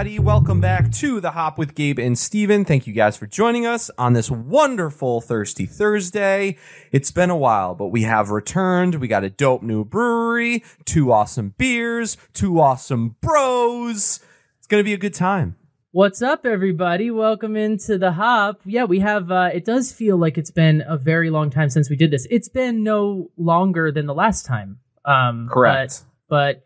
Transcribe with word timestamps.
everybody? 0.00 0.18
Welcome 0.18 0.62
back 0.62 0.90
to 0.92 1.20
the 1.20 1.32
Hop 1.32 1.58
with 1.58 1.74
Gabe 1.74 1.98
and 1.98 2.18
Stephen. 2.18 2.64
Thank 2.64 2.86
you 2.86 2.94
guys 2.94 3.18
for 3.18 3.26
joining 3.26 3.66
us 3.66 3.90
on 3.98 4.14
this 4.14 4.30
wonderful 4.30 5.20
Thirsty 5.20 5.66
Thursday. 5.66 6.56
It's 6.90 7.10
been 7.10 7.28
a 7.28 7.36
while, 7.36 7.74
but 7.74 7.88
we 7.88 8.04
have 8.04 8.30
returned. 8.30 8.94
We 8.94 9.08
got 9.08 9.24
a 9.24 9.28
dope 9.28 9.62
new 9.62 9.84
brewery, 9.84 10.64
two 10.86 11.12
awesome 11.12 11.52
beers, 11.58 12.16
two 12.32 12.58
awesome 12.60 13.16
bros. 13.20 14.20
It's 14.56 14.66
gonna 14.66 14.84
be 14.84 14.94
a 14.94 14.96
good 14.96 15.12
time. 15.12 15.56
What's 15.90 16.22
up, 16.22 16.46
everybody? 16.46 17.10
Welcome 17.10 17.54
into 17.54 17.98
the 17.98 18.12
hop. 18.12 18.62
Yeah, 18.64 18.84
we 18.84 19.00
have. 19.00 19.30
Uh, 19.30 19.50
it 19.52 19.66
does 19.66 19.92
feel 19.92 20.16
like 20.16 20.38
it's 20.38 20.50
been 20.50 20.82
a 20.86 20.96
very 20.96 21.28
long 21.28 21.50
time 21.50 21.68
since 21.68 21.90
we 21.90 21.96
did 21.96 22.10
this. 22.10 22.26
It's 22.30 22.48
been 22.48 22.82
no 22.82 23.30
longer 23.36 23.92
than 23.92 24.06
the 24.06 24.14
last 24.14 24.46
time. 24.46 24.78
Um, 25.04 25.50
Correct. 25.52 26.04
But, 26.30 26.62
but 26.62 26.64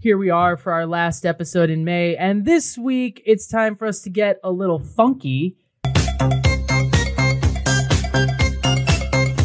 here 0.00 0.16
we 0.16 0.30
are 0.30 0.56
for 0.56 0.72
our 0.72 0.86
last 0.86 1.26
episode 1.26 1.68
in 1.68 1.84
May, 1.84 2.16
and 2.16 2.44
this 2.44 2.78
week 2.78 3.22
it's 3.26 3.46
time 3.46 3.76
for 3.76 3.86
us 3.86 4.00
to 4.02 4.10
get 4.10 4.40
a 4.42 4.50
little 4.50 4.78
funky. 4.78 5.56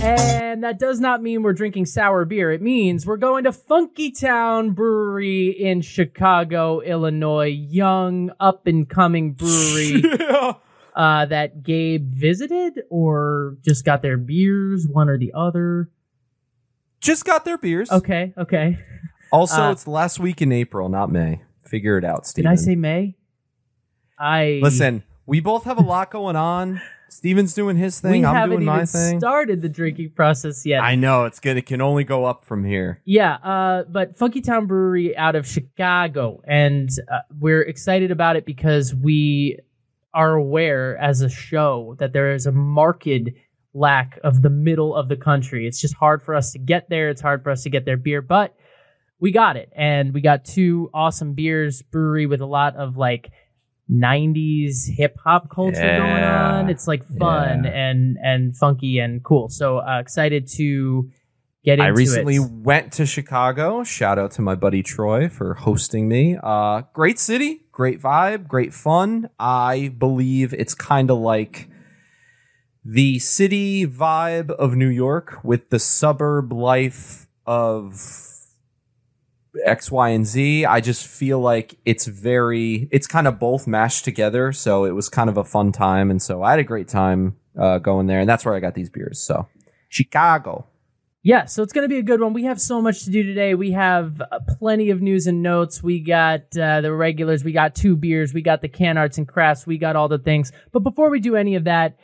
And 0.01 0.63
that 0.63 0.79
does 0.79 1.01
not 1.01 1.21
mean 1.21 1.43
we're 1.43 1.51
drinking 1.53 1.87
sour 1.87 2.23
beer. 2.23 2.51
It 2.51 2.61
means 2.61 3.05
we're 3.05 3.17
going 3.17 3.43
to 3.43 3.51
Funky 3.51 4.11
Town 4.11 4.71
Brewery 4.71 5.49
in 5.49 5.81
Chicago, 5.81 6.79
Illinois. 6.79 7.47
Young, 7.47 8.31
up 8.39 8.65
and 8.65 8.87
coming 8.87 9.33
brewery 9.33 10.01
Yeah. 10.19 10.53
uh, 10.95 11.25
that 11.25 11.63
Gabe 11.63 12.09
visited 12.13 12.83
or 12.89 13.57
just 13.65 13.83
got 13.83 14.01
their 14.01 14.15
beers, 14.17 14.87
one 14.87 15.09
or 15.09 15.17
the 15.17 15.33
other. 15.35 15.89
Just 17.01 17.25
got 17.25 17.43
their 17.43 17.57
beers. 17.57 17.91
Okay, 17.91 18.33
okay. 18.37 18.79
Also, 19.35 19.63
Uh, 19.63 19.71
it's 19.71 19.83
the 19.83 19.89
last 19.91 20.17
week 20.19 20.41
in 20.41 20.51
April, 20.51 20.87
not 20.89 21.11
May. 21.11 21.41
Figure 21.65 21.97
it 21.97 22.05
out, 22.05 22.25
Stephen. 22.25 22.49
Did. 22.51 22.59
I 22.59 22.61
say 22.63 22.75
May? 22.75 23.15
I 24.17 24.59
Listen, 24.63 25.03
we 25.25 25.39
both 25.41 25.65
have 25.65 25.77
a 25.77 25.81
lot 25.81 26.09
going 26.11 26.35
on. 26.35 26.81
Stephen's 27.09 27.53
doing 27.53 27.77
his 27.77 28.01
We 28.03 28.09
thing. 28.11 28.25
I'm 28.25 28.33
haven't 28.35 28.57
doing 28.57 28.65
my 28.65 28.75
even 28.77 28.87
thing. 28.87 29.19
started 29.19 29.61
the 29.61 29.69
drinking 29.69 30.11
process 30.15 30.65
yet. 30.65 30.81
I 30.81 30.95
know 30.95 31.25
it's 31.25 31.39
good. 31.39 31.57
It 31.57 31.65
can 31.65 31.81
only 31.81 32.03
go 32.03 32.25
up 32.25 32.45
from 32.45 32.63
here. 32.63 33.01
Yeah, 33.05 33.33
uh, 33.35 33.83
but 33.83 34.17
Funky 34.17 34.41
Town 34.41 34.65
Brewery 34.67 35.15
out 35.17 35.35
of 35.35 35.45
Chicago, 35.47 36.41
and 36.45 36.89
uh, 37.11 37.19
we're 37.39 37.61
excited 37.61 38.11
about 38.11 38.35
it 38.37 38.45
because 38.45 38.93
we 38.95 39.59
are 40.13 40.33
aware 40.33 40.97
as 40.97 41.21
a 41.21 41.29
show 41.29 41.95
that 41.99 42.13
there 42.13 42.33
is 42.33 42.45
a 42.45 42.51
marked 42.51 43.07
lack 43.73 44.17
of 44.23 44.41
the 44.41 44.49
middle 44.49 44.95
of 44.95 45.09
the 45.09 45.17
country. 45.17 45.67
It's 45.67 45.79
just 45.81 45.93
hard 45.95 46.23
for 46.23 46.33
us 46.35 46.51
to 46.53 46.59
get 46.59 46.89
there. 46.89 47.09
It's 47.09 47.21
hard 47.21 47.43
for 47.43 47.51
us 47.51 47.63
to 47.63 47.69
get 47.69 47.83
their 47.85 47.97
beer, 47.97 48.21
but 48.21 48.55
we 49.19 49.31
got 49.31 49.57
it, 49.57 49.69
and 49.75 50.13
we 50.13 50.21
got 50.21 50.45
two 50.45 50.89
awesome 50.93 51.33
beers. 51.33 51.81
Brewery 51.81 52.25
with 52.25 52.41
a 52.41 52.45
lot 52.47 52.75
of 52.75 52.97
like. 52.97 53.31
90s 53.87 54.87
hip 54.97 55.15
hop 55.23 55.47
culture 55.53 55.79
going 55.79 56.23
on. 56.23 56.69
It's 56.71 56.87
like 56.87 57.03
fun 57.19 57.65
Yeah. 57.65 57.69
and 57.69 58.17
and 58.19 58.57
funky 58.57 58.97
and 58.97 59.23
cool. 59.23 59.47
So 59.49 59.77
uh, 59.77 59.99
excited 59.99 60.47
to 60.55 61.07
get 61.63 61.73
into 61.73 61.83
I 61.85 61.87
recently 61.89 62.37
it. 62.37 62.49
went 62.51 62.93
to 62.93 63.05
Chicago. 63.05 63.83
Shout 63.83 64.17
out 64.17 64.31
to 64.31 64.41
my 64.41 64.55
buddy 64.55 64.81
Troy 64.81 65.29
for 65.29 65.53
hosting 65.53 66.07
me. 66.09 66.35
Uh, 66.41 66.81
great 66.93 67.19
city, 67.19 67.65
great 67.71 68.01
vibe, 68.01 68.47
great 68.47 68.73
fun. 68.73 69.29
I 69.39 69.93
believe 69.95 70.51
it's 70.53 70.73
kind 70.73 71.11
of 71.11 71.19
like 71.19 71.69
the 72.83 73.19
city 73.19 73.85
vibe 73.85 74.49
of 74.49 74.75
New 74.75 74.89
York 74.89 75.43
with 75.43 75.69
the 75.69 75.77
suburb 75.79 76.51
life 76.51 77.27
of 77.45 77.93
X, 79.63 79.91
Y, 79.91 80.09
and 80.09 80.25
Z. 80.25 80.65
I 80.65 80.81
just 80.81 81.07
feel 81.07 81.39
like 81.39 81.77
it's 81.85 82.05
very, 82.05 82.87
it's 82.91 83.07
kind 83.07 83.27
of 83.27 83.39
both 83.39 83.67
mashed 83.67 84.05
together. 84.05 84.51
So 84.51 84.85
it 84.85 84.91
was 84.91 85.09
kind 85.09 85.29
of 85.29 85.37
a 85.37 85.43
fun 85.43 85.71
time. 85.71 86.11
And 86.11 86.21
so 86.21 86.43
I 86.43 86.51
had 86.51 86.59
a 86.59 86.63
great 86.63 86.87
time 86.87 87.37
uh, 87.59 87.79
going 87.79 88.07
there. 88.07 88.19
And 88.19 88.29
that's 88.29 88.45
where 88.45 88.55
I 88.55 88.59
got 88.59 88.75
these 88.75 88.89
beers. 88.89 89.19
So 89.19 89.47
Chicago. 89.89 90.67
Yeah, 91.23 91.45
so 91.45 91.63
it's 91.63 91.73
going 91.73 91.85
to 91.85 91.89
be 91.89 91.97
a 91.97 92.03
good 92.03 92.21
one. 92.21 92.33
We 92.33 92.43
have 92.43 92.61
so 92.61 92.83
much 92.83 93.03
to 93.05 93.09
do 93.09 93.23
today. 93.23 93.55
We 93.55 93.71
have 93.71 94.21
uh, 94.21 94.39
plenty 94.59 94.91
of 94.91 95.01
news 95.01 95.25
and 95.25 95.41
notes. 95.41 95.81
We 95.81 95.99
got 95.99 96.55
uh, 96.55 96.81
the 96.81 96.93
regulars. 96.93 97.43
We 97.43 97.51
got 97.51 97.73
two 97.73 97.95
beers. 97.95 98.31
We 98.31 98.43
got 98.43 98.61
the 98.61 98.67
can 98.67 98.95
arts 98.95 99.17
and 99.17 99.27
crafts. 99.27 99.65
We 99.65 99.79
got 99.79 99.95
all 99.95 100.07
the 100.07 100.19
things. 100.19 100.51
But 100.71 100.81
before 100.81 101.09
we 101.09 101.19
do 101.19 101.35
any 101.35 101.55
of 101.55 101.63
that, 101.63 101.97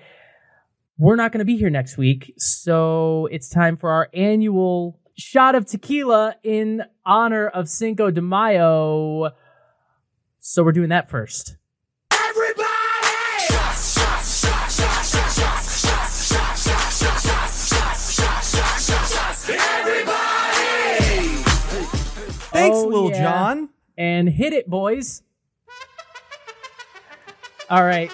we're 0.97 1.17
not 1.17 1.31
going 1.31 1.40
to 1.40 1.45
be 1.45 1.57
here 1.57 1.69
next 1.69 1.97
week. 1.97 2.34
So 2.38 3.28
it's 3.31 3.47
time 3.47 3.78
for 3.78 3.91
our 3.91 4.09
annual 4.13 5.00
shot 5.21 5.55
of 5.55 5.65
tequila 5.65 6.35
in 6.43 6.83
honor 7.05 7.47
of 7.47 7.69
Cinco 7.69 8.11
de 8.11 8.21
Mayo. 8.21 9.31
So 10.39 10.63
we're 10.63 10.71
doing 10.71 10.89
that 10.89 11.09
first. 11.09 11.55
Thanks, 22.53 22.77
Oh, 22.77 22.87
Lil 22.87 23.11
yeah. 23.11 23.23
Jon. 23.23 23.69
and 23.97 24.27
hit 24.29 24.53
it, 24.53 24.69
boys. 24.69 25.23
All 27.69 27.83
right. 27.83 28.11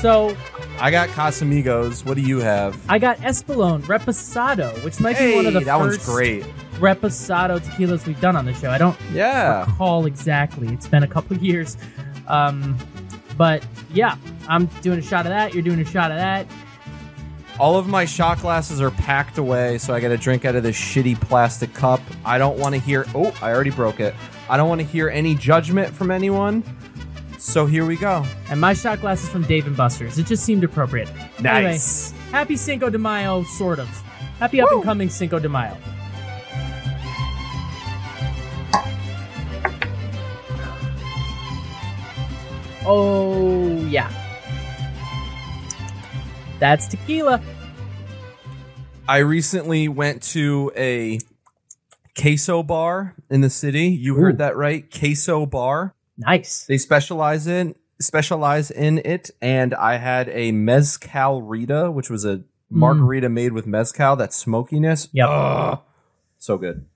So 0.00 0.36
I 0.82 0.90
got 0.90 1.10
Casamigos. 1.10 2.04
What 2.04 2.16
do 2.16 2.22
you 2.22 2.38
have? 2.40 2.76
I 2.88 2.98
got 2.98 3.18
Espolón 3.18 3.82
Reposado, 3.82 4.72
which 4.84 4.98
might 4.98 5.16
be 5.16 5.36
one 5.36 5.46
of 5.46 5.52
the 5.52 5.60
that 5.60 5.78
first 5.78 5.98
one's 6.00 6.04
great. 6.06 6.42
Reposado 6.80 7.60
tequilas 7.60 8.04
we've 8.04 8.20
done 8.20 8.34
on 8.34 8.46
the 8.46 8.52
show. 8.54 8.68
I 8.68 8.78
don't 8.78 8.98
Yeah. 9.12 9.60
recall 9.64 10.06
exactly. 10.06 10.66
It's 10.72 10.88
been 10.88 11.04
a 11.04 11.06
couple 11.08 11.36
years. 11.38 11.76
Um, 12.26 12.76
but 13.36 13.64
yeah, 13.94 14.16
I'm 14.48 14.66
doing 14.82 14.98
a 14.98 15.02
shot 15.02 15.24
of 15.24 15.30
that. 15.30 15.54
You're 15.54 15.62
doing 15.62 15.78
a 15.80 15.84
shot 15.84 16.10
of 16.10 16.16
that. 16.18 16.48
All 17.60 17.76
of 17.76 17.86
my 17.86 18.04
shot 18.04 18.40
glasses 18.40 18.80
are 18.80 18.90
packed 18.90 19.38
away, 19.38 19.78
so 19.78 19.94
I 19.94 20.00
got 20.00 20.08
to 20.08 20.16
drink 20.16 20.44
out 20.44 20.56
of 20.56 20.64
this 20.64 20.76
shitty 20.76 21.20
plastic 21.20 21.72
cup. 21.74 22.00
I 22.24 22.38
don't 22.38 22.58
want 22.58 22.74
to 22.74 22.80
hear. 22.80 23.06
Oh, 23.14 23.32
I 23.40 23.52
already 23.52 23.70
broke 23.70 24.00
it. 24.00 24.14
I 24.50 24.56
don't 24.56 24.68
want 24.68 24.80
to 24.80 24.86
hear 24.86 25.08
any 25.08 25.36
judgment 25.36 25.94
from 25.94 26.10
anyone. 26.10 26.64
So 27.44 27.66
here 27.66 27.84
we 27.84 27.96
go. 27.96 28.24
And 28.50 28.60
my 28.60 28.72
shot 28.72 29.00
glass 29.00 29.24
is 29.24 29.28
from 29.28 29.42
Dave 29.42 29.66
and 29.66 29.76
Buster's. 29.76 30.16
It 30.16 30.26
just 30.26 30.44
seemed 30.44 30.62
appropriate. 30.62 31.10
Anyway, 31.38 31.72
Nice. 31.72 32.12
happy 32.30 32.56
Cinco 32.56 32.88
de 32.88 32.98
Mayo, 32.98 33.42
sort 33.42 33.80
of. 33.80 33.88
Happy 34.38 34.60
up 34.60 34.70
and 34.70 34.84
coming 34.84 35.10
Cinco 35.10 35.40
de 35.40 35.48
Mayo. 35.48 35.76
Oh, 42.84 43.76
yeah. 43.86 44.10
That's 46.58 46.86
tequila. 46.88 47.40
I 49.08 49.18
recently 49.18 49.88
went 49.88 50.22
to 50.34 50.72
a 50.76 51.18
queso 52.18 52.62
bar 52.62 53.14
in 53.30 53.40
the 53.40 53.50
city. 53.50 53.88
You 53.88 54.14
heard 54.16 54.38
that 54.38 54.56
right? 54.56 54.84
Queso 54.90 55.46
bar. 55.46 55.94
Nice. 56.26 56.64
They 56.66 56.78
specialize 56.78 57.46
in 57.46 57.74
specialize 58.00 58.70
in 58.70 58.98
it, 58.98 59.30
and 59.40 59.74
I 59.74 59.96
had 59.96 60.28
a 60.28 60.52
mezcal 60.52 61.42
Rita, 61.42 61.90
which 61.90 62.10
was 62.10 62.24
a 62.24 62.42
margarita 62.70 63.28
made 63.28 63.52
with 63.52 63.66
mezcal. 63.66 64.16
That 64.16 64.32
smokiness. 64.32 65.08
Yep. 65.12 65.28
Ugh. 65.28 65.80
so 66.38 66.58
good. 66.58 66.86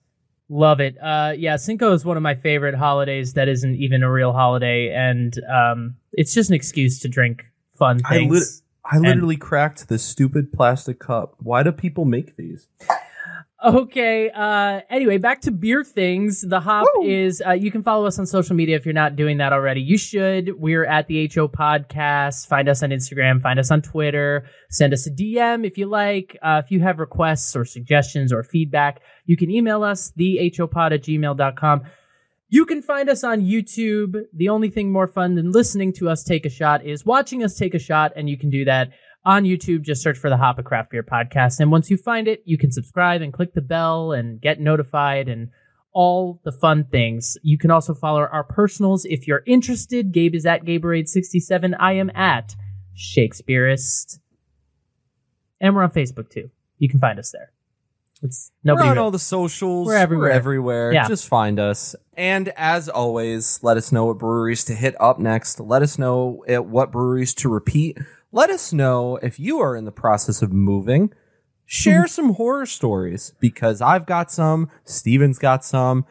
Love 0.49 0.81
it. 0.81 0.97
Uh, 1.03 1.33
yeah, 1.37 1.57
Cinco 1.57 1.93
is 1.93 2.05
one 2.05 2.17
of 2.17 2.23
my 2.23 2.35
favorite 2.37 2.75
holidays 2.75 3.33
that 3.35 3.49
isn't 3.49 3.75
even 3.77 4.03
a 4.03 4.11
real 4.11 4.33
holiday. 4.33 4.93
And 4.95 5.35
um, 5.53 5.97
it's 6.13 6.33
just 6.35 6.51
an 6.51 6.55
excuse 6.55 7.01
to 7.01 7.09
drink 7.09 7.45
fun 7.75 8.01
I 8.05 8.19
things. 8.19 8.33
lit- 8.33 8.63
I 8.89 8.99
literally 8.99 9.37
cracked 9.37 9.89
this 9.89 10.05
stupid 10.05 10.53
plastic 10.53 11.01
cup. 11.01 11.35
Why 11.39 11.65
do 11.65 11.73
people 11.73 12.05
make 12.05 12.37
these? 12.37 12.69
Okay. 13.67 14.31
Uh, 14.31 14.83
anyway, 14.89 15.19
back 15.19 15.41
to 15.41 15.51
beer 15.51 15.83
things. 15.83 16.41
The 16.41 16.61
hop 16.61 16.87
Woo! 16.95 17.09
is, 17.09 17.43
uh, 17.45 17.51
you 17.53 17.73
can 17.73 17.83
follow 17.83 18.07
us 18.07 18.17
on 18.17 18.25
social 18.25 18.55
media 18.55 18.77
if 18.77 18.87
you're 18.87 18.95
not 18.95 19.17
doing 19.17 19.39
that 19.39 19.53
already. 19.53 19.81
You 19.81 19.99
should. 19.99 20.53
We're 20.57 20.85
at 20.85 21.09
the 21.09 21.29
HO 21.35 21.49
podcast. 21.49 22.47
Find 22.47 22.69
us 22.69 22.85
on 22.85 22.91
Instagram, 22.91 23.43
find 23.43 23.59
us 23.59 23.73
on 23.73 23.83
Twitter, 23.83 24.47
send 24.71 24.93
us 24.93 25.09
a 25.09 25.11
DM 25.11 25.67
if 25.67 25.79
you 25.79 25.87
like. 25.87 26.37
Uh, 26.43 26.63
if 26.65 26.71
you 26.71 26.79
have 26.81 27.01
requests 27.01 27.57
or 27.57 27.65
suggestions 27.65 28.33
or 28.33 28.45
feedback, 28.45 29.01
you 29.25 29.37
can 29.37 29.51
email 29.51 29.83
us, 29.83 30.13
thehopod 30.17 30.93
at 30.93 31.03
gmail.com. 31.03 31.83
You 32.49 32.65
can 32.65 32.81
find 32.83 33.11
us 33.11 33.25
on 33.25 33.41
YouTube. 33.41 34.23
The 34.33 34.49
only 34.49 34.71
thing 34.71 34.93
more 34.93 35.09
fun 35.09 35.35
than 35.35 35.51
listening 35.51 35.93
to 35.95 36.09
us 36.09 36.23
take 36.23 36.47
a 36.47 36.51
shot 36.51 36.87
is 36.87 37.05
watching 37.05 37.43
us 37.43 37.57
take 37.57 37.75
a 37.75 37.81
shot, 37.81 38.13
and 38.15 38.31
you 38.31 38.39
can 38.39 38.51
do 38.51 38.65
that 38.67 38.91
on 39.27 39.43
YouTube. 39.45 39.83
Just 39.83 40.03
search 40.03 40.17
for 40.17 40.31
the 40.31 40.37
Hop 40.37 40.59
of 40.59 40.65
Craft 40.65 40.93
Beer 40.93 41.03
Podcast. 41.03 41.61
And 41.61 41.71
once 41.71 41.91
you 41.91 41.99
find 41.99 42.29
it, 42.29 42.43
you 42.47 42.57
can 42.57 42.71
subscribe 42.71 43.21
and 43.21 43.33
click 43.33 43.53
the 43.53 43.61
bell 43.61 44.13
and 44.13 44.41
get 44.41 44.61
notified 44.61 45.29
and 45.29 45.51
all 45.93 46.41
the 46.45 46.53
fun 46.53 46.85
things. 46.85 47.37
You 47.43 47.59
can 47.59 47.71
also 47.71 47.93
follow 47.93 48.21
our 48.21 48.45
personals 48.45 49.05
if 49.05 49.27
you're 49.27 49.43
interested. 49.47 50.13
Gabe 50.13 50.35
is 50.35 50.47
at 50.47 50.65
Gaberade67. 50.65 51.75
I 51.79 51.95
am 51.95 52.11
at 52.15 52.55
Shakespeareist. 52.97 54.21
And 55.61 55.75
we're 55.75 55.83
on 55.83 55.91
Facebook 55.91 56.31
too. 56.31 56.51
You 56.79 56.89
can 56.89 57.01
find 57.01 57.19
us 57.19 57.33
there. 57.33 57.51
It's 58.23 58.53
nobody. 58.63 58.87
We're 58.87 58.93
on 58.93 58.99
all 58.99 59.11
the 59.11 59.19
socials. 59.19 59.89
We're 59.89 59.97
everywhere. 59.97 60.31
everywhere. 60.31 60.93
Yeah. 60.93 61.09
Just 61.09 61.29
find 61.29 61.59
us. 61.59 61.97
And 62.15 62.51
as 62.57 62.89
always, 62.89 63.59
let 63.63 63.77
us 63.77 63.91
know 63.91 64.07
what 64.07 64.19
breweries 64.19 64.65
to 64.65 64.75
hit 64.75 64.95
up 65.01 65.19
next. 65.19 65.61
Let 65.61 65.83
us 65.83 65.99
know 65.99 66.45
at 66.49 66.67
what 66.67 66.93
breweries 66.93 67.35
to 67.35 67.49
repeat. 67.49 67.99
Let 68.37 68.51
us 68.51 68.71
know 68.71 69.17
if 69.23 69.41
you 69.41 69.61
are 69.61 69.75
in 69.75 69.87
the 69.87 69.93
process 69.93 70.43
of 70.43 70.53
moving. 70.53 71.11
Share 71.65 72.07
some 72.07 72.35
horror 72.35 72.67
stories 72.67 73.33
because 73.41 73.81
I've 73.81 74.05
got 74.05 74.31
some. 74.31 74.69
Stephen's 74.85 75.39
got 75.39 75.65
some. 75.65 76.05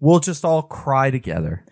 We'll 0.00 0.20
just 0.20 0.42
all 0.42 0.62
cry 0.62 1.10
together. 1.10 1.66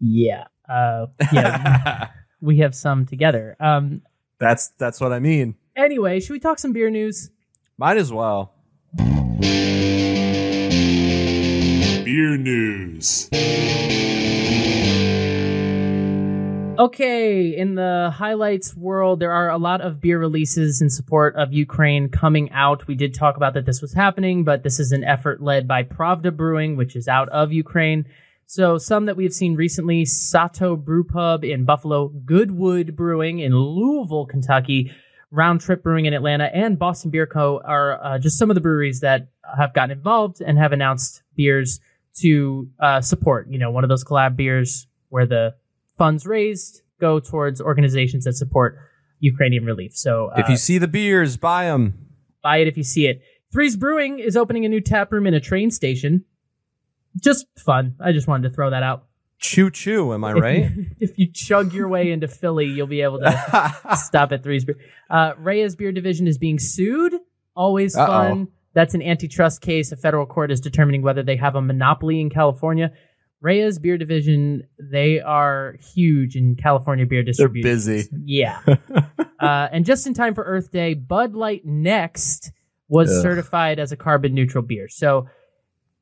yeah. 0.00 0.44
Uh, 0.66 1.08
yeah. 1.30 2.08
we 2.40 2.60
have 2.60 2.74
some 2.74 3.04
together. 3.04 3.54
Um. 3.60 4.00
That's 4.38 4.68
that's 4.78 4.98
what 4.98 5.12
I 5.12 5.18
mean. 5.18 5.56
Anyway, 5.76 6.20
should 6.20 6.32
we 6.32 6.40
talk 6.40 6.58
some 6.58 6.72
beer 6.72 6.88
news? 6.88 7.30
Might 7.76 7.98
as 7.98 8.10
well. 8.10 8.54
Beer 8.96 9.44
news. 12.38 13.28
Okay, 16.78 17.56
in 17.56 17.74
the 17.74 18.12
highlights 18.14 18.76
world, 18.76 19.18
there 19.18 19.32
are 19.32 19.50
a 19.50 19.58
lot 19.58 19.80
of 19.80 20.00
beer 20.00 20.16
releases 20.16 20.80
in 20.80 20.88
support 20.88 21.34
of 21.34 21.52
Ukraine 21.52 22.08
coming 22.08 22.52
out. 22.52 22.86
We 22.86 22.94
did 22.94 23.14
talk 23.14 23.36
about 23.36 23.54
that 23.54 23.66
this 23.66 23.82
was 23.82 23.92
happening, 23.92 24.44
but 24.44 24.62
this 24.62 24.78
is 24.78 24.92
an 24.92 25.02
effort 25.02 25.42
led 25.42 25.66
by 25.66 25.82
Pravda 25.82 26.36
Brewing, 26.36 26.76
which 26.76 26.94
is 26.94 27.08
out 27.08 27.28
of 27.30 27.52
Ukraine. 27.52 28.06
So 28.46 28.78
some 28.78 29.06
that 29.06 29.16
we've 29.16 29.32
seen 29.32 29.56
recently, 29.56 30.04
Sato 30.04 30.76
Brew 30.76 31.02
Pub 31.02 31.42
in 31.42 31.64
Buffalo, 31.64 32.10
Goodwood 32.24 32.94
Brewing 32.94 33.40
in 33.40 33.56
Louisville, 33.56 34.26
Kentucky, 34.26 34.92
Round 35.32 35.60
Trip 35.60 35.82
Brewing 35.82 36.06
in 36.06 36.14
Atlanta, 36.14 36.44
and 36.44 36.78
Boston 36.78 37.10
Beer 37.10 37.26
Co. 37.26 37.60
are 37.64 38.00
uh, 38.04 38.18
just 38.20 38.38
some 38.38 38.52
of 38.52 38.54
the 38.54 38.60
breweries 38.60 39.00
that 39.00 39.26
have 39.58 39.74
gotten 39.74 39.90
involved 39.90 40.40
and 40.40 40.56
have 40.56 40.70
announced 40.70 41.24
beers 41.34 41.80
to 42.20 42.70
uh, 42.78 43.00
support. 43.00 43.48
You 43.50 43.58
know, 43.58 43.72
one 43.72 43.82
of 43.82 43.90
those 43.90 44.04
collab 44.04 44.36
beers 44.36 44.86
where 45.08 45.26
the 45.26 45.56
funds 45.98 46.24
raised 46.24 46.82
go 47.00 47.20
towards 47.20 47.60
organizations 47.60 48.24
that 48.24 48.34
support 48.34 48.78
Ukrainian 49.20 49.64
relief. 49.64 49.92
So 49.94 50.28
uh, 50.28 50.40
If 50.40 50.48
you 50.48 50.56
see 50.56 50.78
the 50.78 50.88
beers, 50.88 51.36
buy 51.36 51.64
them. 51.64 51.94
buy 52.42 52.58
it 52.58 52.68
if 52.68 52.76
you 52.76 52.82
see 52.84 53.06
it. 53.06 53.20
Threes 53.52 53.76
Brewing 53.76 54.18
is 54.18 54.36
opening 54.36 54.64
a 54.64 54.68
new 54.68 54.80
tap 54.80 55.10
room 55.12 55.26
in 55.26 55.34
a 55.34 55.40
train 55.40 55.70
station. 55.70 56.24
Just 57.22 57.46
fun. 57.58 57.94
I 58.00 58.12
just 58.12 58.28
wanted 58.28 58.48
to 58.48 58.54
throw 58.54 58.70
that 58.70 58.82
out. 58.82 59.04
Choo 59.40 59.70
choo, 59.70 60.12
am 60.12 60.24
I 60.24 60.32
right? 60.32 60.70
if 61.00 61.16
you 61.18 61.28
chug 61.32 61.72
your 61.72 61.88
way 61.88 62.10
into 62.10 62.26
Philly, 62.26 62.66
you'll 62.66 62.88
be 62.88 63.02
able 63.02 63.20
to 63.20 63.76
stop 63.96 64.32
at 64.32 64.42
Threes 64.42 64.64
Brew. 64.64 64.74
Uh, 65.08 65.32
Reyes 65.38 65.76
Beer 65.76 65.92
Division 65.92 66.26
is 66.26 66.38
being 66.38 66.58
sued. 66.58 67.14
Always 67.54 67.96
Uh-oh. 67.96 68.06
fun. 68.06 68.48
That's 68.74 68.94
an 68.94 69.02
antitrust 69.02 69.60
case. 69.60 69.92
A 69.92 69.96
federal 69.96 70.26
court 70.26 70.50
is 70.50 70.60
determining 70.60 71.02
whether 71.02 71.22
they 71.22 71.36
have 71.36 71.54
a 71.54 71.62
monopoly 71.62 72.20
in 72.20 72.30
California. 72.30 72.92
Reyes 73.40 73.78
Beer 73.78 73.96
Division, 73.96 74.64
they 74.78 75.20
are 75.20 75.76
huge 75.94 76.34
in 76.34 76.56
California 76.56 77.06
beer 77.06 77.22
distribution. 77.22 77.66
They're 77.66 77.76
busy. 77.76 78.08
Yeah. 78.24 78.60
uh, 79.40 79.68
and 79.70 79.84
just 79.84 80.06
in 80.06 80.14
time 80.14 80.34
for 80.34 80.42
Earth 80.42 80.72
Day, 80.72 80.94
Bud 80.94 81.34
Light 81.34 81.64
Next 81.64 82.50
was 82.88 83.10
Ugh. 83.10 83.22
certified 83.22 83.78
as 83.78 83.92
a 83.92 83.96
carbon 83.96 84.34
neutral 84.34 84.62
beer. 84.62 84.88
So 84.88 85.28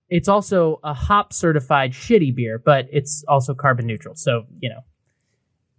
it's 0.09 0.29
also 0.29 0.81
a 0.83 0.95
hop 0.95 1.33
certified 1.33 1.93
shitty 1.93 2.35
beer, 2.35 2.59
but 2.65 2.87
it's 2.91 3.25
also 3.29 3.55
carbon 3.55 3.87
neutral. 3.87 4.15
So, 4.15 4.47
you 4.61 4.71
know, 4.71 4.81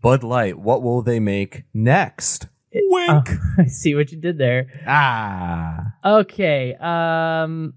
Bud 0.02 0.24
Light, 0.24 0.60
what 0.60 0.84
will 0.84 1.02
they 1.02 1.20
make 1.20 1.64
next? 1.74 2.48
Wink. 2.74 3.30
I 3.58 3.66
see 3.66 3.96
what 3.96 4.12
you 4.12 4.20
did 4.20 4.38
there. 4.38 4.68
ah. 4.86 5.94
Okay. 6.06 6.76
Um, 6.76 7.74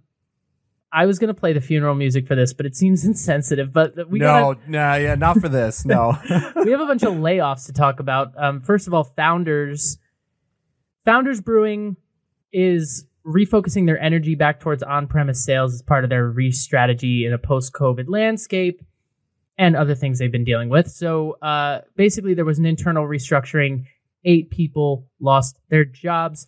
I 0.93 1.07
was 1.07 1.19
gonna 1.19 1.35
play 1.35 1.53
the 1.53 1.61
funeral 1.61 1.95
music 1.95 2.27
for 2.27 2.35
this, 2.35 2.53
but 2.53 2.67
it 2.67 2.77
seems 2.77 3.05
insensitive. 3.05 3.73
But 3.73 4.09
we 4.09 4.19
no, 4.19 4.57
no, 4.67 4.95
yeah, 4.95 5.15
not 5.15 5.39
for 5.39 5.49
this. 5.49 5.85
No. 5.85 6.19
we 6.65 6.71
have 6.71 6.81
a 6.81 6.87
bunch 6.87 7.03
of 7.03 7.15
layoffs 7.15 7.67
to 7.67 7.73
talk 7.73 8.01
about. 8.01 8.33
Um, 8.37 8.61
first 8.61 8.87
of 8.87 8.95
all, 8.95 9.05
Founders, 9.05 9.99
Founders 11.05 11.41
Brewing 11.41 11.97
is 12.53 13.07
refocusing 13.27 13.87
their 13.87 14.01
energy 14.01 14.35
back 14.35 14.61
towards 14.61 14.83
on-premise 14.83 15.45
sales 15.45 15.75
as 15.75 15.83
part 15.83 16.05
of 16.05 16.11
their 16.11 16.27
re-strategy 16.27 17.27
in 17.27 17.35
a 17.35 17.39
post-COVID 17.39 18.07
landscape 18.09 18.81
and 19.59 19.77
other 19.77 19.95
things 19.95 20.19
they've 20.19 20.33
been 20.33 20.45
dealing 20.45 20.71
with. 20.71 20.91
So 20.91 21.33
uh, 21.43 21.83
basically, 21.95 22.35
there 22.35 22.47
was 22.47 22.59
an 22.59 22.67
internal 22.67 23.05
restructuring. 23.05 23.85
Eight 24.25 24.51
people 24.51 25.07
lost 25.21 25.59
their 25.69 25.85
jobs. 25.85 26.47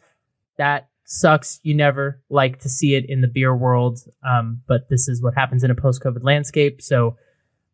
That 0.57 0.89
sucks. 1.05 1.61
You 1.63 1.75
never 1.75 2.21
like 2.31 2.61
to 2.61 2.69
see 2.69 2.95
it 2.95 3.05
in 3.09 3.21
the 3.21 3.29
beer 3.29 3.55
world, 3.55 4.01
um, 4.27 4.63
but 4.67 4.89
this 4.89 5.09
is 5.09 5.23
what 5.23 5.35
happens 5.35 5.65
in 5.65 5.71
a 5.71 5.75
post-COVID 5.75 6.23
landscape. 6.23 6.81
So 6.81 7.17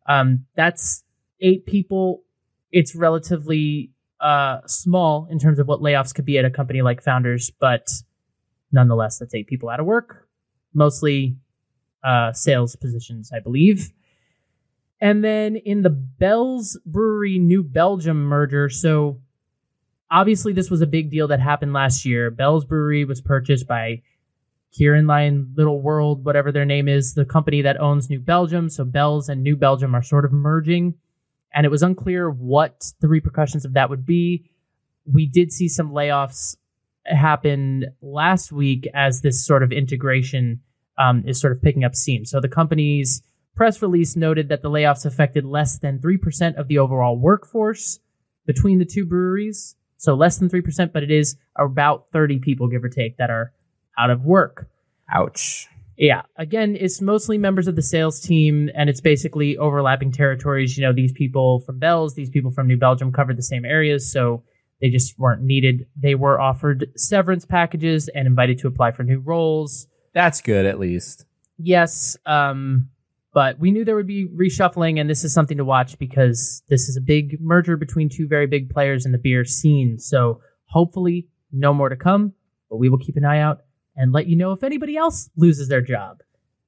um, 0.07 0.45
that's 0.55 1.03
eight 1.41 1.65
people. 1.65 2.23
It's 2.71 2.95
relatively 2.95 3.91
uh, 4.19 4.59
small 4.65 5.27
in 5.31 5.39
terms 5.39 5.59
of 5.59 5.67
what 5.67 5.81
layoffs 5.81 6.13
could 6.13 6.25
be 6.25 6.37
at 6.37 6.45
a 6.45 6.49
company 6.49 6.81
like 6.81 7.03
Founders, 7.03 7.49
but 7.49 7.87
nonetheless, 8.71 9.19
that's 9.19 9.33
eight 9.33 9.47
people 9.47 9.69
out 9.69 9.79
of 9.79 9.85
work, 9.85 10.27
mostly 10.73 11.37
uh, 12.03 12.33
sales 12.33 12.75
positions, 12.75 13.31
I 13.33 13.39
believe. 13.39 13.91
And 15.01 15.23
then 15.23 15.55
in 15.55 15.81
the 15.81 15.89
Bell's 15.89 16.77
Brewery 16.85 17.39
New 17.39 17.63
Belgium 17.63 18.23
merger, 18.23 18.67
so 18.67 19.21
obviously 20.11 20.53
this 20.53 20.69
was 20.69 20.81
a 20.81 20.87
big 20.87 21.09
deal 21.09 21.27
that 21.27 21.39
happened 21.39 21.73
last 21.73 22.05
year. 22.05 22.31
Bell's 22.31 22.65
Brewery 22.65 23.05
was 23.05 23.21
purchased 23.21 23.67
by 23.67 24.01
Kirin 24.77 25.07
Lion 25.07 25.53
Little 25.55 25.81
World, 25.81 26.25
whatever 26.25 26.51
their 26.51 26.65
name 26.65 26.87
is, 26.87 27.13
the 27.13 27.25
company 27.25 27.61
that 27.63 27.79
owns 27.79 28.09
New 28.09 28.19
Belgium. 28.19 28.69
So 28.69 28.85
Bell's 28.85 29.29
and 29.29 29.43
New 29.43 29.55
Belgium 29.55 29.95
are 29.95 30.03
sort 30.03 30.25
of 30.25 30.31
merging, 30.31 30.95
and 31.53 31.65
it 31.65 31.69
was 31.69 31.83
unclear 31.83 32.29
what 32.29 32.91
the 32.99 33.07
repercussions 33.07 33.65
of 33.65 33.73
that 33.73 33.89
would 33.89 34.05
be. 34.05 34.51
We 35.11 35.25
did 35.25 35.51
see 35.51 35.67
some 35.67 35.91
layoffs 35.91 36.55
happen 37.05 37.85
last 38.01 38.51
week 38.51 38.87
as 38.93 39.21
this 39.21 39.45
sort 39.45 39.63
of 39.63 39.71
integration 39.71 40.61
um, 40.97 41.23
is 41.25 41.39
sort 41.39 41.53
of 41.53 41.61
picking 41.61 41.83
up 41.83 41.95
steam. 41.95 42.25
So 42.25 42.39
the 42.39 42.49
company's 42.49 43.23
press 43.55 43.81
release 43.81 44.15
noted 44.15 44.49
that 44.49 44.61
the 44.61 44.69
layoffs 44.69 45.05
affected 45.05 45.45
less 45.45 45.79
than 45.79 45.99
3% 45.99 46.55
of 46.55 46.67
the 46.67 46.77
overall 46.77 47.17
workforce 47.17 47.99
between 48.45 48.79
the 48.79 48.85
two 48.85 49.05
breweries. 49.05 49.75
So 49.99 50.15
less 50.15 50.37
than 50.37 50.49
3%, 50.49 50.93
but 50.93 51.03
it 51.03 51.11
is 51.11 51.35
about 51.57 52.05
30 52.13 52.39
people, 52.39 52.67
give 52.67 52.83
or 52.83 52.89
take, 52.89 53.17
that 53.17 53.29
are 53.29 53.51
out 53.97 54.09
of 54.09 54.23
work. 54.23 54.69
Ouch. 55.13 55.67
Yeah. 55.97 56.21
Again, 56.37 56.77
it's 56.79 57.01
mostly 57.01 57.37
members 57.37 57.67
of 57.67 57.75
the 57.75 57.81
sales 57.81 58.21
team 58.21 58.69
and 58.73 58.89
it's 58.89 59.01
basically 59.01 59.57
overlapping 59.57 60.13
territories. 60.13 60.77
You 60.77 60.85
know, 60.85 60.93
these 60.93 61.11
people 61.11 61.59
from 61.59 61.79
Bells, 61.79 62.15
these 62.15 62.29
people 62.29 62.49
from 62.49 62.67
New 62.67 62.77
Belgium 62.77 63.11
covered 63.11 63.37
the 63.37 63.43
same 63.43 63.65
areas, 63.65 64.09
so 64.09 64.41
they 64.79 64.89
just 64.89 65.19
weren't 65.19 65.41
needed. 65.43 65.85
They 65.97 66.15
were 66.15 66.39
offered 66.39 66.89
severance 66.95 67.45
packages 67.45 68.07
and 68.07 68.25
invited 68.25 68.59
to 68.59 68.67
apply 68.67 68.91
for 68.91 69.03
new 69.03 69.19
roles. 69.19 69.87
That's 70.13 70.39
good, 70.39 70.65
at 70.65 70.79
least. 70.79 71.25
Yes, 71.57 72.15
um, 72.25 72.87
but 73.33 73.59
we 73.59 73.71
knew 73.71 73.85
there 73.85 73.95
would 73.95 74.07
be 74.07 74.27
reshuffling, 74.27 74.99
and 74.99 75.09
this 75.09 75.23
is 75.23 75.33
something 75.33 75.57
to 75.57 75.65
watch 75.65 75.97
because 75.99 76.63
this 76.69 76.89
is 76.89 76.97
a 76.97 77.01
big 77.01 77.39
merger 77.39 77.77
between 77.77 78.09
two 78.09 78.27
very 78.27 78.47
big 78.47 78.69
players 78.69 79.05
in 79.05 79.11
the 79.11 79.17
beer 79.17 79.45
scene. 79.45 79.99
So 79.99 80.41
hopefully, 80.65 81.27
no 81.51 81.73
more 81.73 81.89
to 81.89 81.95
come, 81.95 82.33
but 82.69 82.77
we 82.77 82.89
will 82.89 82.97
keep 82.97 83.17
an 83.17 83.25
eye 83.25 83.39
out 83.39 83.61
and 83.95 84.11
let 84.11 84.27
you 84.27 84.35
know 84.35 84.51
if 84.51 84.63
anybody 84.63 84.97
else 84.97 85.29
loses 85.35 85.67
their 85.67 85.81
job. 85.81 86.21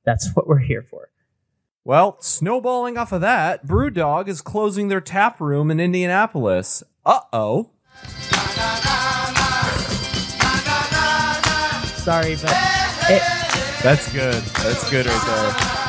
That's 0.05 0.29
what 0.33 0.47
we're 0.47 0.59
here 0.59 0.83
for. 0.83 1.09
Well, 1.83 2.17
snowballing 2.21 2.97
off 2.97 3.11
of 3.11 3.21
that, 3.21 3.65
Brewdog 3.65 4.27
is 4.27 4.41
closing 4.41 4.87
their 4.87 5.01
tap 5.01 5.41
room 5.41 5.71
in 5.71 5.79
Indianapolis. 5.79 6.83
Uh 7.03 7.21
oh. 7.33 7.71
Sorry, 11.97 12.35
but 12.35 12.51
it, 13.09 13.21
That's 13.83 14.11
good. 14.11 14.43
That's 14.43 14.89
good 14.91 15.05
right 15.07 15.25
there. 15.25 15.80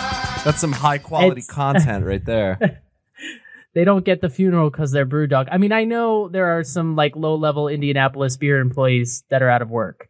That's 0.44 0.60
some 0.60 0.72
high 0.72 0.98
quality 0.98 1.40
It's- 1.42 1.46
content 1.54 2.04
right 2.04 2.24
there. 2.24 2.82
they 3.74 3.84
don't 3.84 4.04
get 4.04 4.20
the 4.20 4.28
funeral 4.28 4.70
because 4.70 4.90
they're 4.90 5.04
brew 5.04 5.26
dog. 5.26 5.48
I 5.50 5.58
mean, 5.58 5.72
I 5.72 5.84
know 5.84 6.28
there 6.28 6.58
are 6.58 6.64
some 6.64 6.96
like 6.96 7.14
low 7.16 7.34
level 7.36 7.68
Indianapolis 7.68 8.36
beer 8.36 8.58
employees 8.60 9.24
that 9.30 9.42
are 9.42 9.48
out 9.48 9.62
of 9.62 9.70
work, 9.70 10.08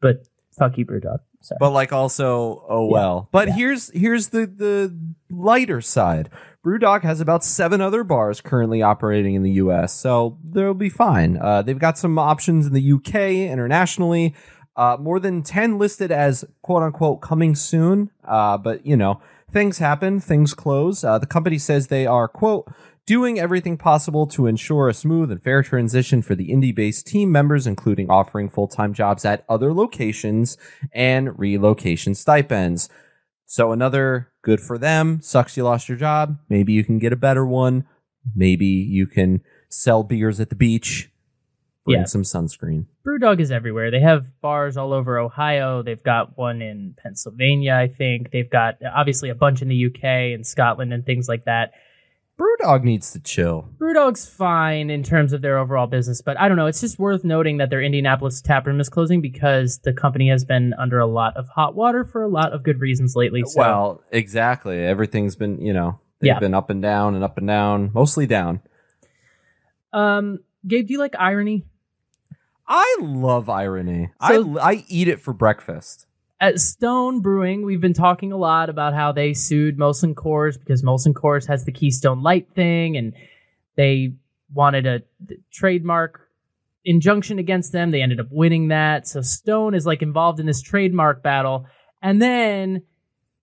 but 0.00 0.26
fuck 0.58 0.76
you, 0.78 0.84
brew 0.84 1.00
dog. 1.00 1.20
Sorry. 1.42 1.58
but 1.60 1.70
like 1.70 1.92
also 1.92 2.64
oh 2.68 2.86
well. 2.86 3.28
But 3.30 3.48
Yeah. 3.48 3.54
here's 3.54 3.90
here's 3.90 4.28
the 4.28 4.46
the 4.46 4.96
lighter 5.30 5.80
side. 5.80 6.28
Brewdog 6.64 7.02
has 7.02 7.20
about 7.20 7.44
seven 7.44 7.80
other 7.80 8.02
bars 8.02 8.40
currently 8.40 8.82
operating 8.82 9.36
in 9.36 9.44
the 9.44 9.52
U.S., 9.52 9.92
so 9.92 10.36
they'll 10.42 10.74
be 10.74 10.88
fine. 10.88 11.36
Uh, 11.40 11.62
they've 11.62 11.78
got 11.78 11.96
some 11.96 12.18
options 12.18 12.66
in 12.66 12.72
the 12.72 12.82
U.K. 12.82 13.48
internationally. 13.48 14.34
Uh, 14.76 14.96
more 15.00 15.18
than 15.18 15.42
ten 15.42 15.78
listed 15.78 16.12
as 16.12 16.44
quote 16.62 16.82
unquote 16.82 17.22
coming 17.22 17.54
soon. 17.54 18.10
Uh, 18.24 18.58
but 18.58 18.84
you 18.84 18.96
know 18.96 19.20
things 19.50 19.78
happen, 19.78 20.20
things 20.20 20.54
close. 20.54 21.02
Uh, 21.02 21.18
the 21.18 21.26
company 21.26 21.58
says 21.58 21.86
they 21.86 22.06
are 22.06 22.28
quote 22.28 22.68
doing 23.06 23.38
everything 23.38 23.78
possible 23.78 24.26
to 24.26 24.46
ensure 24.46 24.88
a 24.88 24.94
smooth 24.94 25.30
and 25.30 25.42
fair 25.42 25.62
transition 25.62 26.20
for 26.20 26.34
the 26.34 26.50
indie 26.50 26.74
based 26.74 27.06
team 27.06 27.30
members, 27.30 27.66
including 27.66 28.10
offering 28.10 28.48
full 28.48 28.68
time 28.68 28.92
jobs 28.92 29.24
at 29.24 29.44
other 29.48 29.72
locations 29.72 30.58
and 30.92 31.38
relocation 31.38 32.14
stipends. 32.14 32.88
So, 33.46 33.70
another 33.70 34.32
good 34.42 34.60
for 34.60 34.76
them. 34.76 35.20
Sucks 35.22 35.56
you 35.56 35.64
lost 35.64 35.88
your 35.88 35.96
job. 35.96 36.38
Maybe 36.48 36.72
you 36.72 36.84
can 36.84 36.98
get 36.98 37.12
a 37.12 37.16
better 37.16 37.46
one. 37.46 37.86
Maybe 38.34 38.66
you 38.66 39.06
can 39.06 39.42
sell 39.68 40.02
beers 40.02 40.40
at 40.40 40.50
the 40.50 40.56
beach, 40.56 41.10
bring 41.86 42.00
Yeah. 42.00 42.04
some 42.04 42.22
sunscreen. 42.22 42.84
Brewdog 43.06 43.40
is 43.40 43.50
everywhere. 43.50 43.90
They 43.90 44.00
have 44.00 44.26
bars 44.40 44.76
all 44.76 44.92
over 44.92 45.18
Ohio. 45.18 45.82
They've 45.82 46.02
got 46.02 46.36
one 46.36 46.60
in 46.60 46.94
Pennsylvania, 47.02 47.74
I 47.74 47.88
think. 47.88 48.30
They've 48.30 48.48
got 48.50 48.76
obviously 48.94 49.30
a 49.30 49.34
bunch 49.34 49.62
in 49.62 49.68
the 49.68 49.86
UK 49.86 50.34
and 50.34 50.46
Scotland 50.46 50.92
and 50.92 51.06
things 51.06 51.28
like 51.28 51.44
that. 51.46 51.72
Brewdog 52.38 52.82
needs 52.84 53.12
to 53.12 53.20
chill. 53.20 53.66
Brewdog's 53.78 54.28
fine 54.28 54.90
in 54.90 55.02
terms 55.02 55.32
of 55.32 55.40
their 55.40 55.56
overall 55.56 55.86
business, 55.86 56.20
but 56.20 56.38
I 56.38 56.48
don't 56.48 56.58
know. 56.58 56.66
It's 56.66 56.82
just 56.82 56.98
worth 56.98 57.24
noting 57.24 57.56
that 57.58 57.70
their 57.70 57.80
Indianapolis 57.80 58.42
taproom 58.42 58.78
is 58.78 58.90
closing 58.90 59.22
because 59.22 59.78
the 59.84 59.94
company 59.94 60.28
has 60.28 60.44
been 60.44 60.74
under 60.78 60.98
a 60.98 61.06
lot 61.06 61.34
of 61.38 61.48
hot 61.48 61.74
water 61.74 62.04
for 62.04 62.22
a 62.22 62.28
lot 62.28 62.52
of 62.52 62.62
good 62.62 62.78
reasons 62.78 63.16
lately. 63.16 63.40
So 63.46 63.58
Well, 63.60 64.02
exactly. 64.12 64.78
Everything's 64.84 65.34
been, 65.34 65.62
you 65.62 65.72
know, 65.72 65.98
they've 66.20 66.26
Yeah. 66.28 66.38
been 66.38 66.52
up 66.52 66.68
and 66.68 66.82
down 66.82 67.14
and 67.14 67.24
up 67.24 67.38
and 67.38 67.46
down, 67.46 67.90
mostly 67.94 68.26
down. 68.26 68.60
um, 69.94 70.40
Gabe, 70.66 70.86
do 70.88 70.92
you 70.92 70.98
like 70.98 71.14
irony? 71.18 71.64
I 72.68 72.98
love 73.00 73.48
irony. 73.48 74.10
So- 74.28 74.58
I 74.58 74.72
I 74.72 74.84
eat 74.88 75.08
it 75.08 75.20
for 75.20 75.32
breakfast. 75.32 76.06
At 76.38 76.60
Stone 76.60 77.20
Brewing, 77.20 77.64
we've 77.64 77.80
been 77.80 77.94
talking 77.94 78.30
a 78.30 78.36
lot 78.36 78.68
about 78.68 78.92
how 78.92 79.10
they 79.10 79.32
sued 79.32 79.78
Molson 79.78 80.12
Coors 80.14 80.58
because 80.58 80.82
Molson 80.82 81.14
Coors 81.14 81.46
has 81.48 81.64
the 81.64 81.72
Keystone 81.72 82.22
Light 82.22 82.48
thing, 82.54 82.98
and 82.98 83.14
they 83.76 84.12
wanted 84.52 84.86
a 84.86 85.02
trademark 85.50 86.28
injunction 86.84 87.38
against 87.38 87.72
them. 87.72 87.90
They 87.90 88.02
ended 88.02 88.20
up 88.20 88.28
winning 88.30 88.68
that. 88.68 89.08
So 89.08 89.22
Stone 89.22 89.74
is 89.74 89.86
like 89.86 90.02
involved 90.02 90.38
in 90.38 90.46
this 90.46 90.60
trademark 90.60 91.22
battle, 91.22 91.66
and 92.02 92.20
then 92.20 92.82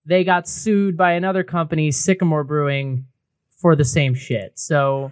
they 0.06 0.22
got 0.22 0.48
sued 0.48 0.96
by 0.96 1.12
another 1.12 1.42
company, 1.42 1.90
Sycamore 1.90 2.44
Brewing, 2.44 3.06
for 3.56 3.74
the 3.74 3.84
same 3.84 4.14
shit. 4.14 4.52
So 4.58 5.10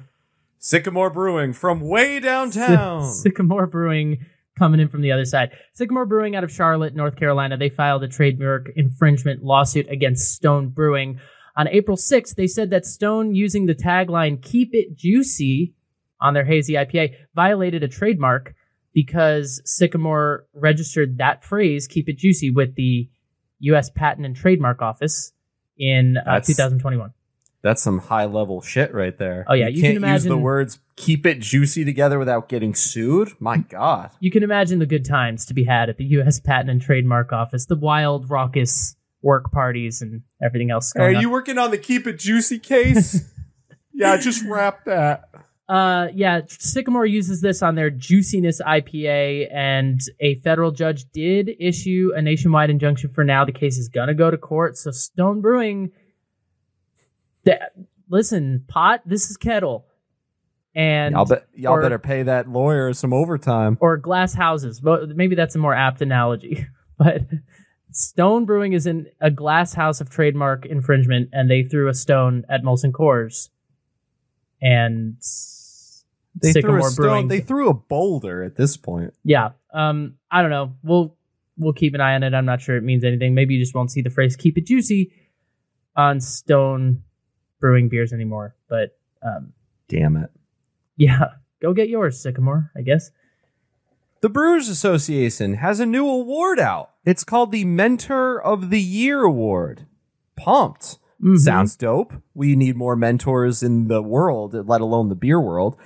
Sycamore 0.62 1.10
Brewing 1.10 1.52
from 1.52 1.80
way 1.80 2.20
downtown. 2.20 3.12
Sycamore 3.12 3.66
Brewing 3.66 4.24
coming 4.56 4.78
in 4.78 4.88
from 4.88 5.02
the 5.02 5.10
other 5.10 5.24
side. 5.24 5.50
Sycamore 5.72 6.06
Brewing 6.06 6.36
out 6.36 6.44
of 6.44 6.52
Charlotte, 6.52 6.94
North 6.94 7.16
Carolina, 7.16 7.56
they 7.56 7.68
filed 7.68 8.04
a 8.04 8.08
trademark 8.08 8.68
infringement 8.76 9.42
lawsuit 9.42 9.88
against 9.90 10.32
Stone 10.32 10.68
Brewing. 10.68 11.18
On 11.56 11.66
April 11.66 11.96
6th, 11.96 12.36
they 12.36 12.46
said 12.46 12.70
that 12.70 12.86
Stone, 12.86 13.34
using 13.34 13.66
the 13.66 13.74
tagline 13.74 14.40
Keep 14.40 14.72
It 14.72 14.96
Juicy 14.96 15.74
on 16.20 16.32
their 16.32 16.44
hazy 16.44 16.74
IPA, 16.74 17.14
violated 17.34 17.82
a 17.82 17.88
trademark 17.88 18.54
because 18.94 19.60
Sycamore 19.64 20.46
registered 20.54 21.18
that 21.18 21.42
phrase, 21.42 21.88
Keep 21.88 22.08
It 22.08 22.18
Juicy, 22.18 22.50
with 22.50 22.76
the 22.76 23.10
U.S. 23.58 23.90
Patent 23.90 24.26
and 24.26 24.36
Trademark 24.36 24.80
Office 24.80 25.32
in 25.76 26.18
uh, 26.18 26.38
2021. 26.38 27.12
That's 27.62 27.80
some 27.80 27.98
high 27.98 28.24
level 28.24 28.60
shit 28.60 28.92
right 28.92 29.16
there. 29.16 29.44
Oh, 29.48 29.54
yeah, 29.54 29.68
you 29.68 29.80
can 29.80 30.00
can't 30.00 30.12
use 30.14 30.24
the 30.24 30.36
words 30.36 30.80
"keep 30.96 31.24
it 31.24 31.38
juicy" 31.38 31.84
together 31.84 32.18
without 32.18 32.48
getting 32.48 32.74
sued. 32.74 33.32
My 33.38 33.58
God. 33.58 34.10
You 34.18 34.32
can 34.32 34.42
imagine 34.42 34.80
the 34.80 34.86
good 34.86 35.04
times 35.04 35.46
to 35.46 35.54
be 35.54 35.64
had 35.64 35.88
at 35.88 35.96
the 35.96 36.04
U.S. 36.04 36.40
Patent 36.40 36.70
and 36.70 36.82
Trademark 36.82 37.32
Office, 37.32 37.66
the 37.66 37.76
wild, 37.76 38.28
raucous 38.28 38.96
work 39.22 39.52
parties 39.52 40.02
and 40.02 40.22
everything 40.42 40.72
else 40.72 40.92
going 40.92 41.10
on. 41.10 41.16
Are 41.16 41.20
you 41.20 41.30
working 41.30 41.56
on 41.56 41.70
the 41.70 41.78
"keep 41.78 42.08
it 42.08 42.18
juicy" 42.18 42.58
case? 42.58 43.30
yeah, 43.92 44.16
just 44.16 44.44
wrap 44.44 44.84
that. 44.86 45.28
Uh, 45.68 46.08
yeah, 46.12 46.40
Sycamore 46.48 47.06
uses 47.06 47.40
this 47.40 47.62
on 47.62 47.76
their 47.76 47.88
Juiciness 47.88 48.60
IPA, 48.60 49.48
and 49.54 50.00
a 50.20 50.34
federal 50.36 50.72
judge 50.72 51.04
did 51.12 51.50
issue 51.60 52.10
a 52.14 52.20
nationwide 52.20 52.70
injunction 52.70 53.10
for 53.10 53.22
now. 53.24 53.44
The 53.44 53.52
case 53.52 53.78
is 53.78 53.88
gonna 53.88 54.14
go 54.14 54.30
to 54.30 54.36
court. 54.36 54.76
So 54.76 54.90
Stone 54.90 55.40
Brewing, 55.40 55.92
that 57.44 57.72
listen, 58.08 58.64
pot. 58.68 59.00
This 59.06 59.30
is 59.30 59.36
kettle, 59.36 59.86
and 60.74 61.12
Y'all, 61.14 61.24
bet, 61.26 61.46
y'all 61.54 61.72
or- 61.74 61.82
better 61.82 61.98
pay 61.98 62.22
that 62.24 62.48
lawyer 62.48 62.92
some 62.92 63.12
overtime. 63.12 63.78
or 63.80 63.96
glass 63.96 64.34
houses. 64.34 64.80
But 64.80 65.10
maybe 65.10 65.34
that's 65.34 65.54
a 65.54 65.58
more 65.58 65.74
apt 65.74 66.00
analogy. 66.02 66.66
But 66.98 67.22
Stone 67.90 68.44
Brewing 68.44 68.74
is 68.74 68.86
in 68.86 69.06
a 69.20 69.30
glass 69.30 69.74
house 69.74 70.00
of 70.00 70.08
trademark 70.08 70.66
infringement, 70.66 71.30
and 71.32 71.50
they 71.50 71.64
threw 71.64 71.88
a 71.88 71.94
stone 71.94 72.44
at 72.48 72.62
Molson 72.62 72.92
Coors, 72.92 73.48
and 74.60 75.16
They 76.40 76.52
threw, 76.52 76.78
a 76.78 76.82
stone, 76.90 77.04
Brewing. 77.04 77.28
they 77.28 77.40
threw 77.40 77.68
a 77.70 77.74
boulder 77.74 78.42
at 78.44 78.56
this 78.56 78.76
point. 78.76 79.14
yeah, 79.24 79.50
um, 79.74 80.14
I 80.30 80.42
don't 80.42 80.50
know. 80.50 80.74
We'll 80.84 81.16
we'll 81.58 81.72
keep 81.72 81.94
an 81.94 82.00
eye 82.00 82.14
on 82.14 82.22
it. 82.22 82.34
I'm 82.34 82.44
not 82.46 82.60
sure 82.60 82.76
it 82.76 82.82
means 82.82 83.04
anything. 83.04 83.34
Maybe 83.34 83.54
you 83.54 83.60
just 83.60 83.74
won't 83.74 83.90
see 83.90 84.00
the 84.02 84.10
phrase 84.10 84.36
"keep 84.36 84.56
it 84.56 84.66
juicy" 84.66 85.12
on 85.96 86.20
Stone 86.20 87.02
Brewing 87.62 87.88
beers 87.88 88.12
anymore. 88.12 88.54
But 88.68 88.98
um, 89.22 89.54
Damn 89.88 90.16
it. 90.18 90.30
yeah, 90.98 91.28
go 91.62 91.72
get 91.72 91.88
yours, 91.88 92.20
Sycamore. 92.20 92.70
I 92.76 92.82
guess. 92.82 93.10
The 94.20 94.28
Brewers 94.28 94.68
Association 94.68 95.54
has 95.54 95.80
a 95.80 95.86
new 95.86 96.06
award 96.06 96.60
out. 96.60 96.90
It's 97.04 97.24
called 97.24 97.50
the 97.52 97.64
Mentor 97.64 98.40
of 98.40 98.68
the 98.70 98.80
Year 98.80 99.22
Award. 99.22 99.86
Pumped. 100.36 100.98
Mhm. 101.22 101.38
Sounds 101.38 101.76
dope. 101.76 102.12
We 102.34 102.54
need 102.56 102.76
more 102.76 102.96
mentors 102.96 103.62
in 103.62 103.86
the 103.88 104.02
world, 104.02 104.54
let 104.68 104.80
alone 104.80 105.08
the 105.08 105.14
beer 105.14 105.40
world. 105.40 105.76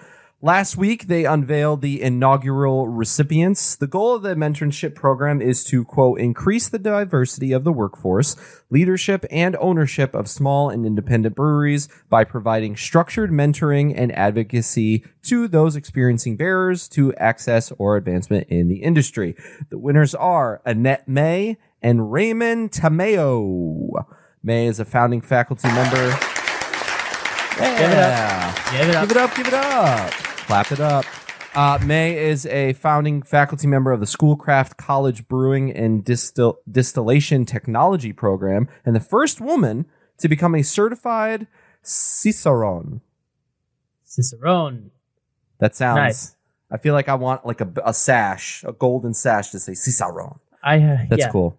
Last 0.47 0.77
week, 0.77 1.09
they 1.09 1.25
unveiled 1.25 1.83
the 1.83 2.01
inaugural 2.01 2.87
recipients. 2.87 3.75
The 3.75 3.89
goal 3.89 4.15
of 4.15 4.23
the 4.23 4.37
mentorship 4.37 4.95
program 4.95 5.43
is 5.43 5.65
to, 5.65 5.85
quote, 5.85 6.21
increase 6.21 6.69
the 6.69 6.79
diversity 6.79 7.51
of 7.51 7.65
the 7.65 7.73
workforce, 7.73 8.37
leadership, 8.71 9.27
and 9.29 9.57
ownership 9.57 10.15
of 10.15 10.29
small 10.29 10.71
and 10.71 10.87
independent 10.87 11.35
breweries 11.35 11.89
by 12.09 12.23
providing 12.23 12.77
structured 12.77 13.33
mentoring 13.33 13.93
and 13.97 14.17
advocacy 14.17 15.05
to 15.25 15.49
those 15.49 15.75
experiencing 15.75 16.37
barriers 16.37 16.87
to 16.91 17.13
access 17.15 17.73
or 17.77 17.97
advancement 17.97 18.47
in 18.49 18.69
the 18.69 18.85
industry. 18.85 19.35
The 19.71 19.79
winners 19.79 20.15
are 20.15 20.63
Annette 20.65 21.09
May 21.09 21.57
and 21.83 22.13
Raymond 22.13 22.71
Tameo. 22.71 24.05
May 24.45 24.69
is 24.69 24.79
a 24.79 24.85
founding 24.85 25.23
faculty 25.23 25.67
member. 25.67 26.17
Yeah. 27.59 28.55
Give 28.71 28.89
it 28.89 28.95
up. 28.95 29.09
Give 29.09 29.11
it 29.11 29.17
up, 29.17 29.35
give 29.35 29.47
it 29.49 29.55
up. 29.55 30.26
Clap 30.47 30.71
it 30.71 30.79
up. 30.79 31.05
Uh, 31.57 31.77
May 31.85 32.17
is 32.17 32.47
a 32.47 32.75
founding 32.75 33.21
faculty 33.21 33.67
member 33.67 33.91
of 33.91 33.99
the 33.99 34.07
Schoolcraft 34.07 34.77
College 34.77 35.27
Brewing 35.27 35.73
and 35.73 36.05
Distil- 36.05 36.59
Distillation 36.71 37.45
Technology 37.45 38.13
program 38.13 38.69
and 38.85 38.95
the 38.95 39.01
first 39.01 39.41
woman 39.41 39.87
to 40.19 40.29
become 40.29 40.55
a 40.55 40.63
certified 40.63 41.49
Cicerone. 41.83 43.01
Cicerone. 44.05 44.93
That 45.59 45.75
sounds. 45.75 45.97
Nice. 45.97 46.37
I 46.71 46.77
feel 46.77 46.95
like 46.95 47.09
I 47.09 47.15
want 47.15 47.45
like 47.45 47.61
a, 47.61 47.69
a 47.85 47.93
sash, 47.93 48.63
a 48.65 48.73
golden 48.73 49.15
sash 49.15 49.51
to 49.51 49.59
say 49.59 49.75
Cicerone. 49.75 50.39
I 50.63 50.79
uh, 50.79 50.99
That's 51.11 51.23
yeah. 51.23 51.31
cool. 51.31 51.59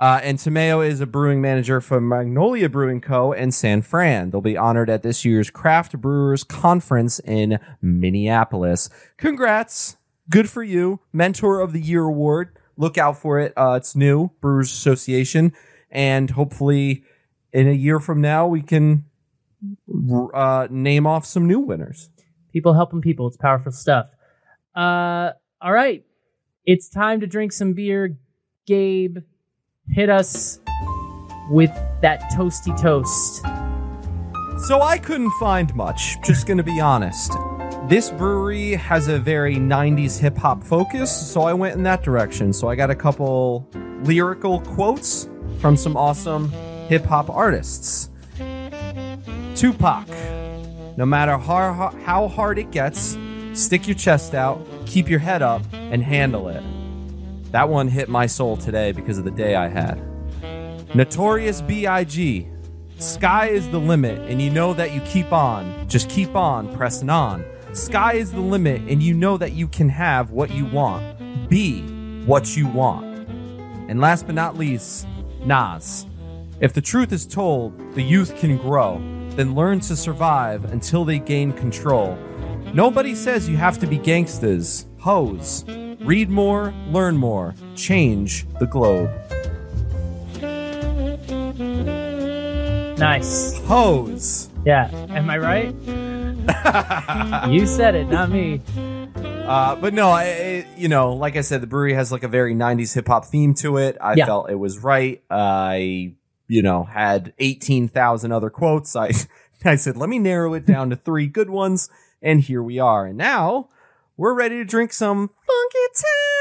Uh, 0.00 0.18
and 0.22 0.38
Tomeo 0.38 0.86
is 0.86 1.02
a 1.02 1.06
brewing 1.06 1.42
manager 1.42 1.80
for 1.82 2.00
Magnolia 2.00 2.70
Brewing 2.70 3.02
Co. 3.02 3.34
and 3.34 3.52
San 3.52 3.82
Fran. 3.82 4.30
They'll 4.30 4.40
be 4.40 4.56
honored 4.56 4.88
at 4.88 5.02
this 5.02 5.26
year's 5.26 5.50
Craft 5.50 6.00
Brewers 6.00 6.42
Conference 6.42 7.20
in 7.20 7.58
Minneapolis. 7.82 8.88
Congrats. 9.18 9.98
Good 10.30 10.48
for 10.48 10.62
you. 10.62 11.00
Mentor 11.12 11.60
of 11.60 11.74
the 11.74 11.80
Year 11.80 12.04
Award. 12.04 12.56
Look 12.78 12.96
out 12.96 13.18
for 13.18 13.38
it. 13.40 13.52
Uh, 13.58 13.74
it's 13.76 13.94
new, 13.94 14.30
Brewers 14.40 14.72
Association. 14.72 15.52
And 15.90 16.30
hopefully 16.30 17.04
in 17.52 17.68
a 17.68 17.72
year 17.72 18.00
from 18.00 18.22
now, 18.22 18.46
we 18.46 18.62
can 18.62 19.04
uh, 20.32 20.66
name 20.70 21.06
off 21.06 21.26
some 21.26 21.46
new 21.46 21.60
winners. 21.60 22.08
People 22.54 22.72
helping 22.72 23.02
people. 23.02 23.26
It's 23.26 23.36
powerful 23.36 23.72
stuff. 23.72 24.06
Uh, 24.74 25.32
all 25.60 25.72
right. 25.72 26.06
It's 26.64 26.88
time 26.88 27.20
to 27.20 27.26
drink 27.26 27.52
some 27.52 27.74
beer. 27.74 28.16
Gabe, 28.66 29.18
hit 29.92 30.08
us 30.08 30.60
with 31.50 31.70
that 32.00 32.20
toasty 32.32 32.78
toast. 32.80 33.42
So 34.66 34.82
I 34.82 34.98
couldn't 34.98 35.32
find 35.40 35.74
much, 35.74 36.20
just 36.22 36.46
gonna 36.46 36.62
be 36.62 36.80
honest. 36.80 37.32
This 37.88 38.10
brewery 38.10 38.72
has 38.72 39.08
a 39.08 39.18
very 39.18 39.56
90s 39.56 40.18
hip 40.18 40.36
hop 40.36 40.62
focus, 40.62 41.10
so 41.10 41.42
I 41.42 41.52
went 41.54 41.74
in 41.76 41.82
that 41.84 42.02
direction. 42.02 42.52
So 42.52 42.68
I 42.68 42.76
got 42.76 42.90
a 42.90 42.94
couple 42.94 43.68
lyrical 44.04 44.60
quotes 44.60 45.28
from 45.60 45.76
some 45.76 45.96
awesome 45.96 46.50
hip 46.88 47.04
hop 47.04 47.28
artists. 47.28 48.10
Tupac, 49.56 50.08
no 50.96 51.04
matter 51.04 51.36
how, 51.36 51.92
how 52.04 52.28
hard 52.28 52.58
it 52.58 52.70
gets, 52.70 53.18
stick 53.54 53.88
your 53.88 53.96
chest 53.96 54.34
out, 54.34 54.64
keep 54.86 55.08
your 55.08 55.18
head 55.18 55.42
up, 55.42 55.62
and 55.72 56.02
handle 56.02 56.48
it. 56.48 56.62
That 57.50 57.68
one 57.68 57.88
hit 57.88 58.08
my 58.08 58.26
soul 58.26 58.56
today 58.56 58.92
because 58.92 59.18
of 59.18 59.24
the 59.24 59.30
day 59.30 59.56
I 59.56 59.68
had. 59.68 60.00
Notorious 60.94 61.60
B.I.G. 61.62 62.48
Sky 62.98 63.46
is 63.48 63.68
the 63.70 63.78
limit, 63.78 64.18
and 64.30 64.40
you 64.40 64.50
know 64.50 64.74
that 64.74 64.92
you 64.92 65.00
keep 65.00 65.32
on. 65.32 65.88
Just 65.88 66.08
keep 66.08 66.36
on 66.36 66.72
pressing 66.76 67.10
on. 67.10 67.44
Sky 67.72 68.14
is 68.14 68.30
the 68.30 68.40
limit, 68.40 68.82
and 68.82 69.02
you 69.02 69.14
know 69.14 69.36
that 69.36 69.52
you 69.52 69.66
can 69.66 69.88
have 69.88 70.30
what 70.30 70.50
you 70.50 70.64
want. 70.66 71.48
Be 71.48 71.82
what 72.24 72.56
you 72.56 72.66
want. 72.68 73.06
And 73.88 74.00
last 74.00 74.26
but 74.26 74.34
not 74.34 74.56
least, 74.56 75.08
Nas. 75.44 76.06
If 76.60 76.72
the 76.72 76.82
truth 76.82 77.12
is 77.12 77.26
told, 77.26 77.94
the 77.94 78.02
youth 78.02 78.36
can 78.36 78.58
grow, 78.58 78.98
then 79.30 79.54
learn 79.54 79.80
to 79.80 79.96
survive 79.96 80.66
until 80.72 81.04
they 81.04 81.18
gain 81.18 81.52
control. 81.52 82.16
Nobody 82.74 83.14
says 83.14 83.48
you 83.48 83.56
have 83.56 83.78
to 83.78 83.86
be 83.86 83.98
gangsters, 83.98 84.86
hoes. 84.98 85.64
Read 86.00 86.30
more, 86.30 86.72
learn 86.88 87.16
more, 87.16 87.54
change 87.76 88.46
the 88.58 88.66
globe. 88.66 89.10
Nice. 92.98 93.56
Hose. 93.60 94.48
Yeah. 94.66 94.90
Am 95.10 95.30
I 95.30 95.38
right? 95.38 95.74
you 97.50 97.66
said 97.66 97.94
it, 97.94 98.08
not 98.08 98.30
me. 98.30 98.60
Uh, 99.16 99.74
but 99.76 99.94
no, 99.94 100.10
I, 100.10 100.66
you 100.76 100.88
know, 100.88 101.14
like 101.14 101.36
I 101.36 101.40
said, 101.40 101.60
the 101.62 101.66
brewery 101.66 101.94
has 101.94 102.12
like 102.12 102.22
a 102.22 102.28
very 102.28 102.54
'90s 102.54 102.94
hip 102.94 103.06
hop 103.08 103.24
theme 103.26 103.54
to 103.54 103.78
it. 103.78 103.96
I 104.00 104.14
Yeah. 104.14 104.26
felt 104.26 104.50
it 104.50 104.54
was 104.56 104.78
right. 104.78 105.22
I, 105.30 106.14
you 106.46 106.62
know, 106.62 106.84
had 106.84 107.32
eighteen 107.38 107.88
thousand 107.88 108.32
other 108.32 108.50
quotes. 108.50 108.94
I, 108.94 109.10
I 109.64 109.76
said, 109.76 109.96
let 109.96 110.08
me 110.08 110.18
narrow 110.18 110.54
it 110.54 110.66
down 110.66 110.90
to 110.90 110.96
three 110.96 111.26
good 111.26 111.50
ones, 111.50 111.88
and 112.22 112.40
here 112.40 112.62
we 112.62 112.78
are. 112.78 113.06
And 113.06 113.16
now 113.18 113.68
we're 114.20 114.34
ready 114.34 114.56
to 114.56 114.64
drink 114.66 114.92
some 114.92 115.30
Funky 115.46 115.86
Town. 115.96 116.39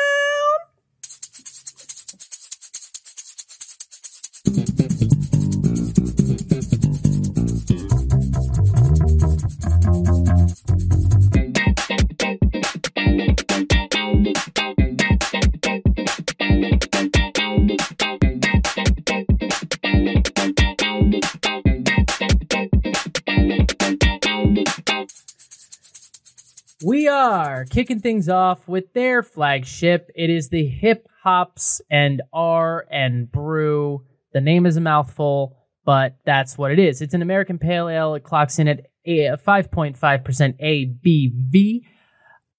Are 27.50 27.66
kicking 27.66 28.00
things 28.00 28.30
off 28.30 28.68
with 28.68 28.94
their 28.94 29.24
flagship. 29.24 30.12
It 30.14 30.30
is 30.30 30.50
the 30.50 30.68
Hip 30.68 31.08
Hops 31.24 31.82
and 31.90 32.22
R 32.32 32.86
and 32.92 33.32
Brew. 33.32 34.06
The 34.34 34.42
name 34.42 34.68
is 34.68 34.78
a 34.78 34.82
mouthful, 34.82 35.58
but 35.84 36.18
that's 36.28 36.60
what 36.60 36.72
it 36.72 36.78
is. 36.78 37.02
It's 37.02 37.16
an 37.16 37.24
American 37.24 37.58
Pale 37.58 37.90
Ale. 37.90 38.14
It 38.14 38.24
clocks 38.24 38.60
in 38.60 38.68
at 38.68 38.86
5.5% 39.08 39.98
ABV. 39.98 41.82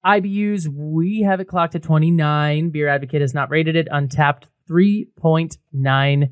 IBUs, 0.05 0.67
we 0.67 1.21
have 1.21 1.39
it 1.39 1.47
clocked 1.47 1.77
at 1.77 1.85
29. 1.85 2.71
Beer 2.71 2.89
Advocate 2.89 3.21
has 3.21 3.33
not 3.33 3.49
rated 3.49 3.77
it. 3.77 3.87
Untappd 3.93 4.47
3.90. 4.69 6.31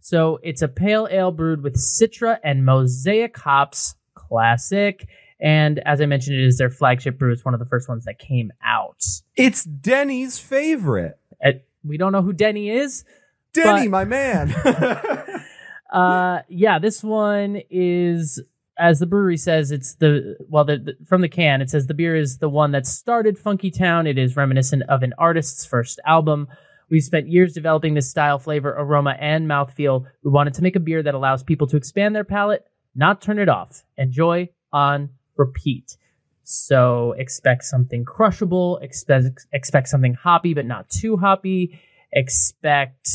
So 0.00 0.38
it's 0.42 0.60
a 0.60 0.68
pale 0.68 1.08
ale 1.10 1.32
brewed 1.32 1.62
with 1.62 1.76
Citra 1.76 2.38
and 2.44 2.66
Mosaic 2.66 3.38
hops. 3.38 3.94
Classic. 4.14 5.08
And 5.40 5.78
as 5.80 6.00
I 6.00 6.06
mentioned, 6.06 6.36
it 6.38 6.44
is 6.46 6.58
their 6.58 6.70
flagship 6.70 7.18
brew. 7.18 7.32
It's 7.32 7.44
one 7.44 7.54
of 7.54 7.60
the 7.60 7.66
first 7.66 7.88
ones 7.88 8.04
that 8.06 8.18
came 8.18 8.52
out. 8.64 9.02
It's 9.36 9.64
Denny's 9.64 10.38
favorite. 10.38 11.18
Uh, 11.44 11.52
we 11.84 11.96
don't 11.98 12.12
know 12.12 12.22
who 12.22 12.32
Denny 12.32 12.70
is. 12.70 13.04
Denny, 13.52 13.86
But- 13.86 13.90
my 13.90 14.04
man. 14.04 14.54
Uh, 15.92 16.40
yeah, 16.48 16.80
this 16.80 17.02
one 17.02 17.60
is, 17.70 18.42
as 18.76 18.98
the 18.98 19.06
brewery 19.06 19.36
says, 19.36 19.70
it's 19.70 19.94
the 19.94 20.36
well, 20.48 20.64
the, 20.64 20.78
the- 20.78 20.96
from 21.06 21.20
the 21.20 21.28
can 21.28 21.62
it 21.62 21.70
says 21.70 21.86
the 21.86 21.94
beer 21.94 22.16
is 22.16 22.38
the 22.38 22.48
one 22.48 22.72
that 22.72 22.86
started 22.86 23.38
Funky 23.38 23.70
Town. 23.70 24.06
It 24.06 24.18
is 24.18 24.36
reminiscent 24.36 24.82
of 24.88 25.04
an 25.04 25.14
artist's 25.16 25.64
first 25.64 26.00
album. 26.04 26.48
We've 26.90 27.04
spent 27.04 27.28
years 27.28 27.52
developing 27.54 27.94
this 27.94 28.10
style, 28.10 28.38
flavor, 28.40 28.70
aroma, 28.76 29.16
and 29.20 29.48
mouthfeel. 29.48 30.06
We 30.24 30.30
wanted 30.32 30.54
to 30.54 30.62
make 30.62 30.74
a 30.76 30.80
beer 30.80 31.02
that 31.04 31.14
allows 31.14 31.44
people 31.44 31.68
to 31.68 31.76
expand 31.76 32.16
their 32.16 32.24
palate, 32.24 32.66
not 32.96 33.22
turn 33.22 33.38
it 33.38 33.48
off. 33.48 33.84
Enjoy 33.96 34.48
on 34.72 35.10
repeat. 35.36 35.96
So 36.44 37.12
expect 37.18 37.64
something 37.64 38.04
crushable. 38.04 38.78
Expect 38.78 39.46
expect 39.52 39.88
something 39.88 40.14
hoppy, 40.14 40.54
but 40.54 40.66
not 40.66 40.88
too 40.88 41.16
hoppy. 41.16 41.80
Expect 42.12 43.08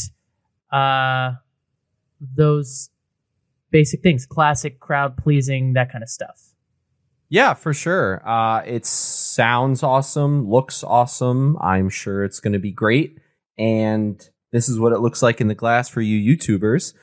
uh 0.71 1.33
those 2.19 2.89
basic 3.71 4.01
things 4.03 4.25
classic 4.25 4.79
crowd 4.79 5.17
pleasing 5.17 5.73
that 5.73 5.91
kind 5.91 6.03
of 6.03 6.09
stuff 6.09 6.53
Yeah, 7.29 7.53
for 7.53 7.73
sure. 7.73 8.21
Uh, 8.27 8.61
it 8.65 8.85
sounds 8.85 9.83
awesome, 9.83 10.49
looks 10.49 10.83
awesome. 10.83 11.57
I'm 11.61 11.89
sure 11.89 12.25
it's 12.25 12.41
going 12.41 12.53
to 12.53 12.59
be 12.59 12.71
great. 12.71 13.17
And 13.57 14.21
this 14.51 14.67
is 14.67 14.77
what 14.77 14.91
it 14.91 14.99
looks 14.99 15.23
like 15.23 15.39
in 15.39 15.47
the 15.47 15.55
glass 15.55 15.87
for 15.87 16.01
you 16.01 16.35
YouTubers. 16.37 16.93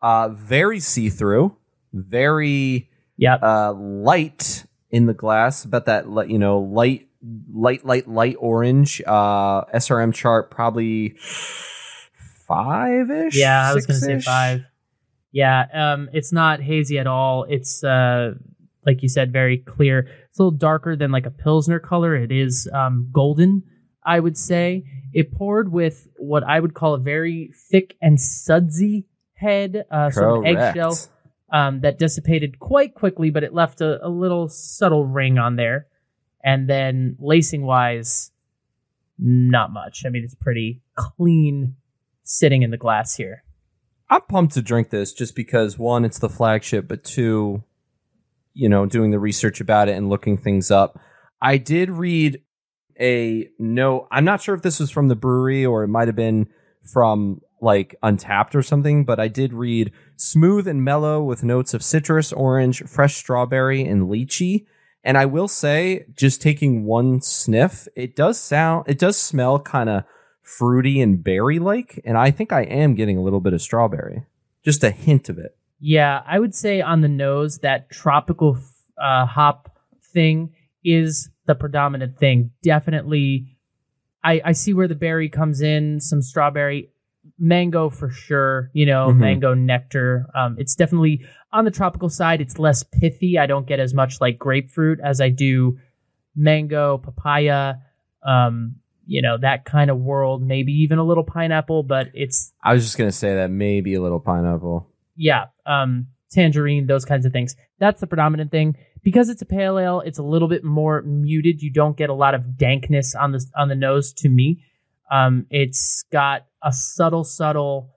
Uh, 0.00 0.28
very 0.28 0.78
see 0.78 1.10
through, 1.10 1.56
very 1.92 2.88
yep 3.16 3.42
uh, 3.42 3.72
light 3.72 4.64
in 4.90 5.06
the 5.06 5.14
glass. 5.14 5.64
About 5.64 5.86
that, 5.86 6.06
you 6.28 6.38
know, 6.38 6.60
light, 6.60 7.08
light, 7.52 7.84
light, 7.84 8.08
light 8.08 8.36
orange. 8.38 9.02
Uh, 9.06 9.64
SRM 9.66 10.14
chart 10.14 10.50
probably 10.50 11.16
five 12.46 13.10
ish. 13.10 13.36
yeah 13.36 13.70
i 13.70 13.74
was 13.74 13.86
gonna 13.86 13.98
say 13.98 14.20
five 14.20 14.64
yeah 15.32 15.64
um 15.72 16.08
it's 16.12 16.32
not 16.32 16.60
hazy 16.60 16.98
at 16.98 17.06
all 17.06 17.44
it's 17.48 17.82
uh 17.82 18.32
like 18.84 19.02
you 19.02 19.08
said 19.08 19.32
very 19.32 19.58
clear 19.58 20.00
it's 20.28 20.38
a 20.38 20.42
little 20.42 20.56
darker 20.56 20.94
than 20.96 21.10
like 21.10 21.26
a 21.26 21.30
pilsner 21.30 21.78
color 21.78 22.14
it 22.14 22.30
is 22.30 22.68
um 22.72 23.08
golden 23.12 23.62
i 24.04 24.20
would 24.20 24.36
say 24.36 24.84
it 25.12 25.32
poured 25.32 25.72
with 25.72 26.06
what 26.16 26.44
i 26.44 26.60
would 26.60 26.74
call 26.74 26.94
a 26.94 26.98
very 26.98 27.50
thick 27.70 27.96
and 28.02 28.20
sudsy 28.20 29.06
head 29.34 29.84
uh 29.90 30.10
sort 30.10 30.38
of 30.38 30.44
eggshell 30.44 30.96
um, 31.52 31.80
that 31.80 31.98
dissipated 31.98 32.58
quite 32.58 32.94
quickly, 32.94 33.30
but 33.30 33.44
it 33.44 33.54
left 33.54 33.80
a, 33.80 34.04
a 34.04 34.08
little 34.08 34.48
subtle 34.48 35.06
ring 35.06 35.38
on 35.38 35.56
there. 35.56 35.86
And 36.42 36.68
then 36.68 37.16
lacing 37.18 37.64
wise, 37.64 38.30
not 39.18 39.72
much. 39.72 40.04
I 40.04 40.10
mean, 40.10 40.24
it's 40.24 40.34
pretty 40.34 40.82
clean 40.94 41.76
sitting 42.22 42.62
in 42.62 42.70
the 42.70 42.76
glass 42.76 43.14
here. 43.14 43.44
I'm 44.10 44.20
pumped 44.22 44.54
to 44.54 44.62
drink 44.62 44.90
this 44.90 45.12
just 45.12 45.34
because 45.34 45.78
one, 45.78 46.04
it's 46.04 46.18
the 46.18 46.28
flagship, 46.28 46.86
but 46.86 47.04
two, 47.04 47.64
you 48.52 48.68
know, 48.68 48.84
doing 48.86 49.10
the 49.10 49.18
research 49.18 49.60
about 49.60 49.88
it 49.88 49.96
and 49.96 50.08
looking 50.08 50.36
things 50.36 50.70
up. 50.70 50.98
I 51.40 51.56
did 51.56 51.90
read 51.90 52.42
a 53.00 53.48
note. 53.58 54.08
I'm 54.10 54.24
not 54.24 54.42
sure 54.42 54.54
if 54.54 54.62
this 54.62 54.80
was 54.80 54.90
from 54.90 55.08
the 55.08 55.16
brewery 55.16 55.64
or 55.64 55.82
it 55.82 55.88
might 55.88 56.08
have 56.08 56.16
been 56.16 56.48
from 56.92 57.40
like 57.64 57.96
Untappd 58.02 58.54
or 58.54 58.62
something, 58.62 59.04
but 59.04 59.18
I 59.18 59.28
did 59.28 59.52
read 59.52 59.92
smooth 60.16 60.68
and 60.68 60.84
mellow 60.84 61.22
with 61.22 61.42
notes 61.42 61.74
of 61.74 61.82
citrus, 61.82 62.32
orange, 62.32 62.84
fresh 62.84 63.16
strawberry, 63.16 63.82
and 63.84 64.04
lychee. 64.04 64.66
And 65.02 65.18
I 65.18 65.26
will 65.26 65.48
say, 65.48 66.06
just 66.14 66.40
taking 66.40 66.84
one 66.84 67.20
sniff, 67.20 67.88
it 67.96 68.14
does 68.14 68.38
sound, 68.38 68.84
it 68.88 68.98
does 68.98 69.18
smell 69.18 69.58
kind 69.58 69.90
of 69.90 70.04
fruity 70.42 71.00
and 71.00 71.22
berry 71.22 71.58
like. 71.58 72.00
And 72.04 72.16
I 72.16 72.30
think 72.30 72.52
I 72.52 72.62
am 72.62 72.94
getting 72.94 73.18
a 73.18 73.22
little 73.22 73.40
bit 73.40 73.52
of 73.52 73.60
strawberry, 73.60 74.24
just 74.64 74.84
a 74.84 74.90
hint 74.90 75.28
of 75.28 75.38
it. 75.38 75.56
Yeah, 75.80 76.22
I 76.26 76.38
would 76.38 76.54
say 76.54 76.80
on 76.80 77.00
the 77.00 77.08
nose, 77.08 77.58
that 77.58 77.90
tropical 77.90 78.56
uh, 78.96 79.26
hop 79.26 79.76
thing 80.12 80.54
is 80.84 81.28
the 81.46 81.54
predominant 81.54 82.18
thing. 82.18 82.52
Definitely, 82.62 83.58
I, 84.22 84.40
I 84.42 84.52
see 84.52 84.72
where 84.72 84.88
the 84.88 84.94
berry 84.94 85.28
comes 85.28 85.60
in, 85.60 86.00
some 86.00 86.22
strawberry, 86.22 86.90
mango 87.38 87.90
for 87.90 88.10
sure, 88.10 88.70
you 88.72 88.86
know, 88.86 89.08
Mhm. 89.08 89.18
mango 89.18 89.54
nectar. 89.54 90.26
Um, 90.34 90.56
it's 90.58 90.74
definitely 90.76 91.24
on 91.52 91.64
the 91.64 91.70
tropical 91.70 92.08
side, 92.08 92.40
it's 92.40 92.58
less 92.58 92.82
pithy. 92.82 93.38
I 93.38 93.46
don't 93.46 93.66
get 93.66 93.80
as 93.80 93.92
much 93.94 94.20
like 94.20 94.38
grapefruit 94.38 95.00
as 95.02 95.20
I 95.20 95.28
do 95.30 95.78
mango, 96.36 96.98
papaya, 96.98 97.74
um, 98.22 98.76
you 99.06 99.20
know, 99.20 99.36
that 99.38 99.64
kind 99.64 99.90
of 99.90 99.98
world, 100.00 100.42
maybe 100.42 100.72
even 100.72 100.98
a 100.98 101.04
little 101.04 101.24
pineapple, 101.24 101.82
but 101.82 102.08
it's 102.14 102.52
I 102.62 102.72
was 102.72 102.84
just 102.84 102.96
going 102.96 103.08
to 103.10 103.16
say 103.16 103.34
that 103.34 103.50
maybe 103.50 103.94
a 103.94 104.02
little 104.02 104.20
pineapple. 104.20 104.88
yeah, 105.16 105.44
um, 105.66 106.06
tangerine, 106.32 106.86
those 106.86 107.04
kinds 107.04 107.24
of 107.26 107.32
things. 107.32 107.54
That's 107.78 108.00
the 108.00 108.06
predominant 108.08 108.50
thing. 108.50 108.76
Because 109.04 109.28
it's 109.28 109.42
a 109.42 109.46
pale 109.46 109.78
ale, 109.78 110.00
it's 110.00 110.18
a 110.18 110.22
little 110.22 110.48
bit 110.48 110.64
more 110.64 111.02
muted. 111.02 111.60
You 111.62 111.70
don't 111.70 111.96
get 111.96 112.08
a 112.10 112.14
lot 112.14 112.34
of 112.34 112.56
dankness 112.56 113.14
on 113.14 113.32
the 113.32 113.44
on 113.54 113.68
the 113.68 113.74
nose. 113.76 114.12
To 114.14 114.28
me, 114.30 114.62
um, 115.10 115.46
it's 115.50 116.04
got 116.10 116.46
a 116.62 116.72
subtle, 116.72 117.24
subtle 117.24 117.90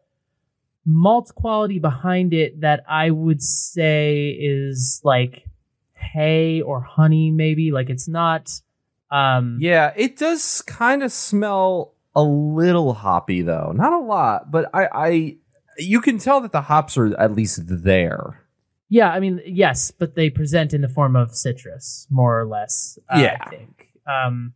malt 0.85 1.33
quality 1.35 1.79
behind 1.79 2.33
it 2.33 2.61
that 2.61 2.83
I 2.87 3.09
would 3.11 3.41
say 3.41 4.29
is 4.29 5.01
like 5.03 5.43
hay 5.93 6.61
or 6.61 6.81
honey, 6.81 7.31
maybe. 7.31 7.71
Like 7.71 7.89
it's 7.89 8.07
not. 8.07 8.49
Um, 9.11 9.57
Yeah, 9.61 9.93
it 9.95 10.17
does 10.17 10.61
kind 10.61 11.03
of 11.03 11.11
smell 11.11 11.93
a 12.15 12.23
little 12.23 12.93
hoppy 12.93 13.41
though. 13.41 13.71
Not 13.75 13.93
a 13.93 13.99
lot, 13.99 14.51
but 14.51 14.69
I, 14.73 14.87
I 14.93 15.37
you 15.77 16.01
can 16.01 16.17
tell 16.17 16.41
that 16.41 16.51
the 16.51 16.61
hops 16.61 16.97
are 16.97 17.15
at 17.19 17.33
least 17.33 17.61
there. 17.65 18.43
Yeah, 18.89 19.09
I 19.11 19.19
mean, 19.19 19.41
yes, 19.45 19.91
but 19.91 20.15
they 20.15 20.29
present 20.29 20.73
in 20.73 20.79
the 20.81 20.87
form 20.87 21.15
of 21.17 21.35
citrus, 21.35 22.07
more 22.09 22.39
or 22.39 22.45
less. 22.47 22.97
uh, 23.13 23.19
Yeah. 23.19 23.37
I 23.41 23.49
think. 23.49 23.89
Um, 24.07 24.53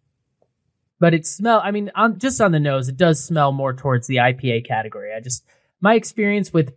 but 1.01 1.15
it 1.15 1.25
smell. 1.25 1.59
I 1.61 1.71
mean, 1.71 1.91
on, 1.95 2.19
just 2.19 2.39
on 2.39 2.51
the 2.51 2.59
nose, 2.59 2.87
it 2.87 2.95
does 2.95 3.21
smell 3.21 3.51
more 3.51 3.73
towards 3.73 4.05
the 4.05 4.17
IPA 4.17 4.67
category. 4.67 5.11
I 5.13 5.19
just 5.19 5.43
my 5.81 5.95
experience 5.95 6.53
with 6.53 6.73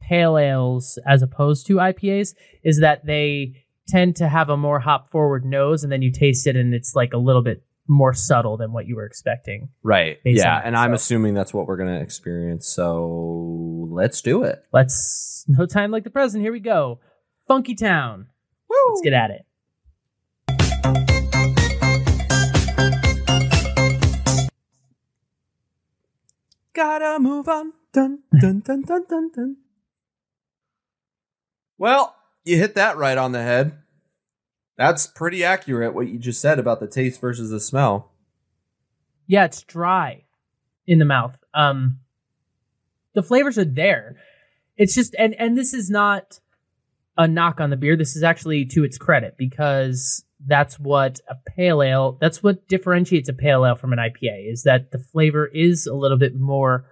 pale 0.00 0.38
ales 0.38 0.98
as 1.04 1.20
opposed 1.20 1.66
to 1.66 1.76
IPAs 1.76 2.34
is 2.62 2.78
that 2.78 3.04
they 3.04 3.64
tend 3.88 4.16
to 4.16 4.28
have 4.28 4.50
a 4.50 4.56
more 4.56 4.78
hop 4.78 5.10
forward 5.10 5.44
nose, 5.44 5.82
and 5.82 5.92
then 5.92 6.00
you 6.00 6.12
taste 6.12 6.46
it, 6.46 6.56
and 6.56 6.72
it's 6.72 6.94
like 6.94 7.12
a 7.12 7.18
little 7.18 7.42
bit 7.42 7.64
more 7.88 8.14
subtle 8.14 8.56
than 8.56 8.72
what 8.72 8.86
you 8.86 8.94
were 8.94 9.04
expecting. 9.04 9.68
Right. 9.82 10.18
Yeah, 10.24 10.62
and 10.64 10.76
I'm 10.76 10.94
assuming 10.94 11.34
that's 11.34 11.52
what 11.52 11.66
we're 11.66 11.76
going 11.76 11.90
to 11.90 12.00
experience. 12.00 12.68
So 12.68 13.88
let's 13.90 14.22
do 14.22 14.44
it. 14.44 14.64
Let's 14.72 15.44
no 15.48 15.66
time 15.66 15.90
like 15.90 16.04
the 16.04 16.10
present. 16.10 16.42
Here 16.42 16.52
we 16.52 16.60
go. 16.60 17.00
Funky 17.48 17.74
Town. 17.74 18.28
Let's 18.70 19.00
get 19.02 19.12
at 19.12 19.30
it. 19.30 19.44
Gotta 26.74 27.20
move 27.20 27.48
on. 27.48 27.72
Dun, 27.92 28.20
dun, 28.40 28.60
dun, 28.60 28.82
dun, 28.82 29.04
dun, 29.08 29.30
dun. 29.34 29.56
Well, 31.78 32.16
you 32.44 32.56
hit 32.58 32.74
that 32.74 32.96
right 32.96 33.16
on 33.16 33.32
the 33.32 33.42
head. 33.42 33.78
That's 34.76 35.06
pretty 35.06 35.44
accurate 35.44 35.94
what 35.94 36.08
you 36.08 36.18
just 36.18 36.40
said 36.40 36.58
about 36.58 36.80
the 36.80 36.88
taste 36.88 37.20
versus 37.20 37.50
the 37.50 37.60
smell. 37.60 38.10
Yeah, 39.26 39.44
it's 39.44 39.62
dry 39.62 40.24
in 40.86 40.98
the 40.98 41.04
mouth. 41.04 41.38
Um, 41.54 42.00
the 43.14 43.22
flavors 43.22 43.56
are 43.56 43.64
there. 43.64 44.16
It's 44.76 44.94
just 44.94 45.14
and 45.16 45.34
and 45.38 45.56
this 45.56 45.72
is 45.72 45.88
not 45.88 46.40
a 47.16 47.28
knock 47.28 47.60
on 47.60 47.70
the 47.70 47.76
beer. 47.76 47.96
This 47.96 48.16
is 48.16 48.24
actually 48.24 48.64
to 48.66 48.82
its 48.82 48.98
credit 48.98 49.36
because 49.38 50.24
that's 50.46 50.78
what 50.78 51.20
a 51.28 51.34
pale 51.34 51.82
ale. 51.82 52.18
That's 52.20 52.42
what 52.42 52.68
differentiates 52.68 53.28
a 53.28 53.32
pale 53.32 53.64
ale 53.64 53.76
from 53.76 53.92
an 53.92 53.98
IPA 53.98 54.52
is 54.52 54.64
that 54.64 54.90
the 54.90 54.98
flavor 54.98 55.46
is 55.46 55.86
a 55.86 55.94
little 55.94 56.18
bit 56.18 56.34
more 56.34 56.86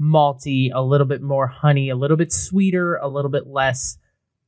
malty, 0.00 0.70
a 0.72 0.82
little 0.82 1.06
bit 1.06 1.22
more 1.22 1.46
honey, 1.46 1.88
a 1.88 1.96
little 1.96 2.16
bit 2.16 2.32
sweeter, 2.32 2.96
a 2.96 3.08
little 3.08 3.30
bit 3.30 3.46
less 3.46 3.98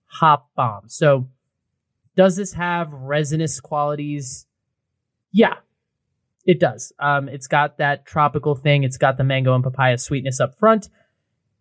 hop 0.06 0.50
bomb. 0.54 0.88
So, 0.88 1.28
does 2.16 2.36
this 2.36 2.52
have 2.54 2.92
resinous 2.92 3.60
qualities? 3.60 4.46
Yeah, 5.30 5.54
it 6.44 6.58
does. 6.58 6.92
Um, 6.98 7.28
it's 7.28 7.46
got 7.46 7.78
that 7.78 8.06
tropical 8.06 8.54
thing. 8.54 8.82
It's 8.82 8.98
got 8.98 9.16
the 9.16 9.24
mango 9.24 9.54
and 9.54 9.62
papaya 9.62 9.98
sweetness 9.98 10.40
up 10.40 10.58
front. 10.58 10.88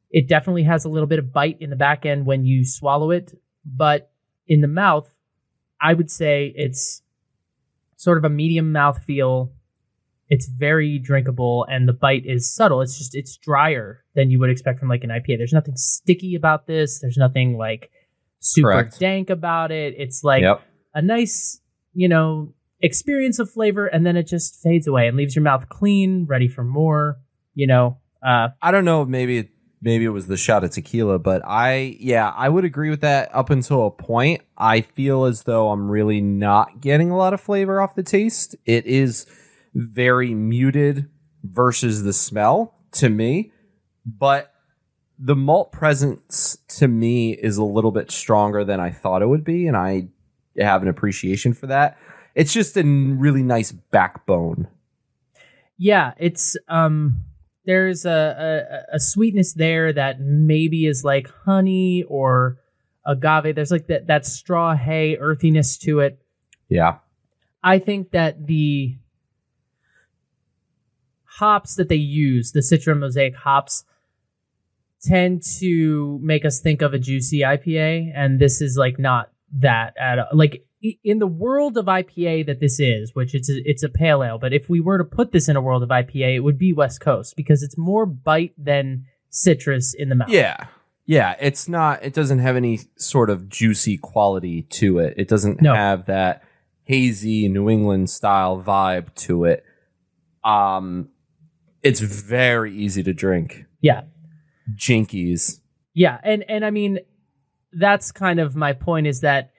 It 0.10 0.28
definitely 0.28 0.64
has 0.64 0.86
a 0.86 0.90
little 0.90 1.08
bit 1.08 1.20
of 1.20 1.34
bite 1.34 1.58
in 1.60 1.70
the 1.70 1.76
back 1.76 2.06
end 2.06 2.26
when 2.26 2.46
you 2.46 2.66
swallow 2.66 3.12
it, 3.12 3.38
but 3.66 4.12
in 4.48 4.62
the 4.62 4.68
mouth, 4.68 5.14
I 5.82 5.94
would 5.94 6.10
say 6.10 6.54
it's 6.56 7.02
sort 7.98 8.18
of 8.18 8.24
a 8.24 8.30
medium 8.30 8.72
mouth 8.72 9.04
feel. 9.04 9.52
It's 10.30 10.48
very 10.48 11.00
drinkable, 11.00 11.66
and 11.70 11.88
the 11.88 11.94
bite 11.94 12.26
is 12.26 12.54
subtle. 12.54 12.82
It's 12.82 12.98
just 12.98 13.16
it's 13.16 13.38
drier 13.38 14.04
than 14.14 14.30
you 14.30 14.40
would 14.40 14.50
expect 14.50 14.80
from 14.80 14.90
like 14.90 15.04
an 15.04 15.10
IPA. 15.10 15.38
There's 15.38 15.54
nothing 15.54 15.76
sticky 15.78 16.36
about 16.36 16.68
this. 16.68 17.00
There's 17.00 17.18
nothing 17.18 17.58
like 17.58 17.92
super 18.40 18.72
Correct. 18.72 19.00
dank 19.00 19.30
about 19.30 19.72
it. 19.72 19.96
It's 19.98 20.24
like 20.24 20.42
yep. 20.42 20.62
a 20.94 21.02
nice, 21.02 21.62
you 21.94 22.10
know, 22.10 22.54
experience 22.82 23.40
of 23.40 23.50
flavor, 23.50 23.88
and 23.88 24.06
then 24.06 24.18
it 24.18 24.28
just 24.28 24.62
fades 24.62 24.88
away 24.88 25.08
and 25.08 25.16
leaves 25.16 25.36
your 25.36 25.44
mouth 25.44 25.70
clean, 25.70 26.26
ready 26.26 26.50
for 26.50 26.64
more. 26.64 27.20
You 27.54 27.68
know, 27.68 27.98
uh, 28.26 28.50
I 28.62 28.72
don't 28.72 28.86
know. 28.86 29.06
Maybe 29.06 29.50
maybe 29.82 30.06
it 30.06 30.10
was 30.10 30.28
the 30.28 30.38
shot 30.38 30.64
of 30.64 30.72
tequila, 30.72 31.20
but 31.20 31.42
I 31.46 31.98
yeah 32.00 32.34
I 32.36 32.50
would 32.50 32.66
agree 32.66 32.90
with 32.90 33.02
that 33.02 33.34
up 33.34 33.50
until 33.50 33.86
a 33.86 33.92
point. 33.92 34.42
I 34.58 34.82
feel 34.82 35.26
as 35.26 35.44
though 35.44 35.70
I'm 35.70 35.90
really 35.90 36.22
not 36.22 36.82
getting 36.82 37.12
a 37.12 37.18
lot 37.18 37.34
of 37.34 37.42
flavor 37.42 37.82
off 37.82 37.96
the 37.96 38.04
taste. 38.04 38.56
It 38.66 38.86
is 38.86 39.26
very 39.74 40.34
muted 40.34 41.10
versus 41.44 42.04
the 42.04 42.14
smell 42.14 42.76
to 42.94 43.10
me, 43.10 43.52
but 44.06 44.54
the 45.20 45.36
malt 45.36 45.72
presence 45.72 46.58
to 46.68 46.88
me 46.88 47.32
is 47.34 47.58
a 47.58 47.64
little 47.64 47.92
bit 47.92 48.12
stronger 48.12 48.64
than 48.64 48.80
I 48.80 48.92
thought 48.92 49.22
it 49.22 49.28
would 49.28 49.44
be, 49.44 49.68
and 49.68 49.76
I 49.76 50.08
have 50.58 50.82
an 50.82 50.88
appreciation 50.88 51.54
for 51.54 51.68
that. 51.68 51.98
It's 52.36 52.54
just 52.54 52.78
a 52.78 52.84
really 52.84 53.42
nice 53.44 53.72
backbone. 53.72 54.68
yeah, 55.78 56.14
it's 56.18 56.58
um, 56.68 57.24
there's 57.68 58.06
a, 58.06 58.86
a 58.90 58.96
a 58.96 59.00
sweetness 59.00 59.54
there 59.54 59.92
that 59.92 60.22
maybe 60.22 60.88
is 60.88 61.04
like 61.04 61.30
honey 61.46 62.04
or 62.08 62.58
agave. 63.06 63.56
There's 63.56 63.72
like 63.72 63.88
that 63.88 64.08
that 64.08 64.26
straw 64.26 64.76
hay 64.76 65.18
earthiness 65.18 65.78
to 65.80 66.00
it. 66.00 66.20
Yeah. 66.70 67.00
I 67.62 67.80
think 67.80 68.12
that 68.12 68.48
the 68.48 68.96
hops 71.26 71.76
that 71.76 71.90
they 71.90 71.96
use, 71.96 72.54
the 72.54 72.62
Citra 72.62 72.98
Mosaic 72.98 73.36
hops, 73.36 73.84
tend 75.02 75.44
to 75.60 76.20
make 76.24 76.46
us 76.46 76.62
think 76.62 76.82
of 76.82 76.94
a 76.94 77.00
juicy 77.00 77.40
IPA, 77.40 78.14
and 78.16 78.40
this 78.40 78.62
is 78.62 78.78
like 78.78 78.98
not 78.98 79.30
that 79.60 79.94
at 80.00 80.20
all. 80.20 80.28
Like 80.32 80.67
in 81.04 81.20
the 81.20 81.28
world 81.28 81.78
of 81.78 81.86
IPA 81.86 82.46
that 82.48 82.60
this 82.60 82.80
is, 82.80 83.16
which 83.16 83.34
it's 83.34 83.50
a, 83.50 83.62
it's 83.66 83.84
a 83.84 83.90
pale 83.90 84.24
ale, 84.24 84.38
but 84.38 84.54
if 84.54 84.70
we 84.70 84.80
were 84.80 84.98
to 85.00 85.04
put 85.04 85.32
this 85.32 85.50
in 85.50 85.56
a 85.56 85.62
world 85.62 85.82
of 85.84 85.90
IPA, 85.90 86.36
it 86.36 86.40
would 86.42 86.58
be 86.60 86.74
West 86.74 87.02
Coast 87.02 87.36
because 87.36 87.64
it's 87.64 87.78
more 87.78 88.06
bite 88.06 88.54
than 88.58 89.06
citrus 89.30 89.94
in 89.94 90.10
the 90.10 90.16
mouth. 90.16 90.30
Yeah. 90.30 90.68
Yeah, 91.06 91.36
it's 91.40 91.68
not 91.70 92.04
it 92.04 92.14
doesn't 92.14 92.40
have 92.40 92.56
any 92.58 92.82
sort 92.98 93.30
of 93.30 93.48
juicy 93.50 93.98
quality 93.98 94.64
to 94.64 95.00
it. 95.00 95.14
It 95.18 95.28
doesn't 95.30 95.62
No. 95.62 95.74
have 95.74 96.06
that 96.08 96.44
hazy 96.84 97.48
New 97.48 97.70
England 97.70 98.10
style 98.10 98.62
vibe 98.62 99.14
to 99.16 99.46
it. 99.46 99.64
Um 100.44 101.10
it's 101.82 102.02
very 102.02 102.76
easy 102.76 103.04
to 103.04 103.14
drink. 103.14 103.66
yeah. 103.82 104.02
Jinkies. 104.76 105.60
Yeah, 105.94 106.20
and 106.24 106.44
and 106.50 106.66
I 106.66 106.72
mean 106.72 107.00
that's 107.72 108.12
kind 108.12 108.40
of 108.40 108.56
my 108.56 108.74
point 108.74 109.08
is 109.08 109.22
that 109.22 109.52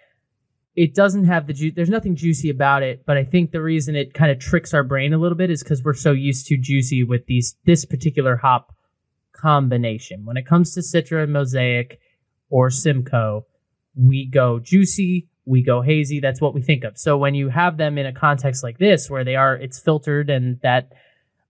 it 0.78 0.94
doesn't 0.94 1.24
have 1.24 1.48
the 1.48 1.52
juice. 1.52 1.72
There's 1.74 1.88
nothing 1.90 2.14
juicy 2.14 2.50
about 2.50 2.84
it, 2.84 3.04
but 3.04 3.16
I 3.16 3.24
think 3.24 3.50
the 3.50 3.60
reason 3.60 3.96
it 3.96 4.14
kind 4.14 4.30
of 4.30 4.38
tricks 4.38 4.72
our 4.72 4.84
brain 4.84 5.12
a 5.12 5.18
little 5.18 5.36
bit 5.36 5.50
is 5.50 5.60
because 5.60 5.82
we're 5.82 5.92
so 5.92 6.12
used 6.12 6.46
to 6.46 6.56
juicy 6.56 7.02
with 7.02 7.26
these 7.26 7.56
this 7.64 7.84
particular 7.84 8.36
hop 8.36 8.72
combination. 9.32 10.24
When 10.24 10.36
it 10.36 10.46
comes 10.46 10.74
to 10.74 10.80
Citra 10.80 11.24
and 11.24 11.32
Mosaic 11.32 11.98
or 12.48 12.70
Simcoe, 12.70 13.44
we 13.96 14.24
go 14.26 14.60
juicy, 14.60 15.26
we 15.44 15.64
go 15.64 15.82
hazy. 15.82 16.20
That's 16.20 16.40
what 16.40 16.54
we 16.54 16.62
think 16.62 16.84
of. 16.84 16.96
So 16.96 17.18
when 17.18 17.34
you 17.34 17.48
have 17.48 17.76
them 17.76 17.98
in 17.98 18.06
a 18.06 18.12
context 18.12 18.62
like 18.62 18.78
this, 18.78 19.10
where 19.10 19.24
they 19.24 19.34
are, 19.34 19.56
it's 19.56 19.80
filtered 19.80 20.30
and 20.30 20.60
that 20.62 20.92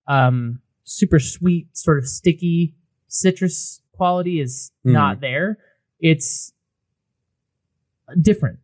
um, 0.07 0.61
super 0.85 1.19
sweet, 1.21 1.69
sort 1.77 1.99
of 1.99 2.07
sticky 2.07 2.75
citrus 3.09 3.83
quality 3.93 4.41
is 4.41 4.73
Mhm. 4.87 4.93
not 4.93 5.21
there. 5.21 5.59
It's 6.01 6.55
different 8.23 8.61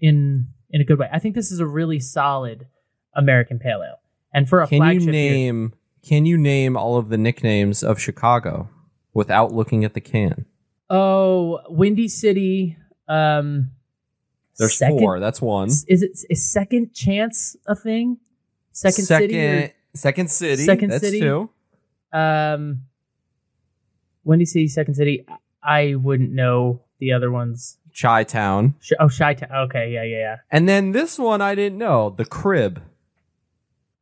in 0.00 0.48
in 0.70 0.80
a 0.80 0.84
good 0.84 0.98
way. 0.98 1.08
I 1.12 1.18
think 1.18 1.34
this 1.34 1.50
is 1.50 1.60
a 1.60 1.66
really 1.66 2.00
solid 2.00 2.66
American 3.14 3.58
pale 3.58 3.82
ale. 3.82 4.00
And 4.32 4.48
for 4.48 4.60
a 4.60 4.66
Can 4.68 4.78
flagship 4.78 5.06
you 5.06 5.12
name 5.12 5.74
can 6.02 6.26
you 6.26 6.36
name 6.38 6.76
all 6.76 6.96
of 6.96 7.08
the 7.08 7.18
nicknames 7.18 7.82
of 7.82 7.98
Chicago 8.00 8.68
without 9.14 9.52
looking 9.52 9.84
at 9.84 9.94
the 9.94 10.00
can? 10.00 10.46
oh, 10.90 11.60
Windy 11.68 12.08
City. 12.08 12.76
Um, 13.08 13.70
There's 14.58 14.76
second, 14.76 14.98
four. 14.98 15.20
That's 15.20 15.40
one. 15.40 15.68
Is 15.68 15.84
it 15.88 16.12
is 16.30 16.50
second 16.50 16.92
chance 16.94 17.56
a 17.66 17.74
thing? 17.74 18.18
Second, 18.72 19.04
second, 19.04 19.30
city. 19.30 19.46
Or, 19.46 19.72
second 19.94 20.30
city. 20.30 20.64
Second 20.64 20.90
That's 20.90 21.04
City? 21.04 21.20
two. 21.20 21.50
um, 22.12 22.82
Windy 24.24 24.44
City, 24.44 24.68
Second 24.68 24.94
City. 24.94 25.26
I 25.62 25.94
wouldn't 25.94 26.30
know 26.32 26.82
the 26.98 27.12
other 27.12 27.30
ones. 27.30 27.77
Chi 28.00 28.24
Town. 28.24 28.74
Sh- 28.80 28.92
oh, 29.00 29.08
Chi 29.08 29.34
Town. 29.34 29.50
Okay, 29.52 29.92
yeah, 29.92 30.04
yeah, 30.04 30.18
yeah. 30.18 30.36
And 30.50 30.68
then 30.68 30.92
this 30.92 31.18
one 31.18 31.40
I 31.40 31.54
didn't 31.54 31.78
know. 31.78 32.10
The 32.10 32.24
Crib. 32.24 32.82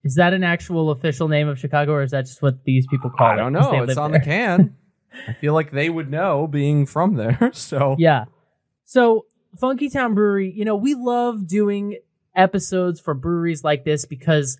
Is 0.04 0.14
that 0.16 0.32
an 0.32 0.44
actual 0.44 0.90
official 0.90 1.28
name 1.28 1.48
of 1.48 1.59
Chicago, 1.59 1.92
or 1.92 2.02
is 2.02 2.12
that 2.12 2.26
just 2.26 2.40
what 2.40 2.64
these 2.64 2.87
people 2.87 3.11
call 3.11 3.30
it? 3.30 3.32
I 3.32 3.37
don't 3.37 3.52
know. 3.52 3.82
It's 3.82 3.96
on 3.96 4.12
there? 4.12 4.20
the 4.20 4.24
can. 4.24 4.76
I 5.26 5.32
feel 5.32 5.54
like 5.54 5.70
they 5.70 5.90
would 5.90 6.11
know 6.11 6.46
being 6.46 6.87
from 6.87 7.14
there. 7.14 7.50
So 7.54 7.96
Yeah. 7.98 8.26
So 8.85 9.26
Funky 9.59 9.88
Town 9.88 10.14
Brewery, 10.14 10.52
you 10.54 10.64
know, 10.64 10.76
we 10.76 10.94
love 10.94 11.46
doing 11.46 11.98
episodes 12.35 13.00
for 13.00 13.14
breweries 13.14 13.64
like 13.64 13.85
this 13.85 14.04
because 14.04 14.59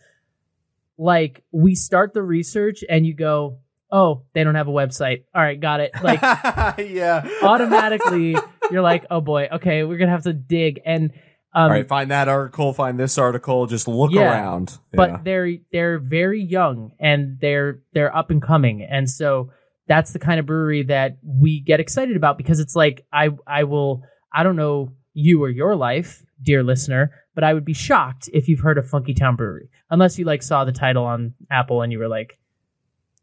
like 0.99 1.45
we 1.53 1.75
start 1.75 2.15
the 2.15 2.23
research 2.23 2.83
and 2.89 3.07
you 3.07 3.15
go, 3.15 3.59
"Oh, 3.93 4.23
they 4.33 4.43
don't 4.43 4.55
have 4.55 4.69
a 4.69 4.73
website." 4.73 5.25
All 5.35 5.43
right, 5.43 5.61
got 5.61 5.81
it. 5.81 5.93
Like 6.03 6.23
yeah. 6.79 7.29
automatically 7.43 8.37
you're 8.71 8.83
like, 8.83 9.07
"Oh 9.11 9.21
boy, 9.21 9.49
okay, 9.53 9.85
we're 9.85 9.99
going 9.99 10.09
to 10.09 10.13
have 10.13 10.25
to 10.25 10.33
dig." 10.33 10.81
And 10.85 11.13
um 11.55 11.63
All 11.65 11.71
right, 11.71 11.89
find 11.89 12.11
that 12.11 12.29
article, 12.29 12.73
find 12.73 12.99
this 13.01 13.17
article, 13.19 13.67
just 13.67 13.89
look 13.89 14.13
Yeah, 14.13 14.31
around. 14.31 14.79
but 14.93 15.11
Yeah. 15.11 15.21
they're 15.25 15.53
they're 15.73 15.99
very 15.99 16.43
young 16.43 16.93
and 17.01 17.39
they're 17.41 17.81
they're 17.95 18.15
up 18.15 18.31
and 18.31 18.43
coming 18.43 18.83
and 18.83 19.09
so 19.09 19.51
that's 19.89 20.13
the 20.13 20.19
kind 20.19 20.39
of 20.41 20.47
brewery 20.47 20.83
that 20.83 21.17
we 21.25 21.61
get 21.61 21.79
excited 21.81 22.17
about 22.17 22.37
because 22.37 22.61
it's 22.61 22.75
like 22.77 23.07
I 23.13 23.31
I 23.47 23.65
will 23.65 24.03
I 24.33 24.43
don't 24.43 24.57
know 24.57 24.93
you 25.15 25.43
or 25.43 25.49
your 25.49 25.77
life, 25.77 26.25
dear 26.43 26.63
listener, 26.63 27.11
but 27.35 27.43
I 27.45 27.55
would 27.55 27.65
be 27.65 27.73
shocked 27.73 28.29
if 28.35 28.49
you've 28.49 28.61
heard 28.61 28.77
of 28.77 28.87
Funky 28.89 29.15
Town 29.15 29.35
Brewery 29.37 29.71
unless 29.89 30.19
you 30.19 30.25
like 30.27 30.43
saw 30.43 30.65
the 30.65 30.73
title 30.73 31.05
on 31.05 31.33
Apple 31.51 31.81
and 31.83 31.91
you 31.93 31.99
were 32.01 32.09
like, 32.09 32.39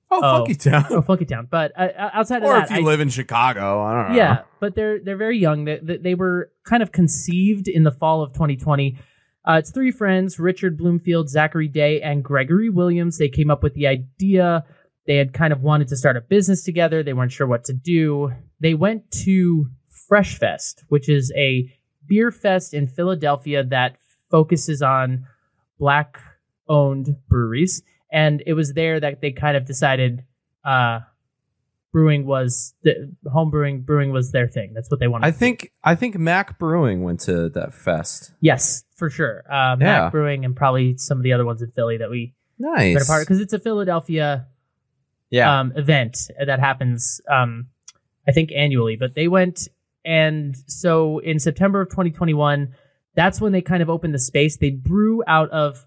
Oh, 0.09 0.19
Oh. 0.23 0.37
Funky 0.39 0.55
Town. 0.55 0.85
oh, 0.91 1.01
Funky 1.01 1.25
Town. 1.25 1.47
But 1.51 1.71
uh, 1.77 1.89
outside 2.13 2.37
of 2.37 2.43
or 2.45 2.53
that, 2.53 2.65
if 2.65 2.71
you 2.71 2.77
I- 2.77 2.89
live 2.89 2.99
in 2.99 3.09
Chicago, 3.09 3.81
I 3.83 3.93
don't 4.03 4.11
know. 4.11 4.17
yeah, 4.17 4.41
but 4.63 4.75
they're 4.75 4.99
they're 5.03 5.17
very 5.17 5.37
young. 5.37 5.65
They, 5.65 5.97
they, 6.01 6.15
were 6.15 6.49
kind 6.63 6.81
of 6.81 6.93
conceived 6.93 7.67
in 7.67 7.83
the 7.83 7.91
fall 7.91 8.21
of 8.21 8.31
2020. 8.31 8.97
Uh, 9.45 9.55
it's 9.59 9.71
three 9.71 9.91
friends: 9.91 10.39
Richard 10.39 10.77
Bloomfield, 10.77 11.29
Zachary 11.29 11.67
Day, 11.67 12.01
and 12.01 12.23
Gregory 12.23 12.69
Williams. 12.69 13.17
They 13.17 13.27
came 13.27 13.51
up 13.51 13.61
with 13.61 13.73
the 13.73 13.87
idea. 13.87 14.63
They 15.05 15.17
had 15.17 15.33
kind 15.33 15.51
of 15.51 15.63
wanted 15.63 15.89
to 15.89 15.97
start 15.97 16.15
a 16.15 16.21
business 16.21 16.63
together. 16.63 17.03
They 17.03 17.11
weren't 17.11 17.33
sure 17.33 17.45
what 17.45 17.65
to 17.65 17.73
do. 17.73 18.31
They 18.61 18.73
went 18.73 19.11
to 19.25 19.65
Fresh 20.07 20.39
Fest, 20.39 20.85
which 20.87 21.09
is 21.09 21.33
a 21.35 21.69
beer 22.07 22.31
fest 22.31 22.73
in 22.73 22.87
Philadelphia 22.87 23.65
that 23.65 23.97
focuses 24.31 24.81
on 24.81 25.25
black 25.77 26.21
owned 26.69 27.17
breweries. 27.27 27.83
And 28.13 28.41
it 28.47 28.53
was 28.53 28.71
there 28.71 29.01
that 29.01 29.19
they 29.19 29.31
kind 29.31 29.57
of 29.57 29.65
decided 29.65 30.23
uh, 30.63 31.01
brewing 31.93 32.25
was 32.25 32.73
the 32.83 33.09
home 33.31 33.49
brewing 33.49 33.83
brewing 33.83 34.11
was 34.11 34.31
their 34.31 34.47
thing. 34.49 34.73
That's 34.73 34.91
what 34.91 34.99
they 34.99 35.07
wanted. 35.07 35.27
I 35.27 35.29
to 35.29 35.33
do. 35.35 35.39
think 35.39 35.71
I 35.83 35.95
think 35.95 36.17
Mac 36.17 36.59
Brewing 36.59 37.03
went 37.03 37.21
to 37.21 37.47
that 37.49 37.73
fest. 37.73 38.33
yes, 38.41 38.83
for 38.97 39.09
sure. 39.09 39.43
Uh, 39.49 39.77
Yeah. 39.79 40.01
Mac 40.01 40.11
Brewing 40.11 40.43
and 40.43 40.53
probably 40.55 40.97
some 40.97 41.17
of 41.17 41.23
the 41.23 41.31
other 41.31 41.45
ones 41.45 41.61
in 41.61 41.71
Philly 41.71 41.97
that 41.97 42.09
we 42.09 42.33
Nice. 42.59 42.93
been 42.95 43.01
a 43.03 43.05
part 43.05 43.21
because 43.25 43.39
it's 43.39 43.53
a 43.53 43.59
Philadelphia 43.59 44.47
yeah. 45.29 45.59
um, 45.59 45.71
event 45.75 46.17
that 46.45 46.59
happens, 46.59 47.21
um, 47.29 47.67
I 48.27 48.31
think 48.31 48.51
annually. 48.51 48.95
But 48.95 49.15
they 49.15 49.27
went, 49.27 49.67
and 50.05 50.55
so 50.67 51.19
in 51.19 51.39
September 51.39 51.81
of 51.81 51.89
2021, 51.89 52.73
that's 53.15 53.39
when 53.39 53.51
they 53.51 53.61
kind 53.61 53.81
of 53.81 53.89
opened 53.89 54.13
the 54.13 54.19
space. 54.19 54.57
They 54.57 54.69
brew 54.71 55.23
out 55.27 55.49
of 55.51 55.85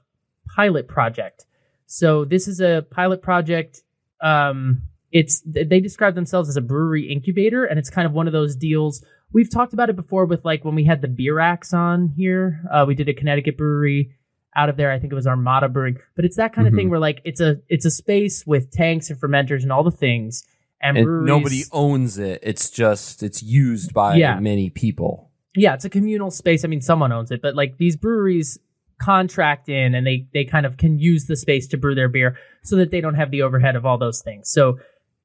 Pilot 0.54 0.88
Project. 0.88 1.46
So 1.86 2.24
this 2.24 2.48
is 2.48 2.60
a 2.60 2.84
pilot 2.90 3.22
project. 3.22 3.82
Um, 4.20 4.82
it's 5.18 5.42
they 5.46 5.80
describe 5.80 6.14
themselves 6.14 6.48
as 6.48 6.56
a 6.56 6.60
brewery 6.72 7.04
incubator, 7.10 7.64
and 7.64 7.78
it's 7.78 7.90
kind 7.90 8.06
of 8.06 8.12
one 8.12 8.26
of 8.26 8.32
those 8.32 8.54
deals. 8.56 9.04
We've 9.32 9.50
talked 9.50 9.72
about 9.72 9.88
it 9.90 9.96
before 9.96 10.24
with 10.26 10.44
like 10.44 10.64
when 10.64 10.74
we 10.74 10.84
had 10.84 11.00
the 11.02 11.08
beer 11.08 11.38
axe 11.40 11.72
on 11.72 12.08
here. 12.16 12.60
Uh, 12.72 12.84
we 12.86 12.94
did 12.94 13.08
a 13.08 13.14
Connecticut 13.14 13.56
brewery 13.56 14.10
out 14.54 14.68
of 14.68 14.76
there. 14.76 14.90
I 14.90 14.98
think 14.98 15.12
it 15.12 15.16
was 15.16 15.26
Armada 15.26 15.68
Brewing, 15.68 15.96
but 16.16 16.24
it's 16.24 16.36
that 16.36 16.52
kind 16.54 16.66
of 16.68 16.72
Mhm. 16.72 16.76
thing 16.78 16.90
where 16.90 17.00
like 17.00 17.20
it's 17.24 17.40
a 17.40 17.60
it's 17.68 17.84
a 17.84 17.90
space 17.90 18.46
with 18.46 18.70
tanks 18.70 19.10
and 19.10 19.18
fermenters 19.20 19.62
and 19.62 19.72
all 19.72 19.84
the 19.84 19.90
things, 20.06 20.44
and, 20.82 20.96
and 20.98 21.04
breweries, 21.06 21.26
nobody 21.28 21.62
owns 21.72 22.18
it. 22.18 22.40
It's 22.42 22.70
just 22.70 23.22
it's 23.22 23.42
used 23.42 23.92
by 23.94 24.16
Yeah. 24.16 24.38
many 24.40 24.70
people. 24.70 25.30
yeah, 25.58 25.72
it's 25.72 25.86
a 25.86 25.90
communal 25.90 26.30
space. 26.30 26.64
I 26.66 26.68
mean, 26.68 26.82
someone 26.82 27.10
owns 27.12 27.30
it, 27.30 27.40
but 27.40 27.54
like 27.56 27.78
these 27.78 27.96
breweries 27.96 28.58
contract 28.98 29.68
in 29.68 29.94
and 29.94 30.06
they 30.06 30.26
they 30.32 30.44
kind 30.44 30.64
of 30.66 30.76
can 30.78 30.98
use 30.98 31.26
the 31.26 31.36
space 31.36 31.66
to 31.68 31.76
brew 31.76 31.94
their 31.94 32.08
beer 32.08 32.36
so 32.62 32.76
that 32.76 32.90
they 32.90 33.00
don't 33.00 33.14
have 33.14 33.30
the 33.30 33.42
overhead 33.42 33.76
of 33.76 33.84
all 33.86 33.98
those 33.98 34.20
things. 34.22 34.50
So 34.50 34.78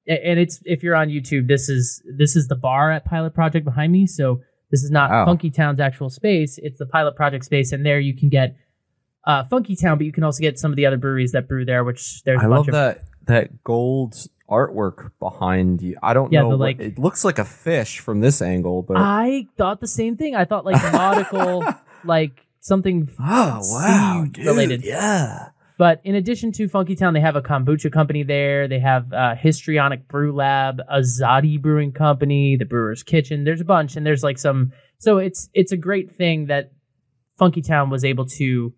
and 0.07 0.39
it's 0.39 0.61
if 0.65 0.83
you're 0.83 0.95
on 0.95 1.09
YouTube, 1.09 1.47
this 1.47 1.69
is 1.69 2.01
this 2.17 2.35
is 2.35 2.47
the 2.47 2.55
bar 2.55 2.91
at 2.91 3.05
Pilot 3.05 3.33
Project 3.33 3.65
behind 3.65 3.91
me. 3.91 4.07
So 4.07 4.41
this 4.71 4.83
is 4.83 4.91
not 4.91 5.09
Wow. 5.11 5.25
Funky 5.25 5.49
Town's 5.49 5.79
actual 5.79 6.09
space. 6.09 6.57
It's 6.61 6.79
the 6.79 6.85
Pilot 6.85 7.15
Project 7.15 7.45
space, 7.45 7.71
and 7.71 7.85
there 7.85 7.99
you 7.99 8.15
can 8.15 8.29
get 8.29 8.55
uh, 9.27 9.43
Funky 9.43 9.75
Town, 9.75 9.97
but 9.97 10.05
you 10.05 10.11
can 10.11 10.23
also 10.23 10.41
get 10.41 10.57
some 10.57 10.71
of 10.71 10.75
the 10.77 10.85
other 10.85 10.97
breweries 10.97 11.31
that 11.33 11.47
brew 11.47 11.65
there. 11.65 11.83
Which 11.83 12.23
there's 12.23 12.41
a 12.41 12.45
I 12.45 12.47
bunch 12.47 12.57
love 12.59 12.67
of 12.69 12.73
that 12.73 13.03
that 13.27 13.63
gold 13.63 14.15
artwork 14.49 15.11
behind 15.19 15.81
you. 15.81 15.95
I 16.03 16.13
don't 16.13 16.31
Yeah, 16.33 16.41
know. 16.41 16.49
the, 16.51 16.57
what- 16.57 16.65
like- 16.65 16.79
it 16.79 16.99
looks 16.99 17.23
like 17.23 17.39
a 17.39 17.45
fish 17.45 17.99
from 17.99 18.19
this 18.21 18.41
angle, 18.41 18.81
but 18.81 18.97
I 18.97 19.47
thought 19.57 19.79
the 19.79 19.87
same 19.87 20.17
thing. 20.17 20.35
I 20.35 20.45
thought 20.45 20.65
like 20.65 20.81
nautical, 20.91 21.63
like 22.03 22.45
something 22.59 23.09
oh 23.19 23.59
wow, 23.61 24.23
sea 24.25 24.29
dude, 24.31 24.45
related. 24.45 24.83
yeah. 24.83 25.49
But 25.81 25.99
in 26.03 26.13
addition 26.13 26.51
to 26.51 26.67
Funky 26.67 26.93
Town, 26.95 27.15
they 27.15 27.21
have 27.21 27.35
a 27.35 27.41
kombucha 27.41 27.91
company 27.91 28.21
there. 28.21 28.67
They 28.67 28.77
have 28.77 29.11
uh, 29.11 29.33
Histrionic 29.33 30.07
Brew 30.07 30.31
Lab, 30.31 30.79
Azadi 30.87 31.59
Brewing 31.59 31.91
Company, 31.91 32.55
the 32.55 32.65
Brewer's 32.65 33.01
Kitchen. 33.01 33.45
There's 33.45 33.61
a 33.61 33.65
bunch, 33.65 33.95
and 33.95 34.05
there's 34.05 34.21
like 34.21 34.37
some. 34.37 34.73
So 34.99 35.17
it's 35.17 35.49
it's 35.55 35.71
a 35.71 35.77
great 35.77 36.11
thing 36.15 36.45
that 36.45 36.71
Funky 37.39 37.63
Town 37.63 37.89
was 37.89 38.05
able 38.05 38.27
to 38.27 38.75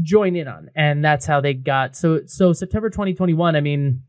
join 0.00 0.36
in 0.36 0.48
on, 0.48 0.70
and 0.74 1.04
that's 1.04 1.26
how 1.26 1.42
they 1.42 1.52
got. 1.52 1.96
So 1.96 2.22
so 2.24 2.54
September 2.54 2.88
2021. 2.88 3.54
I 3.54 3.60
mean, 3.60 4.04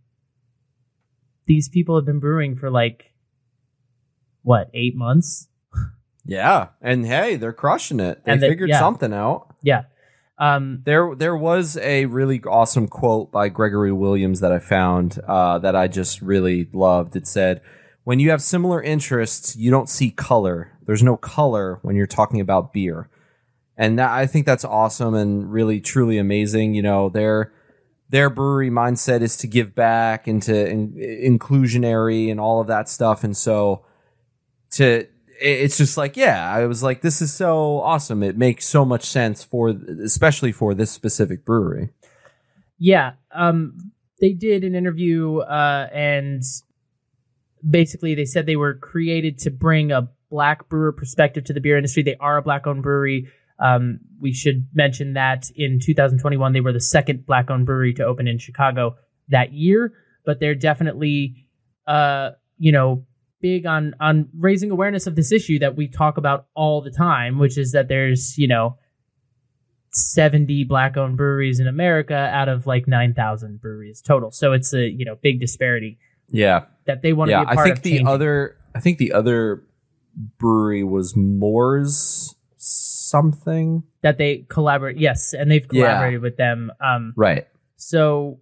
these 1.45 1.67
people 1.67 1.97
have 1.97 2.06
been 2.06 2.21
brewing 2.21 2.56
for 2.56 2.71
like 2.71 3.12
what 4.43 4.69
eight 4.73 4.95
months. 4.95 5.49
Yeah, 6.23 6.69
and 6.82 7.06
hey, 7.06 7.36
they're 7.36 7.51
crushing 7.51 7.99
it. 7.99 8.23
They 8.23 8.32
And 8.32 8.41
they- 8.41 8.47
figured 8.47 8.69
yeah. 8.69 8.79
something 8.79 9.12
out. 9.12 9.53
Yeah. 9.62 9.82
Um, 10.43 10.82
There, 10.84 11.15
there 11.15 11.38
was 11.38 11.77
a 11.77 12.06
really 12.06 12.41
awesome 12.43 12.89
quote 12.89 13.32
by 13.32 13.47
Gregory 13.47 13.93
Williams 13.93 14.41
that 14.41 14.51
I 14.51 14.60
found 14.60 15.17
uh, 15.25 15.60
that 15.60 15.73
I 15.73 15.88
just 15.88 16.21
really 16.21 16.67
loved. 16.73 17.15
It 17.15 17.27
said, 17.27 17.62
"When 18.03 18.19
you 18.19 18.29
have 18.32 18.41
similar 18.41 18.82
interests, 18.82 19.56
you 19.56 19.71
don't 19.71 19.88
see 19.88 20.12
color. 20.12 20.71
There's 20.86 21.01
no 21.01 21.15
color 21.15 21.79
when 21.82 21.95
you're 21.95 22.08
talking 22.08 22.41
about 22.41 22.73
beer." 22.73 23.10
And 23.77 23.97
that, 23.97 24.12
I 24.12 24.27
think 24.27 24.45
that's 24.45 24.65
awesome 24.65 25.13
and 25.15 25.49
really 25.49 25.79
truly 25.79 26.17
amazing. 26.17 26.73
You 26.73 26.82
know, 26.82 27.08
their 27.08 27.53
their 28.10 28.29
brewery 28.29 28.69
mindset 28.69 29.21
is 29.21 29.38
to 29.38 29.47
give 29.47 29.73
back 29.73 30.27
and 30.27 30.41
to 30.43 30.69
in, 30.69 30.91
inclusionary 30.93 32.29
and 32.29 32.39
all 32.41 32.60
of 32.60 32.67
that 32.67 32.89
stuff. 32.89 33.23
And 33.23 33.36
so 33.38 33.86
to 34.71 35.08
it's 35.39 35.78
just 35.78 35.98
like 35.98 36.15
yeah 36.17 36.52
i 36.52 36.65
was 36.65 36.84
like 36.84 37.02
this 37.02 37.22
is 37.22 37.34
so 37.34 37.80
awesome 37.82 38.24
it 38.24 38.38
makes 38.38 38.65
so 38.65 38.86
much 38.86 39.04
sense 39.04 39.43
for 39.43 39.69
especially 40.04 40.52
for 40.52 40.74
this 40.74 40.91
specific 40.91 41.43
brewery 41.46 41.89
Yeah, 42.78 43.13
um, 43.32 43.91
they 44.19 44.34
did 44.34 44.63
an 44.63 44.76
interview, 44.76 45.38
uh, 45.38 45.88
and 45.93 46.43
basically 47.67 48.15
they 48.15 48.26
said 48.26 48.46
they 48.46 48.56
were 48.56 48.74
created 48.74 49.38
to 49.39 49.52
bring 49.52 49.91
a 49.91 50.10
black 50.30 50.67
brewer 50.67 50.91
perspective 50.91 51.46
to 51.46 51.54
the 51.54 51.62
beer 51.62 51.78
industry. 51.78 52.04
They 52.04 52.17
are 52.19 52.38
a 52.38 52.41
black-owned 52.41 52.84
brewery. 52.84 53.30
Um, 53.60 54.00
we 54.19 54.34
should 54.34 54.67
mention 54.74 55.13
that 55.13 55.50
in 55.56 55.80
2021 55.80 56.52
they 56.54 56.60
were 56.60 56.74
the 56.74 56.82
second 56.82 57.26
black-owned 57.26 57.65
brewery 57.65 57.93
to 57.93 58.04
open 58.04 58.28
in 58.28 58.38
Chicago 58.38 58.98
that 59.30 59.54
year, 59.54 59.93
but 60.26 60.39
they're 60.39 60.56
definitely, 60.56 61.48
uh, 61.88 62.32
you 62.58 62.72
know, 62.72 63.06
big 63.43 63.67
on 63.67 63.93
on 63.99 64.29
raising 64.39 64.71
awareness 64.71 65.06
of 65.06 65.15
this 65.15 65.32
issue 65.32 65.60
that 65.60 65.75
we 65.75 65.88
talk 65.88 66.17
about 66.17 66.47
all 66.56 66.82
the 66.82 66.89
time, 66.89 67.38
which 67.38 67.58
is 67.60 67.73
that 67.73 67.88
there's, 67.88 68.36
you 68.39 68.47
know. 68.47 68.77
70 69.95 70.63
black 70.63 70.97
owned 70.97 71.17
breweries 71.17 71.60
in 71.60 71.67
America 71.67 72.15
out 72.15 72.49
of 72.49 72.65
like 72.65 72.88
9,000 72.88 73.62
breweries 73.62 74.01
total. 74.01 74.32
So 74.32 74.51
it's 74.51 74.73
a, 74.73 74.89
you 74.89 75.06
know, 75.06 75.15
big 75.21 75.39
disparity 75.39 75.99
yeah 76.32 76.65
that 76.88 77.03
they 77.03 77.13
want 77.13 77.27
to 77.29 77.34
yeah 77.34 77.43
be 77.43 77.51
a 77.51 77.53
part 77.53 77.60
i 77.60 77.63
think 77.65 77.84
the 77.84 77.89
changing. 77.91 78.08
other 78.08 78.58
i 78.73 78.79
think 78.79 78.97
the 78.97 79.12
other 79.13 79.62
brewery 80.39 80.84
was 80.84 81.15
Moor's 81.15 82.34
something 82.58 83.84
that 84.01 84.17
they 84.17 84.45
collaborate. 84.49 84.97
Yes. 84.97 85.34
And 85.34 85.51
they've 85.51 85.67
Yeah. 85.71 85.84
collaborated 85.86 86.21
with 86.23 86.38
them. 86.38 86.71
Um, 86.79 87.13
right 87.15 87.45
so 87.75 88.39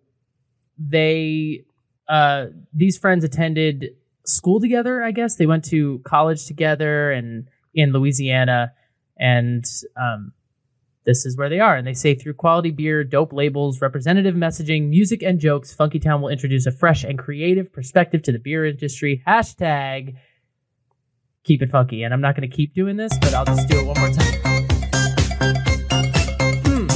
they, 0.77 1.65
uh, 2.07 2.45
these 2.73 2.97
friends 2.97 3.25
attended 3.25 3.89
school 4.25 4.59
together, 4.59 5.01
I 5.01 5.11
guess. 5.11 5.35
They 5.35 5.45
went 5.45 5.65
to 5.65 5.99
college 5.99 6.45
together 6.45 7.11
and 7.11 7.47
in 7.73 7.91
Louisiana. 7.91 8.73
And, 9.17 9.65
um, 9.95 10.33
this 11.03 11.25
is 11.25 11.35
where 11.35 11.49
they 11.49 11.59
are. 11.59 11.75
And 11.75 11.87
they 11.87 11.93
say 11.93 12.13
through 12.13 12.35
quality 12.35 12.69
beer, 12.69 13.03
dope 13.03 13.33
labels, 13.33 13.81
representative 13.81 14.35
messaging, 14.35 14.89
music, 14.89 15.23
and 15.23 15.39
jokes, 15.39 15.73
Funky 15.73 15.99
Town 15.99 16.21
will 16.21 16.29
introduce 16.29 16.67
a 16.67 16.71
fresh 16.71 17.03
and 17.03 17.17
creative 17.17 17.73
perspective 17.73 18.21
to 18.23 18.31
the 18.31 18.37
beer 18.37 18.65
industry. 18.65 19.23
Hashtag 19.27 20.15
keep 21.43 21.63
it 21.63 21.71
funky. 21.71 22.03
And 22.03 22.13
I'm 22.13 22.21
not 22.21 22.35
going 22.35 22.47
to 22.47 22.55
keep 22.55 22.75
doing 22.75 22.97
this, 22.97 23.17
but 23.19 23.33
I'll 23.33 23.45
just 23.45 23.67
do 23.67 23.79
it 23.79 23.85
one 23.87 23.99
more 23.99 24.09
time. 24.11 24.51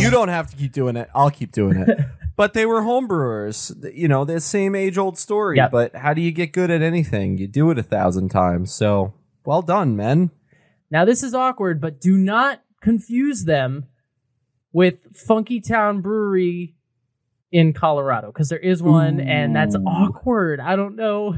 you 0.05 0.11
don't 0.11 0.27
have 0.27 0.47
to 0.51 0.55
keep 0.55 0.71
doing 0.71 0.95
it 0.95 1.09
i'll 1.15 1.31
keep 1.31 1.51
doing 1.51 1.77
it 1.77 1.99
but 2.35 2.53
they 2.53 2.65
were 2.65 2.81
homebrewers 2.81 3.73
you 3.93 4.07
know 4.07 4.25
the 4.25 4.39
same 4.39 4.75
age 4.75 4.97
old 4.97 5.17
story 5.17 5.57
Yep. 5.57 5.71
but 5.71 5.95
how 5.95 6.13
do 6.13 6.21
you 6.21 6.31
get 6.31 6.51
good 6.53 6.69
at 6.71 6.81
anything 6.81 7.37
you 7.37 7.47
do 7.47 7.69
it 7.71 7.77
a 7.79 7.83
thousand 7.83 8.29
times 8.29 8.73
so 8.73 9.13
well 9.45 9.61
done 9.61 9.95
men 9.95 10.31
Now, 10.91 11.03
this 11.05 11.23
is 11.23 11.33
awkward, 11.33 11.81
but 11.81 11.99
do 11.99 12.15
not 12.17 12.61
confuse 12.81 13.43
them 13.45 13.85
with 14.71 14.99
Funky 15.15 15.59
Town 15.59 16.01
Brewery 16.01 16.75
in 17.51 17.73
Colorado 17.73 18.27
because 18.27 18.49
there 18.49 18.59
is 18.59 18.83
one, 18.83 19.19
and 19.19 19.55
that's 19.55 19.75
awkward. 19.85 20.59
I 20.59 20.75
don't 20.75 20.95
know. 20.95 21.37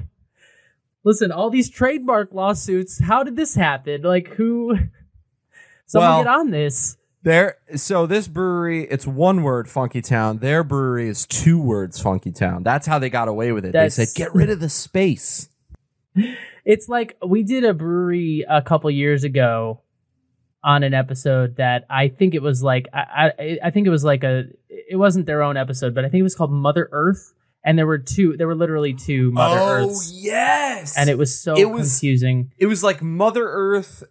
Listen, 1.04 1.32
all 1.32 1.50
these 1.50 1.70
trademark 1.70 2.34
lawsuits. 2.34 3.00
How 3.02 3.24
did 3.24 3.36
this 3.38 3.56
happen? 3.56 4.02
Like, 4.02 4.28
who? 4.36 4.78
Someone 5.86 6.10
Well, 6.12 6.24
get 6.24 6.28
on 6.28 6.52
this. 6.52 6.98
There, 7.28 7.58
so 7.76 8.06
this 8.08 8.30
brewery, 8.30 8.86
it's 8.90 9.06
one 9.06 9.44
word, 9.44 9.70
Funky 9.70 10.02
Town. 10.02 10.38
Their 10.38 10.64
brewery 10.64 11.10
is 11.10 11.26
two 11.26 11.62
words, 11.62 12.00
Funky 12.00 12.32
Town. 12.32 12.64
That's 12.64 12.88
how 12.88 13.00
they 13.00 13.10
got 13.10 13.28
away 13.28 13.52
with 13.52 13.66
it. 13.66 13.74
That's- 13.74 13.98
they 13.98 14.06
said, 14.06 14.16
"Get 14.16 14.34
rid 14.34 14.50
of 14.50 14.60
the 14.62 14.70
space." 14.70 15.50
It's 16.64 16.90
like 16.90 17.16
we 17.26 17.44
did 17.44 17.64
a 17.64 17.74
brewery 17.74 18.44
a 18.50 18.62
couple 18.62 18.92
years 18.92 19.24
ago 19.24 19.80
on 20.62 20.84
an 20.84 20.94
episode 20.94 21.56
that 21.58 21.86
I 21.90 22.10
think 22.10 22.34
it 22.36 22.42
was 22.42 22.62
like 22.62 22.88
I, 22.94 23.32
I 23.40 23.58
I 23.64 23.70
think 23.72 23.88
it 23.88 23.90
was 23.90 24.04
like 24.04 24.26
a 24.26 24.46
it 24.70 24.98
wasn't 24.98 25.28
their 25.28 25.44
own 25.44 25.56
episode, 25.56 25.96
but 25.96 26.04
I 26.04 26.10
think 26.10 26.20
it 26.20 26.24
was 26.24 26.36
called 26.36 26.52
Mother 26.52 26.90
Earth, 26.92 27.34
and 27.64 27.78
there 27.78 27.88
were 27.88 27.98
two 28.00 28.36
there 28.36 28.48
were 28.48 28.56
literally 28.56 28.94
two 28.94 29.32
Mother 29.32 29.60
oh, 29.60 29.68
Earths, 29.86 30.12
Oh, 30.14 30.20
yes, 30.20 30.98
and 30.98 31.10
it 31.10 31.18
was 31.18 31.40
so 31.40 31.56
It 31.56 31.70
was- 31.70 31.90
confusing. 31.94 32.52
it 32.58 32.66
was 32.66 32.84
like 32.84 33.02
Mother 33.02 33.48
Earth, 33.48 34.04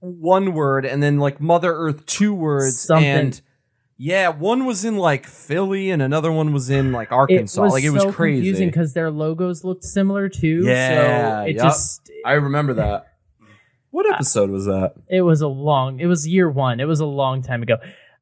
one 0.00 0.52
word, 0.52 0.84
and 0.84 1.02
then 1.02 1.18
like 1.18 1.40
Mother 1.40 1.72
Earth, 1.72 2.06
two 2.06 2.34
words, 2.34 2.80
Something. 2.80 3.08
and 3.08 3.40
yeah, 3.96 4.28
one 4.28 4.66
was 4.66 4.84
in 4.84 4.96
like 4.96 5.26
Philly, 5.26 5.90
and 5.90 6.02
another 6.02 6.30
one 6.30 6.52
was 6.52 6.70
in 6.70 6.92
like 6.92 7.12
Arkansas. 7.12 7.60
it 7.60 7.64
was 7.64 7.72
like 7.72 7.84
it 7.84 7.90
was 7.90 8.02
so 8.02 8.12
crazy. 8.12 8.38
confusing 8.38 8.68
because 8.68 8.92
their 8.92 9.10
logos 9.10 9.64
looked 9.64 9.84
similar 9.84 10.28
too. 10.28 10.64
Yeah, 10.64 11.42
so 11.42 11.48
it 11.48 11.56
yup. 11.56 11.64
just 11.64 12.10
I 12.24 12.32
remember 12.32 12.74
that. 12.74 13.12
What 13.90 14.12
episode 14.12 14.50
was 14.50 14.66
that? 14.66 14.94
it 15.08 15.22
was 15.22 15.40
a 15.40 15.48
long 15.48 16.00
it 16.00 16.06
was 16.06 16.28
year 16.28 16.50
one. 16.50 16.80
It 16.80 16.84
was 16.84 17.00
a 17.00 17.06
long 17.06 17.42
time 17.42 17.62
ago. 17.62 17.76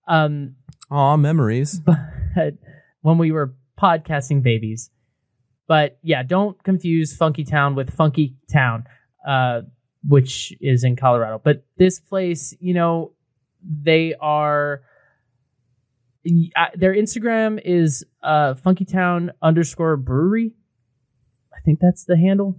Um, 0.07 0.55
Aw, 0.91 1.17
memories. 1.17 1.81
but 2.35 2.55
when 3.03 3.19
we 3.19 3.33
were 3.33 3.55
podcasting 3.81 4.43
babies. 4.43 4.91
But 5.67 5.99
yeah, 6.03 6.23
don't 6.23 6.63
confuse 6.63 7.17
Funky 7.17 7.45
Town 7.45 7.75
with 7.75 7.95
Funky 7.95 8.37
Town, 8.53 8.85
uh, 9.27 9.63
which 10.07 10.53
is 10.61 10.85
in 10.85 10.97
Colorado. 10.97 11.41
But 11.43 11.65
this 11.77 12.01
place, 12.01 12.55
you 12.61 12.75
know, 12.75 13.13
they 13.63 14.15
are. 14.21 14.83
Their 16.75 16.95
Instagram 16.95 17.61
is 17.63 18.05
uh, 18.23 18.55
Funky 18.55 18.87
Town 18.87 19.33
underscore 19.43 19.97
brewery. 19.99 20.55
I 21.55 21.61
think 21.61 21.81
that's 21.81 22.05
the 22.05 22.17
handle. 22.17 22.57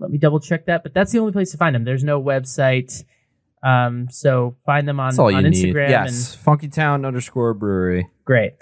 Let 0.00 0.10
me 0.10 0.18
double 0.18 0.40
check 0.40 0.66
that. 0.66 0.82
But 0.82 0.92
that's 0.92 1.12
the 1.12 1.20
only 1.20 1.32
place 1.32 1.52
to 1.52 1.56
find 1.56 1.74
them. 1.74 1.84
There's 1.84 2.02
no 2.04 2.20
website. 2.20 3.04
Um, 3.62 4.08
so 4.10 4.56
find 4.66 4.86
them 4.88 4.98
on, 5.00 5.10
That's 5.10 5.18
all 5.18 5.30
you 5.30 5.36
on 5.38 5.44
need. 5.44 5.72
Instagram. 5.74 5.88
Yes, 5.88 6.34
Funky 6.34 6.68
Town 6.68 7.04
underscore 7.04 7.54
brewery. 7.54 8.08
great. 8.24 8.54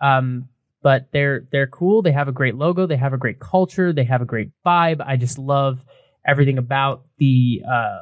Um, 0.00 0.48
but 0.82 1.08
they're 1.12 1.48
they're 1.50 1.66
cool. 1.66 2.02
They 2.02 2.12
have 2.12 2.28
a 2.28 2.32
great 2.32 2.54
logo. 2.54 2.86
They 2.86 2.96
have 2.96 3.12
a 3.14 3.18
great 3.18 3.40
culture. 3.40 3.92
They 3.94 4.04
have 4.04 4.20
a 4.22 4.26
great 4.26 4.50
vibe. 4.64 5.02
I 5.04 5.16
just 5.16 5.38
love 5.38 5.82
everything 6.26 6.58
about 6.58 7.04
the 7.18 7.62
uh, 7.70 7.98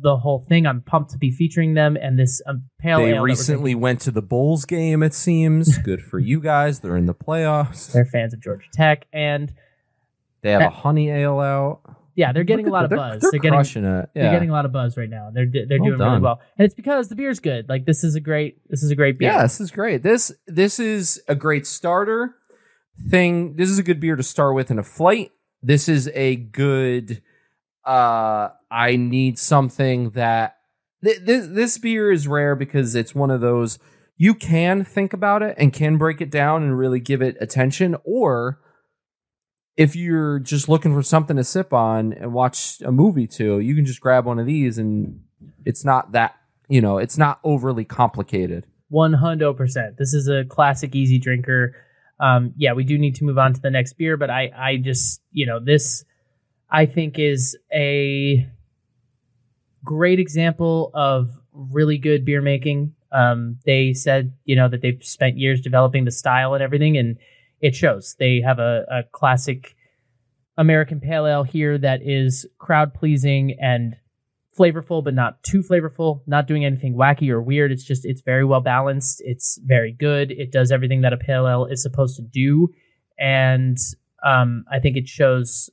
the 0.00 0.16
whole 0.16 0.40
thing. 0.40 0.66
I'm 0.66 0.82
pumped 0.82 1.10
to 1.12 1.18
be 1.18 1.30
featuring 1.30 1.74
them 1.74 1.96
and 2.00 2.18
this 2.18 2.42
um, 2.46 2.64
pale 2.78 2.98
ale. 2.98 3.06
They 3.06 3.12
we're 3.14 3.22
recently 3.22 3.74
went 3.74 4.00
to 4.02 4.10
the 4.10 4.22
Bulls 4.22 4.64
game. 4.64 5.02
It 5.02 5.14
seems 5.14 5.78
good 5.78 6.02
for 6.02 6.18
you 6.18 6.40
guys. 6.40 6.80
They're 6.80 6.96
in 6.96 7.06
the 7.06 7.14
playoffs. 7.14 7.92
They're 7.92 8.04
fans 8.04 8.34
of 8.34 8.40
Georgia 8.40 8.66
Tech, 8.72 9.06
and 9.12 9.52
They 10.42 10.52
have 10.52 10.62
a 10.62 10.70
honey 10.70 11.10
ale 11.10 11.40
out. 11.40 11.80
yeah, 12.14 12.32
they're 12.32 12.44
getting 12.44 12.66
a 12.66 12.70
lot 12.70 12.84
at 12.84 12.92
of 12.92 12.96
buzz. 12.96 13.20
They're, 13.22 13.30
They're, 13.32 13.40
getting 13.40 13.58
crushing 13.58 13.84
it. 13.84 14.10
Yeah. 14.14 14.22
they're 14.22 14.32
getting 14.32 14.50
a 14.50 14.52
lot 14.52 14.64
of 14.64 14.72
buzz 14.72 14.96
right 14.96 15.10
now. 15.10 15.30
They're 15.32 15.46
they're 15.46 15.66
Well 15.80 15.90
doing 15.90 15.98
really 16.00 16.20
well, 16.20 16.40
and 16.58 16.64
it's 16.64 16.74
because 16.74 17.08
the 17.08 17.16
beer's 17.16 17.40
good. 17.40 17.68
Like 17.68 17.86
this 17.86 18.04
is 18.04 18.14
a 18.14 18.20
great 18.20 18.58
this 18.68 18.82
is 18.82 18.90
a 18.90 18.96
great 18.96 19.18
beer. 19.18 19.32
Yeah, 19.32 19.42
this 19.42 19.60
is 19.60 19.70
great. 19.70 20.02
This 20.02 20.32
this 20.46 20.78
is 20.78 21.20
a 21.28 21.34
great 21.34 21.66
starter 21.66 22.34
thing. 23.10 23.56
This 23.56 23.70
is 23.70 23.78
a 23.78 23.82
good 23.82 24.00
beer 24.00 24.16
to 24.16 24.22
start 24.22 24.54
with 24.54 24.70
in 24.70 24.78
a 24.78 24.82
flight. 24.82 25.32
This 25.62 25.88
is 25.88 26.08
a 26.14 26.36
good 26.36 27.22
uh 27.86 28.50
I 28.70 28.96
need 28.96 29.38
something 29.38 30.10
that 30.10 30.56
th- 31.04 31.20
this 31.24 31.46
this 31.46 31.78
beer 31.78 32.10
is 32.10 32.26
rare 32.26 32.54
because 32.54 32.94
it's 32.94 33.14
one 33.14 33.30
of 33.30 33.40
those 33.40 33.78
you 34.16 34.34
can 34.34 34.84
think 34.84 35.12
about 35.12 35.42
it 35.42 35.54
and 35.58 35.72
can 35.72 35.96
break 35.96 36.20
it 36.20 36.30
down 36.30 36.62
and 36.62 36.76
really 36.76 37.00
give 37.00 37.22
it 37.22 37.36
attention 37.40 37.96
or 38.04 38.60
if 39.76 39.94
you're 39.94 40.38
just 40.38 40.68
looking 40.68 40.94
for 40.94 41.02
something 41.02 41.36
to 41.36 41.44
sip 41.44 41.72
on 41.72 42.14
and 42.14 42.32
watch 42.32 42.80
a 42.80 42.90
movie 42.90 43.26
to, 43.26 43.60
you 43.60 43.74
can 43.74 43.84
just 43.84 44.00
grab 44.00 44.24
one 44.24 44.38
of 44.38 44.46
these 44.46 44.78
and 44.78 45.20
it's 45.66 45.84
not 45.84 46.12
that, 46.12 46.34
you 46.68 46.80
know, 46.80 46.96
it's 46.98 47.18
not 47.18 47.40
overly 47.44 47.84
complicated. 47.84 48.66
One 48.88 49.12
hundred 49.12 49.54
percent. 49.54 49.98
This 49.98 50.14
is 50.14 50.28
a 50.28 50.44
classic 50.44 50.94
easy 50.94 51.18
drinker. 51.18 51.76
Um, 52.18 52.54
yeah, 52.56 52.72
we 52.72 52.84
do 52.84 52.96
need 52.96 53.16
to 53.16 53.24
move 53.24 53.36
on 53.36 53.52
to 53.52 53.60
the 53.60 53.70
next 53.70 53.98
beer, 53.98 54.16
but 54.16 54.30
I, 54.30 54.50
I 54.56 54.76
just, 54.78 55.20
you 55.30 55.44
know, 55.44 55.60
this, 55.62 56.04
I 56.70 56.86
think 56.86 57.18
is 57.18 57.56
a 57.72 58.46
great 59.84 60.18
example 60.18 60.90
of 60.94 61.30
really 61.52 61.98
good 61.98 62.24
beer 62.24 62.42
making. 62.42 62.94
Um, 63.12 63.58
they 63.64 63.92
said, 63.92 64.32
you 64.44 64.56
know, 64.56 64.68
that 64.68 64.82
they've 64.82 65.02
spent 65.02 65.38
years 65.38 65.60
developing 65.60 66.04
the 66.04 66.10
style 66.10 66.54
and 66.54 66.62
everything, 66.62 66.96
and 66.98 67.16
it 67.60 67.74
shows. 67.74 68.16
They 68.18 68.40
have 68.40 68.58
a, 68.58 68.84
a 68.90 69.02
classic 69.12 69.76
American 70.58 71.00
pale 71.00 71.26
ale 71.26 71.44
here 71.44 71.78
that 71.78 72.00
is 72.02 72.46
crowd 72.58 72.94
pleasing 72.94 73.56
and 73.60 73.96
flavorful, 74.58 75.04
but 75.04 75.14
not 75.14 75.42
too 75.42 75.60
flavorful, 75.60 76.22
not 76.26 76.46
doing 76.46 76.64
anything 76.64 76.94
wacky 76.94 77.28
or 77.28 77.42
weird. 77.42 77.70
It's 77.70 77.84
just, 77.84 78.04
it's 78.04 78.22
very 78.22 78.44
well 78.44 78.60
balanced. 78.60 79.22
It's 79.24 79.58
very 79.64 79.92
good. 79.92 80.32
It 80.32 80.50
does 80.50 80.72
everything 80.72 81.02
that 81.02 81.12
a 81.12 81.18
pale 81.18 81.46
ale 81.46 81.66
is 81.66 81.82
supposed 81.82 82.16
to 82.16 82.22
do. 82.22 82.68
And 83.18 83.76
um, 84.24 84.64
I 84.72 84.80
think 84.80 84.96
it 84.96 85.08
shows 85.08 85.70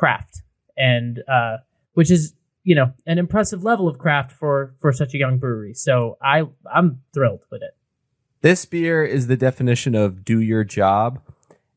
craft, 0.00 0.42
and 0.76 1.22
uh, 1.28 1.58
which 1.94 2.10
is, 2.10 2.34
you 2.64 2.74
know, 2.74 2.92
an 3.06 3.18
impressive 3.18 3.62
level 3.62 3.86
of 3.86 3.98
craft 3.98 4.32
for 4.32 4.74
for 4.80 4.92
such 4.92 5.12
a 5.14 5.18
young 5.18 5.36
brewery. 5.38 5.74
So 5.74 6.16
I 6.22 6.36
I'm 6.72 7.02
thrilled 7.14 7.44
with 7.50 7.62
it. 7.62 7.74
This 8.40 8.64
beer 8.64 9.04
is 9.04 9.26
the 9.26 9.36
definition 9.36 9.94
of 9.94 10.24
do 10.24 10.40
your 10.40 10.64
job. 10.64 11.20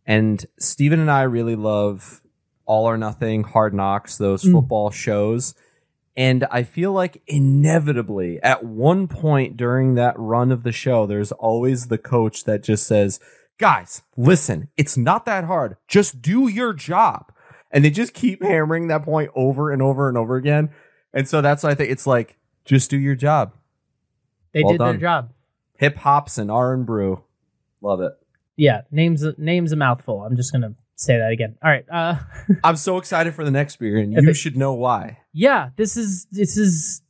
And 0.06 0.46
Stephen 0.60 1.00
and 1.00 1.12
I 1.12 1.24
really 1.24 1.56
love 1.58 2.22
All 2.66 2.86
or 2.86 2.98
Nothing, 2.98 3.44
Hard 3.44 3.74
Knocks, 3.74 4.18
those 4.18 4.44
Mm. 4.44 4.54
football 4.54 4.90
shows. 4.92 5.54
And 6.16 6.46
I 6.52 6.64
feel 6.64 6.92
like 6.94 7.22
inevitably 7.28 8.42
at 8.44 8.64
one 8.64 9.08
point 9.08 9.58
during 9.58 9.96
that 9.96 10.16
run 10.18 10.52
of 10.52 10.64
the 10.64 10.72
show, 10.72 11.06
there's 11.06 11.32
always 11.34 11.88
the 11.88 11.98
coach 11.98 12.44
that 12.46 12.64
just 12.64 12.86
says, 12.88 13.20
Guys, 13.60 14.02
listen, 14.18 14.70
it's 14.78 14.98
not 14.98 15.26
that 15.26 15.44
hard. 15.46 15.78
Just 15.88 16.22
do 16.22 16.48
your 16.48 16.74
job. 16.74 17.32
And 17.74 17.84
they 17.84 17.90
just 17.90 18.14
keep 18.14 18.42
hammering 18.42 18.88
that 18.88 19.04
point 19.04 19.32
over 19.36 19.72
and 19.72 19.82
over 19.82 20.08
and 20.08 20.18
over 20.18 20.36
again. 20.38 20.70
And 21.14 21.28
so 21.28 21.42
that's 21.42 21.64
why 21.64 21.72
I 21.72 21.76
think 21.76 21.90
it's 21.92 22.08
like, 22.08 22.38
just 22.66 22.90
do 22.90 22.98
your 22.98 23.16
job. 23.16 23.54
They 24.54 24.64
Well 24.64 24.74
did 24.74 24.80
their 24.82 24.98
job. 24.98 25.34
Hip 25.78 25.98
hops 25.98 26.38
and 26.38 26.50
R 26.52 26.74
and 26.74 26.86
brew. 26.86 27.24
Love 27.82 28.00
it. 28.00 28.14
Yeah, 28.56 28.82
names 28.92 29.26
names 29.38 29.72
a 29.72 29.76
mouthful. 29.76 30.22
I'm 30.24 30.36
just 30.38 30.52
gonna 30.54 30.76
say 30.96 31.18
that 31.18 31.32
again. 31.32 31.58
All 31.64 31.70
right. 31.72 31.86
Uh, 31.92 32.20
I'm 32.64 32.76
so 32.76 32.98
excited 32.98 33.34
for 33.34 33.44
the 33.44 33.50
next 33.52 33.78
beer, 33.78 33.98
and 33.98 34.14
you 34.14 34.30
it- 34.30 34.36
should 34.36 34.56
know 34.56 34.74
why. 34.74 35.18
yeah, 35.34 35.70
this 35.76 35.98
is 35.98 36.28
this 36.32 36.56
is 36.56 37.02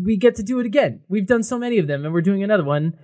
we 0.00 0.16
get 0.16 0.36
to 0.36 0.42
do 0.44 0.60
it 0.60 0.66
again. 0.66 1.00
We've 1.08 1.26
done 1.26 1.42
so 1.42 1.58
many 1.58 1.78
of 1.78 1.88
them, 1.88 2.04
and 2.04 2.14
we're 2.14 2.20
doing 2.22 2.44
another 2.44 2.64
one. 2.64 2.96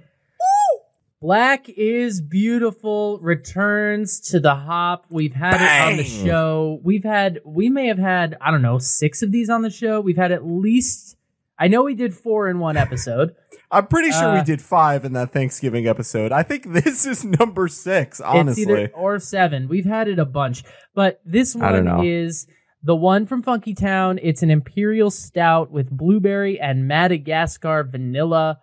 Black 1.22 1.68
is 1.68 2.20
beautiful 2.20 3.20
returns 3.20 4.18
to 4.30 4.40
the 4.40 4.56
hop. 4.56 5.06
We've 5.08 5.32
had 5.34 5.54
it 5.62 5.92
on 5.92 5.96
the 5.96 6.02
show. 6.04 6.80
We've 6.82 7.04
had 7.04 7.38
we 7.44 7.70
may 7.70 7.86
have 7.86 7.98
had 7.98 8.36
I 8.40 8.50
don't 8.50 8.60
know 8.60 8.78
six 8.78 9.22
of 9.22 9.30
these 9.30 9.48
on 9.48 9.62
the 9.62 9.70
show. 9.70 10.00
We've 10.00 10.16
had 10.16 10.32
at 10.32 10.44
least 10.44 11.16
I 11.56 11.68
know 11.68 11.84
we 11.84 11.94
did 11.94 12.12
four 12.12 12.48
in 12.50 12.58
one 12.58 12.76
episode. 12.76 13.36
I'm 13.70 13.86
pretty 13.86 14.10
sure 14.10 14.32
we 14.32 14.40
Uh, 14.40 14.44
did 14.44 14.60
five 14.60 15.04
in 15.04 15.12
that 15.12 15.32
Thanksgiving 15.32 15.86
episode. 15.86 16.32
I 16.32 16.42
think 16.42 16.64
this 16.72 17.06
is 17.06 17.24
number 17.24 17.68
six, 17.68 18.20
honestly. 18.20 18.90
or 18.92 19.20
seven. 19.20 19.68
We've 19.68 19.84
had 19.86 20.08
it 20.08 20.18
a 20.18 20.24
bunch, 20.26 20.64
but 20.92 21.20
this 21.24 21.54
one 21.54 22.04
is 22.04 22.48
the 22.82 22.96
one 22.96 23.26
from 23.26 23.44
Funky 23.44 23.74
Town. 23.74 24.18
It's 24.20 24.42
an 24.42 24.50
imperial 24.50 25.12
stout 25.12 25.70
with 25.70 25.88
blueberry 25.88 26.58
and 26.60 26.88
Madagascar 26.88 27.84
vanilla. 27.84 28.58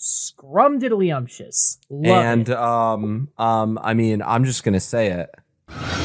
Scrumdiddlyumptious. 0.00 1.78
Love 1.90 2.24
and 2.24 2.48
it. 2.48 2.56
um, 2.56 3.28
um, 3.36 3.78
I 3.82 3.92
mean, 3.94 4.22
I'm 4.22 4.44
just 4.44 4.64
gonna 4.64 4.80
say 4.80 5.08
it. 5.12 5.30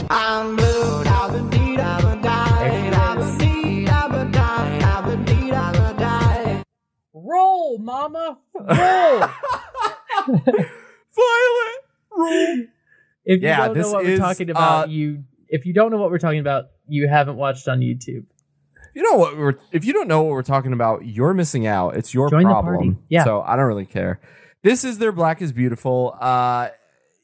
I'm 0.10 0.56
blue, 0.58 1.04
I've 1.06 1.32
been 1.32 1.50
beat, 1.50 1.80
I've 1.80 2.02
been 2.04 2.22
died, 2.22 2.94
I've 2.94 3.18
been 3.18 3.38
beat, 3.38 3.90
I've 3.90 4.12
been 4.12 4.32
died, 4.32 4.84
I've 4.84 5.06
been 5.06 5.24
beat, 5.26 5.54
I've 5.54 5.74
been 5.74 5.96
died. 5.98 6.64
roll, 7.14 7.78
mama, 7.80 8.38
roll. 8.54 9.20
Violet, 10.28 11.82
roll. 12.12 12.66
if 13.26 13.42
you 13.42 13.48
Yeah, 13.48 13.68
don't 13.68 13.68
know 13.70 13.74
this 13.84 13.94
what 13.94 14.06
is, 14.06 14.20
we're 14.20 14.26
talking 14.26 14.50
about, 14.50 14.88
uh, 14.88 14.92
you 14.92 15.24
if 15.48 15.66
you 15.66 15.74
don't 15.74 15.92
know 15.92 15.98
what 15.98 16.12
we're 16.12 16.20
talking 16.20 16.40
about, 16.40 16.66
you 16.88 17.08
haven't 17.08 17.38
watched 17.38 17.68
on 17.68 17.80
YouTube. 17.80 18.26
You 18.96 19.04
know 19.04 19.18
what? 19.18 19.38
We're, 19.38 19.56
if 19.74 19.84
you 19.84 19.92
don't 19.92 20.08
know 20.08 20.24
what 20.24 20.32
we're 20.32 20.42
talking 20.42 20.72
about, 20.72 21.06
you're 21.06 21.34
missing 21.34 21.68
out. 21.68 21.98
It's 21.98 22.14
your 22.14 22.30
Join 22.30 22.44
problem. 22.44 23.04
Yeah. 23.10 23.26
So 23.26 23.42
I 23.42 23.58
don't 23.58 23.66
really 23.66 23.86
care. 23.86 24.22
This 24.64 24.86
is 24.86 24.98
their 24.98 25.12
Black 25.12 25.42
is 25.42 25.52
Beautiful. 25.52 26.18
Uh, 26.20 26.70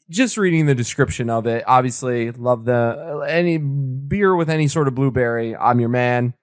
just 0.10 0.38
reading 0.38 0.66
the 0.66 0.76
description 0.76 1.30
of 1.30 1.48
it, 1.48 1.64
obviously 1.66 2.30
love 2.32 2.66
the 2.66 3.26
any 3.28 3.58
beer 3.58 4.36
with 4.36 4.50
any 4.50 4.68
sort 4.68 4.90
of 4.90 4.96
blueberry. 4.96 5.56
I'm 5.56 5.80
your 5.80 5.88
man. 5.90 6.34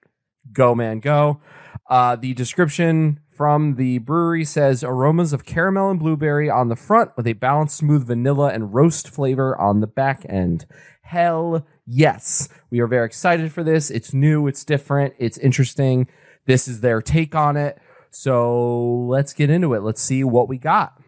Go 0.51 0.75
man, 0.75 1.01
go. 1.01 1.43
Uh, 1.91 2.17
the 2.17 2.33
description 2.33 3.21
from 3.31 3.77
the 3.77 3.99
brewery 3.99 4.47
says 4.47 4.83
aromas 4.83 5.35
of 5.35 5.45
caramel 5.45 5.91
and 5.91 6.01
blueberry 6.01 6.49
on 6.49 6.69
the 6.69 6.77
front 6.77 7.11
with 7.17 7.27
a 7.27 7.35
balanced 7.35 7.77
smooth 7.77 8.07
vanilla 8.07 8.49
and 8.49 8.75
roast 8.75 9.11
flavor 9.11 9.57
on 9.61 9.81
the 9.81 9.87
back 9.87 10.25
end. 10.29 10.65
Hell 11.09 11.67
yes. 11.87 12.51
We 12.69 12.81
are 12.81 12.87
very 12.87 13.07
excited 13.07 13.51
for 13.51 13.65
this. 13.65 13.91
It's 13.91 14.13
new, 14.13 14.47
it's 14.47 14.63
different, 14.63 15.15
it's 15.19 15.39
interesting. 15.39 16.07
This 16.45 16.69
is 16.69 16.83
their 16.83 17.01
take 17.01 17.35
on 17.35 17.57
it. 17.57 17.79
So 18.11 19.07
let's 19.09 19.33
get 19.33 19.49
into 19.49 19.73
it. 19.73 19.83
Let's 19.83 20.03
see 20.03 20.23
what 20.23 20.51
we 20.51 20.59
got. 20.59 21.01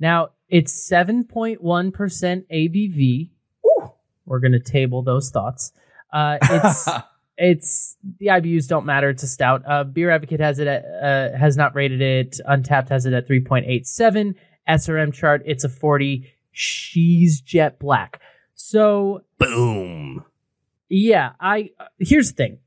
Now 0.00 0.30
it's 0.48 0.72
seven 0.72 1.22
point 1.22 1.62
one 1.62 1.92
percent 1.92 2.46
ABV. 2.52 3.30
We're 4.26 4.40
gonna 4.40 4.58
table 4.58 5.04
those 5.04 5.30
thoughts. 5.30 5.72
Uh, 6.12 6.38
it's 6.42 6.88
it's 7.36 7.96
the 8.18 8.26
IBUs 8.26 8.66
don't 8.66 8.86
matter. 8.86 9.08
It's 9.08 9.22
a 9.22 9.28
stout. 9.28 9.62
Uh, 9.64 9.84
Beer 9.84 10.10
Advocate 10.10 10.40
has 10.40 10.58
it 10.58 10.66
at, 10.66 10.84
uh, 10.84 11.38
has 11.38 11.56
not 11.56 11.76
rated 11.76 12.00
it. 12.00 12.40
Untappd 12.50 12.88
has 12.88 13.06
it 13.06 13.12
at 13.12 13.28
three 13.28 13.40
point 13.40 13.66
eight 13.68 13.86
seven. 13.86 14.34
SRM 14.68 15.12
chart 15.12 15.42
it's 15.46 15.62
a 15.62 15.68
forty. 15.68 16.32
She's 16.50 17.40
jet 17.40 17.78
black. 17.78 18.20
So 18.64 19.24
Boom. 19.38 20.24
yeah, 20.88 21.32
I 21.40 21.70
uh, 21.80 21.86
here's 21.98 22.28
the 22.28 22.36
thing. 22.36 22.58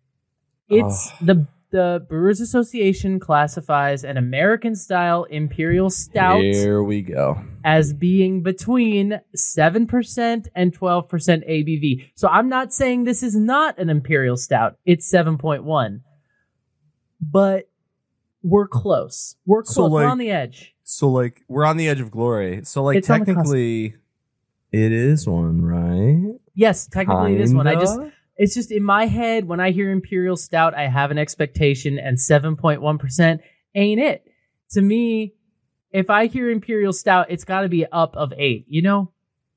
It's 0.67 1.09
the 1.21 1.47
the 1.71 2.05
Brewers 2.07 2.41
Association 2.41 3.17
classifies 3.19 4.03
an 4.03 4.17
American 4.17 4.75
style 4.75 5.23
imperial 5.23 5.89
stout 5.89 6.41
Here 6.41 6.83
we 6.83 7.01
go. 7.01 7.41
as 7.63 7.93
being 7.93 8.43
between 8.43 9.19
7% 9.35 10.47
and 10.55 10.79
12% 10.79 11.09
ABV. 11.49 12.11
So 12.15 12.27
I'm 12.27 12.49
not 12.49 12.71
saying 12.71 13.03
this 13.05 13.23
is 13.23 13.35
not 13.35 13.77
an 13.77 13.89
imperial 13.89 14.37
stout. 14.37 14.77
It's 14.85 15.09
7.1. 15.11 16.01
But 17.19 17.69
we're 18.43 18.67
close. 18.67 19.35
We're 19.45 19.63
close. 19.63 19.75
So, 19.75 19.89
we're 19.89 20.05
on 20.05 20.17
the 20.17 20.31
edge. 20.31 20.75
So 20.83 21.09
like 21.09 21.43
we're 21.47 21.65
on 21.65 21.77
the 21.77 21.89
edge 21.89 21.99
of 21.99 22.11
glory. 22.11 22.63
So 22.63 22.83
like 22.83 22.97
It's 22.97 23.09
on 23.09 23.21
the 23.21 23.25
technically 23.25 23.95
it 24.75 24.91
is 24.91 25.27
one, 25.27 25.61
right? 25.61 26.35
Yes, 26.53 26.87
technically 26.87 27.33
it 27.35 27.41
is 27.41 27.53
one. 27.53 27.67
I 27.67 27.75
just 27.75 27.99
it's 28.37 28.53
just 28.53 28.71
in 28.71 28.83
my 28.83 29.05
head 29.05 29.47
when 29.47 29.59
I 29.59 29.71
hear 29.71 29.89
imperial 29.91 30.35
stout, 30.35 30.73
I 30.73 30.87
have 30.87 31.09
an 31.11 31.17
expectation 31.17 31.97
and 31.97 32.17
7.1% 32.17 33.39
ain't 33.75 34.01
it. 34.01 34.25
To 34.71 34.81
me, 34.81 35.33
if 35.91 36.09
I 36.09 36.25
hear 36.25 36.49
imperial 36.49 36.91
stout, 36.91 37.27
it's 37.29 37.45
got 37.45 37.61
to 37.61 37.69
be 37.69 37.85
up 37.85 38.17
of 38.17 38.33
8, 38.37 38.65
you 38.67 38.81
know? 38.81 39.11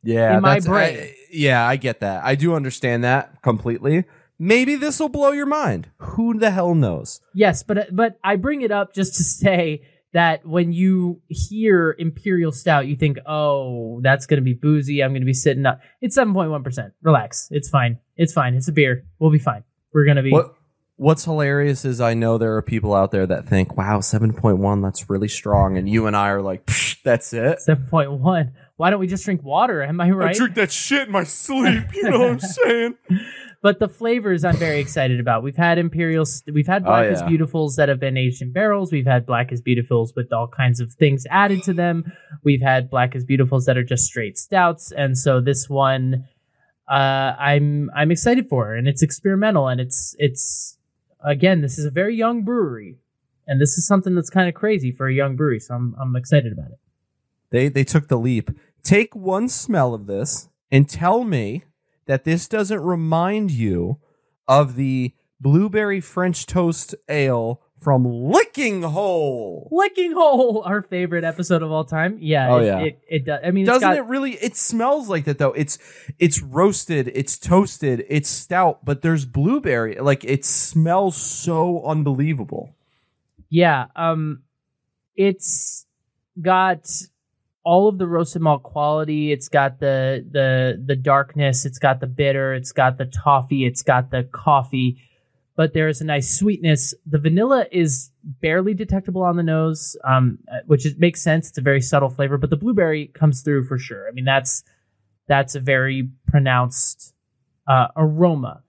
Yeah, 0.04 0.36
in 0.36 0.42
my 0.42 0.60
brain. 0.60 0.96
I- 0.98 1.14
yeah, 1.30 1.66
I 1.66 1.76
get 1.76 2.00
that. 2.00 2.24
I 2.24 2.36
do 2.36 2.54
understand 2.54 3.02
that 3.04 3.42
completely. 3.42 4.04
Maybe 4.38 4.76
this 4.76 5.00
will 5.00 5.08
blow 5.08 5.32
your 5.32 5.46
mind. 5.46 5.90
Who 5.98 6.38
the 6.38 6.52
hell 6.52 6.74
knows? 6.74 7.20
Yes, 7.34 7.64
but 7.64 7.94
but 7.94 8.18
I 8.22 8.36
bring 8.36 8.62
it 8.62 8.70
up 8.70 8.94
just 8.94 9.16
to 9.16 9.24
say 9.24 9.82
that 10.12 10.46
when 10.46 10.72
you 10.72 11.20
hear 11.28 11.94
imperial 11.98 12.52
stout, 12.52 12.86
you 12.86 12.96
think, 12.96 13.18
"Oh, 13.26 14.00
that's 14.02 14.26
going 14.26 14.38
to 14.38 14.44
be 14.44 14.54
boozy. 14.54 15.02
I'm 15.02 15.10
going 15.12 15.22
to 15.22 15.26
be 15.26 15.34
sitting 15.34 15.66
up." 15.66 15.80
It's 16.00 16.16
7.1%. 16.16 16.92
Relax. 17.02 17.48
It's 17.50 17.68
fine. 17.68 17.98
It's 18.16 18.32
fine. 18.32 18.54
It's 18.54 18.68
a 18.68 18.72
beer. 18.72 19.04
We'll 19.18 19.30
be 19.30 19.38
fine. 19.38 19.64
We're 19.92 20.04
going 20.04 20.16
to 20.16 20.22
be 20.22 20.30
What 20.32 20.54
What's 20.96 21.24
hilarious 21.24 21.84
is 21.84 22.00
I 22.00 22.14
know 22.14 22.38
there 22.38 22.56
are 22.56 22.62
people 22.62 22.92
out 22.92 23.12
there 23.12 23.24
that 23.24 23.46
think, 23.46 23.76
"Wow, 23.76 24.00
seven 24.00 24.32
point 24.32 24.58
one, 24.58 24.82
that's 24.82 25.08
really 25.08 25.28
strong," 25.28 25.76
and 25.78 25.88
you 25.88 26.08
and 26.08 26.16
I 26.16 26.30
are 26.30 26.42
like, 26.42 26.66
"Psh, 26.66 27.02
"That's 27.04 27.32
it." 27.32 27.60
7.1. 27.60 28.52
Why 28.76 28.90
don't 28.90 28.98
we 28.98 29.06
just 29.06 29.24
drink 29.24 29.44
water? 29.44 29.80
Am 29.82 30.00
I 30.00 30.10
right? 30.10 30.30
I 30.30 30.32
drink 30.38 30.56
that 30.56 30.72
shit 30.72 31.06
in 31.06 31.12
my 31.12 31.22
sleep. 31.22 31.84
You 31.94 32.10
know 32.10 32.18
what 32.18 32.30
I'm 32.30 32.40
saying? 32.40 32.96
But 33.60 33.78
the 33.80 33.88
flavors 33.88 34.44
I'm 34.44 34.56
very 34.56 34.78
excited 34.80 35.18
about. 35.20 35.42
We've 35.42 35.56
had 35.56 35.78
Imperial, 35.78 36.24
we've 36.52 36.66
had 36.66 36.82
Oh, 36.82 36.86
Black 36.86 37.06
as 37.06 37.20
yeah. 37.20 37.28
Beautifuls 37.28 37.76
that 37.76 37.88
have 37.88 37.98
been 38.00 38.16
aged 38.16 38.40
in 38.42 38.52
barrels. 38.52 38.92
We've 38.92 39.06
had 39.06 39.26
Black 39.26 39.50
as 39.52 39.60
Beautifuls 39.60 40.14
with 40.14 40.32
all 40.32 40.46
kinds 40.48 40.80
of 40.80 40.92
things 40.92 41.26
added 41.30 41.62
to 41.64 41.72
them. 41.72 42.12
We've 42.44 42.62
had 42.62 42.88
Black 42.90 43.16
as 43.16 43.24
Beautifuls 43.24 43.64
that 43.66 43.76
are 43.76 43.84
just 43.84 44.04
straight 44.04 44.38
stouts, 44.38 44.92
and 44.92 45.16
so 45.18 45.40
this 45.40 45.68
one, 45.68 46.26
uh, 46.88 47.34
I'm 47.38 47.90
I'm 47.94 48.10
excited 48.10 48.48
for, 48.48 48.74
and 48.74 48.86
it's 48.88 49.02
experimental, 49.02 49.68
and 49.68 49.80
it's 49.80 50.14
it's 50.18 50.78
again, 51.24 51.60
this 51.62 51.78
is 51.78 51.84
a 51.84 51.90
very 51.90 52.14
young 52.14 52.44
brewery, 52.44 52.96
and 53.46 53.60
this 53.60 53.76
is 53.76 53.86
something 53.86 54.14
that's 54.14 54.30
kind 54.30 54.48
of 54.48 54.54
crazy 54.54 54.92
for 54.92 55.08
a 55.08 55.12
young 55.14 55.36
brewery. 55.36 55.58
So 55.60 55.74
I'm 55.74 55.96
I'm 56.00 56.14
excited 56.16 56.52
about 56.52 56.70
it. 56.70 56.78
They 57.50 57.68
they 57.68 57.84
took 57.84 58.08
the 58.08 58.18
leap. 58.18 58.50
Take 58.84 59.14
one 59.16 59.48
smell 59.48 59.92
of 59.94 60.06
this 60.06 60.48
and 60.70 60.88
tell 60.88 61.24
me 61.24 61.64
that 62.08 62.24
this 62.24 62.48
doesn't 62.48 62.80
remind 62.80 63.52
you 63.52 63.98
of 64.48 64.74
the 64.74 65.14
blueberry 65.40 66.00
French 66.00 66.46
toast 66.46 66.94
ale 67.08 67.62
from 67.78 68.04
Licking 68.04 68.82
Hole. 68.82 69.68
Licking 69.70 70.12
Hole, 70.12 70.62
our 70.64 70.82
favorite 70.82 71.22
episode 71.22 71.62
of 71.62 71.70
all 71.70 71.84
time. 71.84 72.18
Yeah. 72.20 72.48
Oh, 72.50 72.58
it, 72.58 72.66
yeah. 72.66 72.78
It, 72.80 72.98
it 73.08 73.24
does. 73.26 73.40
I 73.44 73.50
mean, 73.52 73.66
Doesn't 73.66 73.88
got, 73.88 73.96
it 73.96 74.06
really? 74.06 74.32
It 74.32 74.56
smells 74.56 75.08
like 75.08 75.26
that 75.26 75.38
though. 75.38 75.52
It's 75.52 75.78
it's 76.18 76.42
roasted, 76.42 77.12
it's 77.14 77.38
toasted, 77.38 78.04
it's 78.08 78.28
stout, 78.28 78.84
but 78.84 79.02
there's 79.02 79.24
blueberry. 79.24 79.94
Like 79.96 80.24
it 80.24 80.44
smells 80.44 81.16
so 81.16 81.84
unbelievable. 81.84 82.74
Yeah, 83.48 83.86
um 83.94 84.42
it's 85.14 85.86
got 86.40 86.90
all 87.68 87.86
of 87.86 87.98
the 87.98 88.06
roasted 88.06 88.40
malt 88.40 88.62
quality. 88.62 89.30
It's 89.30 89.50
got 89.50 89.78
the 89.78 90.24
the 90.30 90.82
the 90.82 90.96
darkness, 90.96 91.66
it's 91.66 91.78
got 91.78 92.00
the 92.00 92.06
bitter, 92.06 92.54
it's 92.54 92.72
got 92.72 92.96
the 92.96 93.04
toffee, 93.04 93.66
it's 93.66 93.82
got 93.82 94.10
the 94.10 94.22
coffee, 94.32 95.02
but 95.54 95.74
there 95.74 95.86
is 95.86 96.00
a 96.00 96.06
nice 96.06 96.38
sweetness. 96.38 96.94
The 97.04 97.18
vanilla 97.18 97.66
is 97.70 98.10
barely 98.24 98.72
detectable 98.72 99.22
on 99.22 99.36
the 99.36 99.42
nose, 99.42 99.98
um 100.02 100.38
uh, 100.50 100.60
which 100.64 100.86
is, 100.86 100.96
makes 100.96 101.20
sense. 101.20 101.50
It's 101.50 101.58
a 101.58 101.60
very 101.70 101.82
subtle 101.82 102.08
flavor, 102.08 102.38
but 102.38 102.48
the 102.48 102.56
blueberry 102.56 103.08
comes 103.08 103.42
through 103.42 103.64
for 103.64 103.76
sure. 103.76 104.08
I 104.08 104.12
mean, 104.12 104.24
that's 104.24 104.64
that's 105.26 105.54
a 105.54 105.60
very 105.60 106.08
pronounced 106.26 107.12
uh, 107.66 107.88
aroma. 107.96 108.62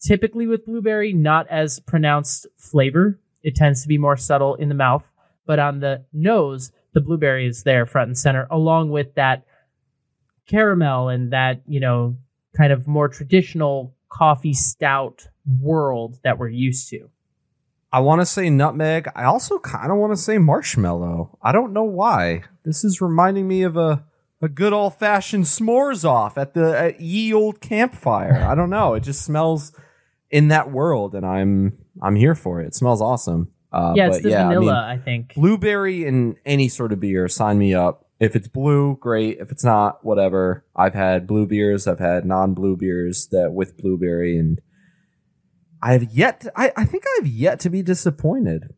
Typically 0.00 0.46
with 0.46 0.64
blueberry, 0.64 1.12
not 1.12 1.48
as 1.48 1.80
pronounced 1.80 2.46
flavor. 2.56 3.18
It 3.42 3.56
tends 3.56 3.82
to 3.82 3.88
be 3.88 3.98
more 3.98 4.16
subtle 4.16 4.54
in 4.54 4.68
the 4.68 4.76
mouth, 4.76 5.04
but 5.44 5.58
on 5.58 5.80
the 5.80 6.04
nose, 6.12 6.70
the 6.92 7.00
blueberry 7.00 7.46
is 7.46 7.62
there 7.62 7.86
front 7.86 8.08
and 8.08 8.18
center, 8.18 8.46
along 8.50 8.90
with 8.90 9.14
that 9.14 9.44
caramel 10.46 11.08
and 11.08 11.32
that, 11.32 11.62
you 11.66 11.80
know, 11.80 12.16
kind 12.56 12.72
of 12.72 12.86
more 12.86 13.08
traditional 13.08 13.94
coffee 14.08 14.54
stout 14.54 15.28
world 15.60 16.18
that 16.24 16.38
we're 16.38 16.48
used 16.48 16.88
to. 16.90 17.10
I 17.92 18.00
want 18.00 18.20
to 18.20 18.26
say 18.26 18.50
nutmeg. 18.50 19.08
I 19.14 19.24
also 19.24 19.58
kind 19.58 19.90
of 19.90 19.98
want 19.98 20.12
to 20.12 20.16
say 20.16 20.38
marshmallow. 20.38 21.38
I 21.42 21.52
don't 21.52 21.72
know 21.72 21.84
why. 21.84 22.42
This 22.64 22.84
is 22.84 23.00
reminding 23.00 23.48
me 23.48 23.62
of 23.62 23.76
a 23.76 24.04
a 24.40 24.48
good 24.48 24.72
old 24.72 24.94
fashioned 24.94 25.44
s'mores 25.44 26.04
off 26.04 26.38
at 26.38 26.54
the 26.54 26.78
at 26.78 27.00
ye 27.00 27.32
old 27.32 27.60
campfire. 27.60 28.46
I 28.48 28.54
don't 28.54 28.70
know. 28.70 28.94
It 28.94 29.00
just 29.02 29.22
smells 29.22 29.72
in 30.30 30.48
that 30.48 30.70
world, 30.70 31.14
and 31.14 31.26
I'm 31.26 31.78
I'm 32.02 32.16
here 32.16 32.34
for 32.34 32.60
it. 32.60 32.66
It 32.66 32.74
smells 32.74 33.00
awesome. 33.00 33.52
Uh, 33.72 33.92
yeah, 33.94 34.08
it's 34.08 34.22
the 34.22 34.30
yeah, 34.30 34.46
I 34.46 34.48
mean, 34.48 34.58
vanilla, 34.60 34.86
I, 34.88 34.96
think. 34.96 35.34
blueberry 35.34 36.06
in 36.06 36.36
any 36.46 36.68
sort 36.68 36.92
of 36.92 37.00
beer, 37.00 37.28
sign 37.28 37.58
me 37.58 37.74
up. 37.74 38.06
If 38.18 38.34
it's 38.34 38.48
blue, 38.48 38.96
great. 39.00 39.38
If 39.38 39.52
it's 39.52 39.62
not, 39.62 40.04
whatever. 40.04 40.64
I've 40.74 40.94
had 40.94 41.26
blue 41.26 41.46
beers. 41.46 41.86
I've 41.86 41.98
had 41.98 42.24
non-blue 42.24 42.76
beers 42.76 43.28
that 43.28 43.52
with 43.52 43.76
blueberry, 43.76 44.38
and 44.38 44.60
I've 45.82 46.04
yet. 46.12 46.40
To, 46.40 46.52
I 46.56 46.72
I 46.76 46.84
think 46.84 47.04
I've 47.18 47.26
yet 47.26 47.60
to 47.60 47.70
be 47.70 47.82
disappointed. 47.82 48.74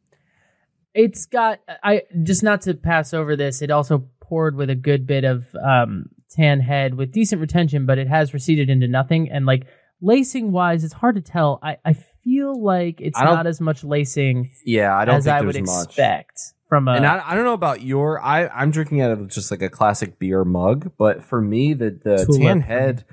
It's 0.92 1.24
got 1.24 1.60
I 1.82 2.02
just 2.22 2.42
not 2.42 2.62
to 2.62 2.74
pass 2.74 3.14
over 3.14 3.36
this. 3.36 3.62
It 3.62 3.70
also 3.70 4.08
poured 4.20 4.56
with 4.56 4.68
a 4.70 4.74
good 4.74 5.06
bit 5.06 5.24
of 5.24 5.46
um, 5.64 6.10
tan 6.30 6.60
head 6.60 6.94
with 6.94 7.12
decent 7.12 7.40
retention, 7.40 7.86
but 7.86 7.98
it 7.98 8.08
has 8.08 8.34
receded 8.34 8.68
into 8.68 8.88
nothing. 8.88 9.30
And 9.30 9.46
like 9.46 9.66
lacing 10.00 10.52
wise, 10.52 10.84
it's 10.84 10.94
hard 10.94 11.14
to 11.16 11.20
tell. 11.20 11.58
I, 11.62 11.78
I 11.84 11.92
feel 12.24 12.62
like 12.62 13.00
it's 13.00 13.18
don't- 13.20 13.46
as 13.46 13.60
much 13.60 13.84
lacing 13.84 14.50
Yeah, 14.64 14.96
I 14.96 15.04
don't 15.04 15.16
as 15.16 15.26
I 15.26 15.40
would 15.40 15.54
much. 15.66 15.84
expect 15.86 16.40
from 16.68 16.88
a. 16.88 16.92
And 16.92 17.06
I, 17.06 17.22
I 17.30 17.34
don't 17.34 17.44
know 17.44 17.52
about 17.54 17.82
your. 17.82 18.20
I 18.20 18.46
I'm 18.48 18.70
drinking 18.70 19.00
out 19.00 19.10
of 19.12 19.28
just 19.28 19.50
like 19.50 19.62
a 19.62 19.68
classic 19.68 20.18
beer 20.18 20.44
mug, 20.44 20.92
but 20.98 21.22
for 21.24 21.40
me, 21.40 21.74
the 21.74 21.90
the 22.02 22.24
Tulip. 22.26 22.40
tan 22.42 22.60
head 22.60 23.04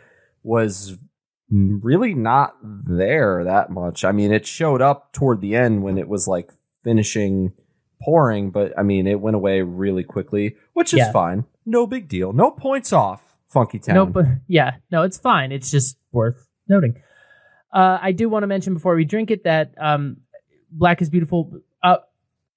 was 0.44 0.98
really 1.50 2.14
not 2.14 2.56
there 2.62 3.44
that 3.46 3.70
much. 3.70 4.04
I 4.04 4.12
mean, 4.12 4.32
it 4.34 4.46
showed 4.46 4.82
up 4.82 5.14
toward 5.14 5.42
the 5.42 5.56
end 5.56 5.84
when 5.84 5.98
it 5.98 6.08
was 6.08 6.28
like 6.28 6.52
finishing 6.84 7.54
pouring, 8.02 8.52
but 8.52 8.78
I 8.78 8.84
mean, 8.84 9.08
it 9.08 9.20
went 9.22 9.36
away 9.36 9.62
really 9.62 10.04
quickly, 10.04 10.56
which 10.74 10.94
is 10.94 11.00
Yeah. 11.00 11.12
fine. 11.12 11.46
No 11.66 11.88
big 11.88 12.08
deal. 12.08 12.32
No 12.34 12.52
points 12.52 12.94
off. 12.94 13.22
Funky 13.48 13.80
Town. 13.80 13.96
No, 13.96 14.06
but 14.06 14.26
yeah, 14.48 14.76
no, 14.92 15.04
it's 15.04 15.18
fine. 15.18 15.52
It's 15.54 15.72
just 15.72 15.98
worth 16.12 16.47
noting. 16.70 17.02
Uh, 17.74 17.98
I 18.02 18.12
do 18.12 18.30
want 18.30 18.44
to 18.44 18.48
mention 18.48 18.74
before 18.74 18.96
we 18.96 19.06
drink 19.06 19.32
it 19.32 19.44
that 19.44 19.74
um, 19.78 20.18
Black 20.72 21.02
is 21.02 21.10
Beautiful. 21.10 21.60
Uh, 21.84 21.98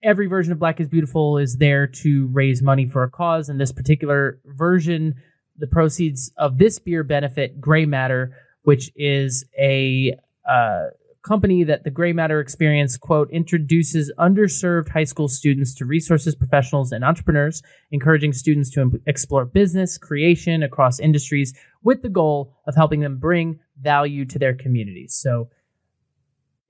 every 0.02 0.26
version 0.26 0.52
of 0.52 0.58
Black 0.58 0.80
is 0.80 0.88
Beautiful 0.88 1.38
is 1.38 1.56
there 1.56 1.86
to 1.86 2.28
raise 2.28 2.62
money 2.62 2.86
for 2.86 3.02
a 3.02 3.11
cause. 3.11 3.48
And 3.48 3.61
this 3.61 3.72
particular 3.72 4.40
version, 4.44 5.16
the 5.58 5.66
proceeds 5.66 6.32
of 6.36 6.58
this 6.58 6.78
beer 6.78 7.02
benefit 7.02 7.61
Gray 7.61 7.86
Matter, 7.86 8.36
which 8.62 8.90
is 8.96 9.44
a 9.58 10.16
uh, 10.48 10.86
company 11.22 11.64
that 11.64 11.84
the 11.84 11.90
Gray 11.90 12.12
Matter 12.12 12.40
Experience, 12.40 12.96
quote, 12.96 13.30
introduces 13.30 14.12
underserved 14.18 14.88
high 14.88 15.04
school 15.04 15.28
students 15.28 15.74
to 15.76 15.84
resources 15.84 16.34
professionals 16.34 16.92
and 16.92 17.04
entrepreneurs, 17.04 17.62
encouraging 17.90 18.32
students 18.32 18.70
to 18.70 19.00
explore 19.06 19.44
business, 19.44 19.98
creation 19.98 20.62
across 20.62 20.98
industries 20.98 21.52
with 21.82 22.02
the 22.02 22.08
goal 22.08 22.56
of 22.66 22.74
helping 22.74 23.00
them 23.00 23.18
bring 23.18 23.58
value 23.80 24.24
to 24.26 24.38
their 24.38 24.54
communities. 24.54 25.14
So, 25.14 25.48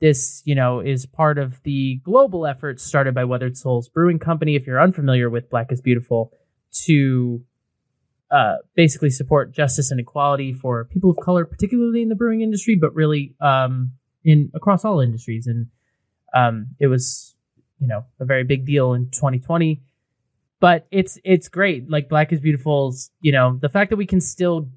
this, 0.00 0.40
you 0.46 0.54
know, 0.54 0.80
is 0.80 1.04
part 1.04 1.36
of 1.36 1.62
the 1.62 2.00
global 2.04 2.46
effort 2.46 2.80
started 2.80 3.14
by 3.14 3.24
Weathered 3.24 3.56
Souls 3.56 3.88
Brewing 3.90 4.18
Company. 4.18 4.56
If 4.56 4.66
you're 4.66 4.80
unfamiliar 4.80 5.28
with 5.28 5.50
Black 5.50 5.70
is 5.70 5.82
Beautiful, 5.82 6.32
to 6.86 7.44
uh, 8.30 8.56
basically 8.74 9.10
support 9.10 9.52
justice 9.52 9.90
and 9.90 10.00
equality 10.00 10.52
for 10.52 10.84
people 10.86 11.10
of 11.10 11.18
color, 11.22 11.44
particularly 11.44 12.00
in 12.00 12.08
the 12.08 12.14
brewing 12.14 12.40
industry, 12.40 12.78
but 12.80 12.94
really 12.94 13.34
um, 13.40 13.92
in 14.24 14.50
across 14.54 14.84
all 14.84 15.00
industries. 15.00 15.46
And 15.46 15.66
um, 16.34 16.68
it 16.78 16.86
was, 16.86 17.34
you 17.80 17.86
know, 17.86 18.04
a 18.18 18.24
very 18.24 18.44
big 18.44 18.66
deal 18.66 18.94
in 18.94 19.10
2020. 19.10 19.82
But 20.60 20.86
it's 20.90 21.18
it's 21.24 21.48
great. 21.48 21.90
Like 21.90 22.08
Black 22.08 22.32
is 22.32 22.40
Beautiful's, 22.40 23.10
you 23.20 23.32
know, 23.32 23.58
the 23.60 23.70
fact 23.70 23.90
that 23.90 23.96
we 23.96 24.06
can 24.06 24.20
still 24.20 24.68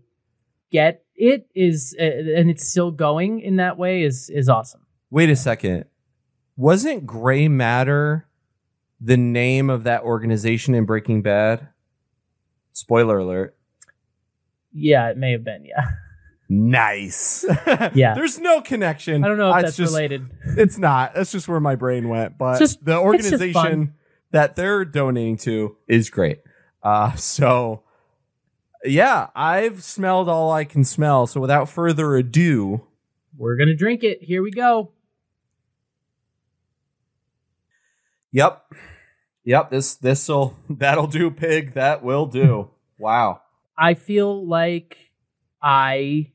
get 0.71 1.03
it 1.15 1.47
is, 1.53 1.95
uh, 1.99 2.03
and 2.03 2.49
it's 2.49 2.67
still 2.67 2.89
going 2.91 3.41
in 3.41 3.57
that 3.57 3.77
way 3.77 4.03
is 4.03 4.29
is 4.29 4.49
awesome. 4.49 4.85
Wait 5.09 5.29
a 5.29 5.35
second. 5.35 5.85
Wasn't 6.55 7.05
Gray 7.05 7.47
Matter 7.47 8.27
the 9.01 9.17
name 9.17 9.69
of 9.69 9.83
that 9.83 10.03
organization 10.03 10.73
in 10.73 10.85
Breaking 10.85 11.21
Bad? 11.21 11.67
Spoiler 12.71 13.19
alert. 13.19 13.55
Yeah, 14.71 15.09
it 15.09 15.17
may 15.17 15.33
have 15.33 15.43
been. 15.43 15.65
Yeah, 15.65 15.91
Nice. 16.61 17.45
Yeah. 17.95 18.13
There's 18.13 18.39
no 18.39 18.61
connection. 18.61 19.23
I 19.23 19.27
don't 19.27 19.37
know 19.37 19.49
if 19.51 19.55
It's 19.57 19.63
that's 19.63 19.77
just- 19.77 19.93
related. 19.93 20.29
It's 20.57 20.77
not. 20.77 21.13
That's 21.15 21.31
just 21.31 21.47
where 21.47 21.59
my 21.59 21.75
brain 21.75 22.09
went. 22.09 22.37
But 22.37 22.59
Just- 22.59 22.83
the 22.85 22.91
it's 23.01 23.23
just 23.29 23.33
organization 23.33 23.53
fun. 23.53 23.93
that 24.31 24.55
they're 24.55 24.85
donating 24.85 25.37
to 25.37 25.77
is 25.87 26.09
great. 26.09 26.39
Uh, 26.83 27.13
so 27.15 27.83
yeah, 28.85 29.27
I've 29.35 29.83
smelled 29.83 30.27
all 30.29 30.51
I 30.51 30.63
can 30.65 30.83
smell. 30.83 31.25
So 31.27 31.39
without 31.41 31.69
further 31.69 32.15
ado, 32.15 32.85
We're 33.37 33.55
gonna 33.55 33.75
drink 33.75 34.03
it. 34.03 34.21
Here 34.23 34.43
we 34.43 34.51
go. 34.51 34.91
yep, 38.31 38.63
yep. 39.43 39.69
This 39.69 39.95
this'll 39.95 40.55
that'll 40.69 41.07
do, 41.07 41.31
pig. 41.31 41.73
That 41.73 42.03
will 42.03 42.25
do. 42.25 42.69
Wow. 42.99 43.41
I 43.77 43.95
feel 43.95 44.45
like 44.47 44.97
I 45.61 46.31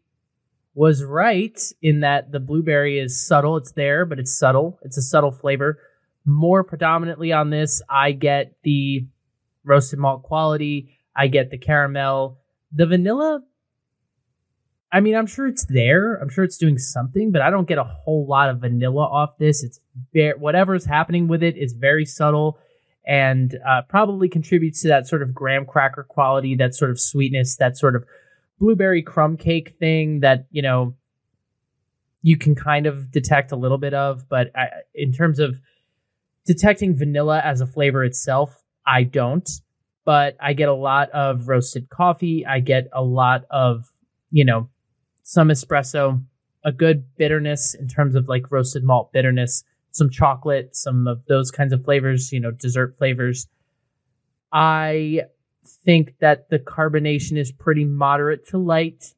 was 0.79 1.03
right 1.03 1.61
in 1.83 2.01
that 2.01 2.31
the 2.31 2.39
blueberry 2.39 3.01
is 3.01 3.21
subtle. 3.21 3.57
It's 3.57 3.73
there, 3.73 4.05
but 4.05 4.21
it's 4.21 4.39
subtle. 4.39 4.79
It's 4.83 4.97
a 4.97 5.03
subtle 5.03 5.33
flavor. 5.33 5.81
More 6.25 6.63
predominantly 6.63 7.33
on 7.33 7.51
this, 7.51 7.83
I 7.91 8.13
get 8.13 8.55
the 8.63 9.05
roasted 9.65 9.99
malt 9.99 10.23
quality. 10.23 10.97
I 11.17 11.27
get 11.27 11.51
the 11.51 11.59
caramel. 11.59 12.39
The 12.71 12.87
vanilla, 12.87 13.43
I 14.93 15.01
mean, 15.01 15.17
I'm 15.17 15.27
sure 15.27 15.49
it's 15.49 15.65
there. 15.65 16.15
I'm 16.15 16.29
sure 16.29 16.45
it's 16.45 16.59
doing 16.59 16.79
something, 16.79 17.33
but 17.33 17.43
I 17.43 17.51
don't 17.51 17.67
get 17.67 17.79
a 17.79 17.85
whole 17.85 18.29
lot 18.29 18.49
of 18.49 18.61
vanilla 18.61 19.03
off 19.03 19.37
this. 19.37 19.65
It's 19.65 19.81
very, 20.13 20.39
whatever's 20.39 20.85
happening 20.85 21.27
with 21.27 21.43
it 21.43 21.57
is 21.57 21.73
very 21.73 22.05
subtle 22.05 22.57
and 23.05 23.59
uh, 23.69 23.83
probably 23.89 24.29
contributes 24.29 24.83
to 24.83 24.89
that 24.89 25.09
sort 25.09 25.23
of 25.23 25.35
graham 25.35 25.67
cracker 25.67 26.05
quality, 26.05 26.55
that 26.55 26.77
sort 26.77 26.93
of 26.93 27.01
sweetness, 27.01 27.57
that 27.57 27.77
sort 27.77 27.97
of 27.97 28.05
blueberry 28.59 29.03
crumb 29.03 29.37
cake 29.37 29.77
thing 29.79 30.21
that 30.21 30.47
you 30.51 30.63
know 30.63 30.95
you 32.23 32.37
can 32.37 32.55
kind 32.55 32.87
of 32.87 33.11
detect 33.11 33.53
a 33.53 33.57
little 33.57 33.79
bit 33.79 33.95
of. 33.95 34.29
But 34.29 34.51
I, 34.57 34.69
in 34.95 35.13
terms 35.13 35.39
of 35.39 35.61
detecting 36.45 36.97
vanilla 36.97 37.41
as 37.45 37.61
a 37.61 37.67
flavor 37.67 38.05
itself, 38.05 38.63
I 38.87 39.05
don't. 39.05 39.49
But 40.05 40.37
I 40.41 40.55
get 40.55 40.69
a 40.69 40.75
lot 40.75 41.11
of 41.11 41.49
roasted 41.49 41.91
coffee. 41.91 42.47
I 42.47 42.61
get 42.61 42.89
a 42.93 43.03
lot 43.03 43.45
of 43.51 43.93
you 44.31 44.45
know 44.45 44.69
some 45.23 45.49
espresso, 45.49 46.23
a 46.65 46.73
good 46.73 47.17
bitterness 47.17 47.75
in 47.75 47.89
terms 47.89 48.15
of 48.15 48.29
like 48.29 48.51
roasted 48.51 48.85
malt 48.85 49.13
bitterness 49.13 49.65
some 49.91 50.11
chocolate, 50.11 50.75
some 50.75 51.07
of 51.07 51.25
those 51.27 51.51
kinds 51.51 51.73
of 51.73 51.85
flavors, 51.85 52.33
you 52.33 52.41
know, 52.41 52.51
dessert 52.51 52.97
flavors. 52.97 53.49
I 54.53 55.23
think 55.85 56.15
that 56.21 56.51
the 56.51 56.59
carbonation 56.59 57.37
is 57.37 57.53
pretty 57.53 57.85
moderate 57.85 58.47
to 58.49 58.59
light. 58.59 59.15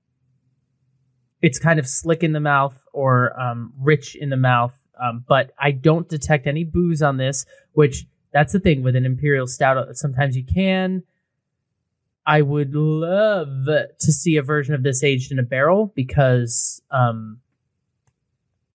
It's 1.42 1.58
kind 1.58 1.78
of 1.78 1.86
slick 1.86 2.22
in 2.22 2.32
the 2.32 2.40
mouth 2.40 2.80
or 2.92 3.38
um, 3.40 3.72
rich 3.78 4.14
in 4.14 4.30
the 4.30 4.36
mouth, 4.36 4.74
um, 5.02 5.24
but 5.26 5.52
I 5.58 5.70
don't 5.70 6.08
detect 6.08 6.46
any 6.46 6.64
booze 6.64 7.02
on 7.02 7.16
this, 7.16 7.46
which 7.72 8.06
that's 8.32 8.52
the 8.52 8.60
thing 8.60 8.82
with 8.82 8.96
an 8.96 9.06
imperial 9.06 9.46
stout. 9.46 9.96
Sometimes 9.96 10.36
you 10.36 10.44
can. 10.44 11.02
I 12.26 12.42
would 12.42 12.74
love 12.74 13.48
to 13.66 14.12
see 14.12 14.36
a 14.36 14.42
version 14.42 14.74
of 14.74 14.82
this 14.82 15.02
aged 15.02 15.32
in 15.32 15.38
a 15.38 15.42
barrel 15.42 15.92
because 15.96 16.82
um, 16.90 17.40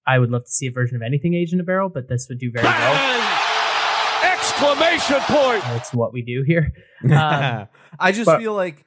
I 0.06 0.20
would 0.20 0.32
love 0.32 0.46
to 0.46 0.52
see 0.52 0.68
a 0.68 0.72
version 0.72 0.96
of 0.96 1.02
anything 1.02 1.36
aged 1.36 1.54
in 1.54 1.60
a 1.60 1.64
barrel, 1.64 1.90
but 1.90 2.08
this 2.08 2.28
would 2.28 2.40
do 2.40 2.52
very 2.52 2.66
well. 2.66 3.35
Exclamation 4.58 5.20
point! 5.22 5.62
That's 5.64 5.94
what 5.94 6.14
we 6.14 6.22
do 6.22 6.44
here. 6.44 6.74
Um, 7.04 7.68
I 8.00 8.12
just 8.12 8.26
but- 8.26 8.40
feel 8.40 8.54
like 8.56 8.86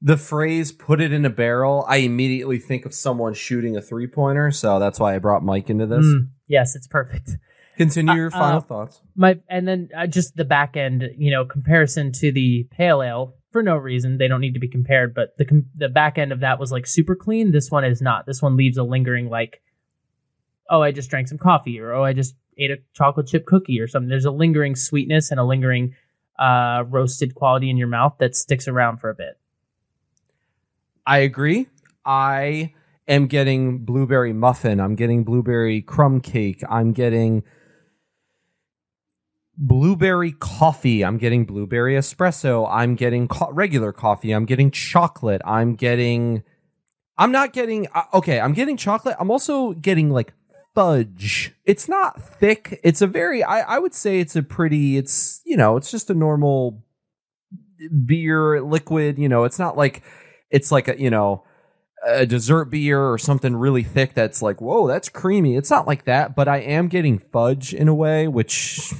the 0.00 0.16
phrase 0.16 0.72
"put 0.72 1.00
it 1.00 1.12
in 1.12 1.24
a 1.24 1.30
barrel." 1.30 1.84
I 1.86 1.98
immediately 1.98 2.58
think 2.58 2.84
of 2.86 2.92
someone 2.94 3.34
shooting 3.34 3.76
a 3.76 3.82
three 3.82 4.06
pointer, 4.08 4.50
so 4.50 4.80
that's 4.80 4.98
why 4.98 5.14
I 5.14 5.18
brought 5.20 5.44
Mike 5.44 5.70
into 5.70 5.86
this. 5.86 6.04
mm, 6.04 6.28
yes, 6.48 6.74
it's 6.74 6.88
perfect. 6.88 7.36
Continue 7.76 8.14
your 8.14 8.26
Uh, 8.28 8.30
final 8.30 8.56
uh, 8.58 8.60
thoughts. 8.62 9.00
My 9.14 9.38
and 9.48 9.68
then 9.68 9.90
uh, 9.96 10.06
just 10.08 10.34
the 10.34 10.44
back 10.44 10.76
end, 10.76 11.04
you 11.16 11.30
know, 11.30 11.44
comparison 11.44 12.10
to 12.12 12.32
the 12.32 12.66
pale 12.72 13.00
ale 13.02 13.36
for 13.52 13.62
no 13.62 13.76
reason. 13.76 14.18
They 14.18 14.26
don't 14.28 14.40
need 14.40 14.54
to 14.54 14.60
be 14.60 14.68
compared, 14.68 15.14
but 15.14 15.36
the 15.38 15.44
com- 15.44 15.66
the 15.76 15.88
back 15.88 16.18
end 16.18 16.32
of 16.32 16.40
that 16.40 16.58
was 16.58 16.72
like 16.72 16.86
super 16.86 17.14
clean. 17.14 17.52
This 17.52 17.70
one 17.70 17.84
is 17.84 18.02
not. 18.02 18.26
This 18.26 18.42
one 18.42 18.56
leaves 18.56 18.76
a 18.76 18.82
lingering 18.82 19.28
like, 19.28 19.62
oh, 20.68 20.82
I 20.82 20.90
just 20.90 21.10
drank 21.10 21.28
some 21.28 21.38
coffee, 21.38 21.78
or 21.78 21.92
oh, 21.92 22.02
I 22.02 22.12
just 22.12 22.34
ate 22.58 22.70
a 22.70 22.78
chocolate 22.94 23.26
chip 23.26 23.46
cookie 23.46 23.80
or 23.80 23.88
something. 23.88 24.08
There's 24.08 24.24
a 24.24 24.30
lingering 24.30 24.76
sweetness 24.76 25.30
and 25.30 25.40
a 25.40 25.44
lingering 25.44 25.94
uh, 26.38 26.84
roasted 26.88 27.34
quality 27.34 27.70
in 27.70 27.76
your 27.76 27.88
mouth 27.88 28.14
that 28.18 28.34
sticks 28.36 28.68
around 28.68 28.98
for 28.98 29.10
a 29.10 29.14
bit. 29.14 29.38
I 31.06 31.18
agree. 31.18 31.68
I 32.04 32.74
am 33.08 33.26
getting 33.26 33.84
blueberry 33.84 34.32
muffin. 34.32 34.80
I'm 34.80 34.94
getting 34.94 35.24
blueberry 35.24 35.82
crumb 35.82 36.20
cake. 36.20 36.62
I'm 36.68 36.92
getting 36.92 37.42
blueberry 39.56 40.32
coffee. 40.32 41.04
I'm 41.04 41.18
getting 41.18 41.44
blueberry 41.44 41.94
espresso. 41.94 42.68
I'm 42.70 42.94
getting 42.94 43.28
co- 43.28 43.52
regular 43.52 43.92
coffee. 43.92 44.32
I'm 44.32 44.44
getting 44.44 44.70
chocolate. 44.70 45.42
I'm 45.44 45.74
getting. 45.74 46.42
I'm 47.18 47.30
not 47.30 47.52
getting. 47.52 47.88
Uh, 47.94 48.04
okay, 48.14 48.40
I'm 48.40 48.52
getting 48.52 48.76
chocolate. 48.76 49.16
I'm 49.18 49.30
also 49.30 49.72
getting 49.72 50.10
like 50.10 50.32
fudge. 50.74 51.54
It's 51.64 51.88
not 51.88 52.20
thick. 52.20 52.80
It's 52.82 53.02
a 53.02 53.06
very. 53.06 53.42
I, 53.42 53.60
I 53.60 53.78
would 53.78 53.94
say 53.94 54.20
it's 54.20 54.36
a 54.36 54.42
pretty. 54.42 54.96
It's 54.96 55.40
you 55.44 55.56
know. 55.56 55.76
It's 55.76 55.90
just 55.90 56.10
a 56.10 56.14
normal 56.14 56.84
beer 58.04 58.60
liquid. 58.62 59.18
You 59.18 59.28
know. 59.28 59.44
It's 59.44 59.58
not 59.58 59.76
like. 59.76 60.02
It's 60.50 60.70
like 60.70 60.88
a 60.88 61.00
you 61.00 61.10
know 61.10 61.44
a 62.04 62.26
dessert 62.26 62.66
beer 62.66 63.00
or 63.00 63.16
something 63.18 63.54
really 63.54 63.82
thick 63.82 64.14
that's 64.14 64.42
like, 64.42 64.60
whoa, 64.60 64.88
that's 64.88 65.08
creamy. 65.08 65.56
It's 65.56 65.70
not 65.70 65.86
like 65.86 66.04
that, 66.04 66.34
but 66.34 66.48
I 66.48 66.58
am 66.58 66.88
getting 66.88 67.18
fudge 67.18 67.72
in 67.72 67.88
a 67.88 67.94
way, 67.94 68.26
which 68.26 68.92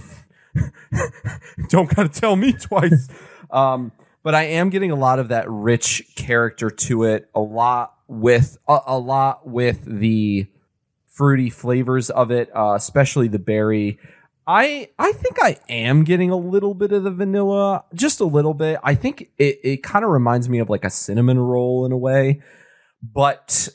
don't 1.68 1.94
gotta 1.94 2.08
tell 2.08 2.36
me 2.36 2.52
twice. 2.52 3.08
um, 3.50 3.92
but 4.22 4.34
I 4.34 4.44
am 4.44 4.70
getting 4.70 4.90
a 4.90 4.96
lot 4.96 5.18
of 5.18 5.28
that 5.28 5.50
rich 5.50 6.04
character 6.14 6.70
to 6.70 7.04
it, 7.04 7.28
a 7.34 7.40
lot 7.40 7.94
with 8.06 8.58
a, 8.68 8.78
a 8.86 8.98
lot 8.98 9.48
with 9.48 9.84
the 9.84 10.46
fruity 11.12 11.50
flavors 11.50 12.10
of 12.10 12.30
it, 12.30 12.50
uh, 12.54 12.74
especially 12.74 13.28
the 13.28 13.38
berry. 13.38 13.98
I 14.46 14.88
I 14.98 15.12
think 15.12 15.36
I 15.40 15.58
am 15.68 16.04
getting 16.04 16.30
a 16.30 16.36
little 16.36 16.74
bit 16.74 16.92
of 16.92 17.04
the 17.04 17.10
vanilla, 17.12 17.84
just 17.94 18.20
a 18.20 18.24
little 18.24 18.54
bit. 18.54 18.80
I 18.82 18.94
think 18.94 19.30
it, 19.38 19.58
it 19.62 19.82
kind 19.82 20.04
of 20.04 20.10
reminds 20.10 20.48
me 20.48 20.58
of 20.58 20.68
like 20.68 20.84
a 20.84 20.90
cinnamon 20.90 21.38
roll 21.38 21.86
in 21.86 21.92
a 21.92 21.96
way 21.96 22.40
but 23.02 23.68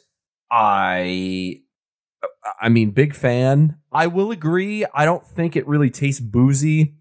I 0.49 1.61
I 2.61 2.69
mean 2.69 2.91
big 2.91 3.13
fan. 3.13 3.77
I 3.91 4.07
will 4.07 4.31
agree. 4.31 4.85
I 4.93 5.05
don't 5.05 5.25
think 5.25 5.55
it 5.55 5.67
really 5.67 5.89
tastes 5.89 6.21
boozy. 6.21 6.95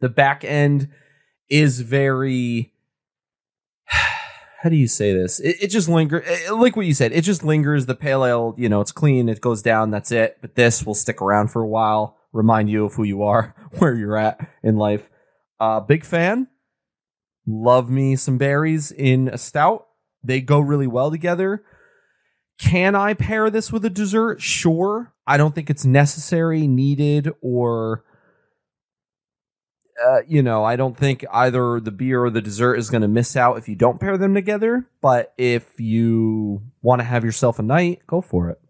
The 0.00 0.08
back 0.08 0.44
end 0.44 0.88
is 1.48 1.80
very 1.80 2.72
how 4.60 4.68
do 4.68 4.76
you 4.76 4.88
say 4.88 5.12
this? 5.12 5.38
It, 5.38 5.56
it 5.62 5.66
just 5.68 5.88
lingers, 5.88 6.26
like 6.50 6.74
what 6.74 6.86
you 6.86 6.94
said. 6.94 7.12
It 7.12 7.22
just 7.22 7.44
lingers. 7.44 7.86
The 7.86 7.94
pale 7.94 8.24
ale, 8.24 8.54
you 8.58 8.68
know, 8.68 8.80
it's 8.80 8.90
clean. 8.90 9.28
It 9.28 9.40
goes 9.40 9.62
down. 9.62 9.90
That's 9.92 10.10
it. 10.10 10.38
But 10.40 10.56
this 10.56 10.84
will 10.84 10.94
stick 10.94 11.22
around 11.22 11.48
for 11.48 11.62
a 11.62 11.68
while. 11.68 12.16
Remind 12.32 12.68
you 12.68 12.84
of 12.84 12.94
who 12.94 13.04
you 13.04 13.22
are, 13.22 13.54
where 13.78 13.94
you're 13.94 14.16
at 14.16 14.40
in 14.62 14.76
life. 14.76 15.08
Uh, 15.60 15.80
big 15.80 16.04
fan. 16.04 16.48
Love 17.46 17.88
me 17.88 18.16
some 18.16 18.36
berries 18.36 18.90
in 18.90 19.28
a 19.28 19.38
stout. 19.38 19.86
They 20.24 20.40
go 20.40 20.58
really 20.58 20.88
well 20.88 21.10
together. 21.10 21.64
can 22.60 22.96
I 22.96 23.14
pair 23.14 23.50
this 23.50 23.72
with 23.72 23.84
a 23.84 23.90
dessert? 23.90 24.42
Sure. 24.42 25.14
I 25.26 25.36
don't 25.36 25.54
think 25.54 25.70
it's 25.70 25.84
necessary, 25.84 26.66
needed, 26.66 27.32
or 27.40 28.04
uh, 30.04 30.20
you 30.26 30.42
know, 30.42 30.64
I 30.64 30.76
don't 30.76 30.96
think 30.96 31.24
either 31.32 31.80
the 31.80 31.90
beer 31.90 32.24
or 32.24 32.30
the 32.30 32.40
dessert 32.40 32.76
is 32.76 32.90
going 32.90 33.02
to 33.02 33.08
miss 33.08 33.36
out 33.36 33.58
if 33.58 33.68
you 33.68 33.74
don't 33.74 34.00
pair 34.00 34.16
them 34.16 34.34
together. 34.34 34.86
But 35.00 35.32
if 35.38 35.80
you 35.80 36.62
want 36.82 37.00
to 37.00 37.04
have 37.04 37.24
yourself 37.24 37.58
a 37.58 37.62
night, 37.62 38.00
go 38.06 38.20
for 38.20 38.50
it. 38.50 38.60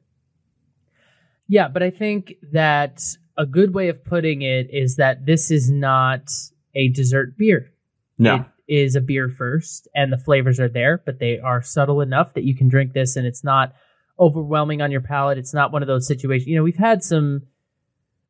Yeah, 1.48 1.68
but 1.68 1.82
I 1.82 1.90
think 1.90 2.34
that 2.52 3.00
a 3.36 3.46
good 3.46 3.72
way 3.72 3.88
of 3.88 4.04
putting 4.04 4.42
it 4.42 4.68
is 4.70 4.96
that 4.96 5.24
this 5.24 5.50
is 5.50 5.70
not 5.70 6.28
a 6.74 6.88
dessert 6.88 7.36
beer. 7.38 7.72
No. 8.18 8.44
It 8.66 8.74
is 8.74 8.96
a 8.96 9.00
beer 9.00 9.28
first, 9.30 9.88
and 9.94 10.12
the 10.12 10.18
flavors 10.18 10.60
are 10.60 10.68
there, 10.68 11.02
but 11.04 11.18
they 11.18 11.38
are 11.38 11.62
subtle 11.62 12.00
enough 12.00 12.34
that 12.34 12.44
you 12.44 12.54
can 12.54 12.68
drink 12.68 12.92
this 12.92 13.16
and 13.16 13.26
it's 13.26 13.42
not 13.44 13.72
overwhelming 14.20 14.82
on 14.82 14.90
your 14.90 15.00
palate. 15.00 15.38
It's 15.38 15.54
not 15.54 15.72
one 15.72 15.82
of 15.82 15.88
those 15.88 16.06
situations. 16.06 16.48
You 16.48 16.56
know, 16.56 16.64
we've 16.64 16.76
had 16.76 17.02
some 17.02 17.42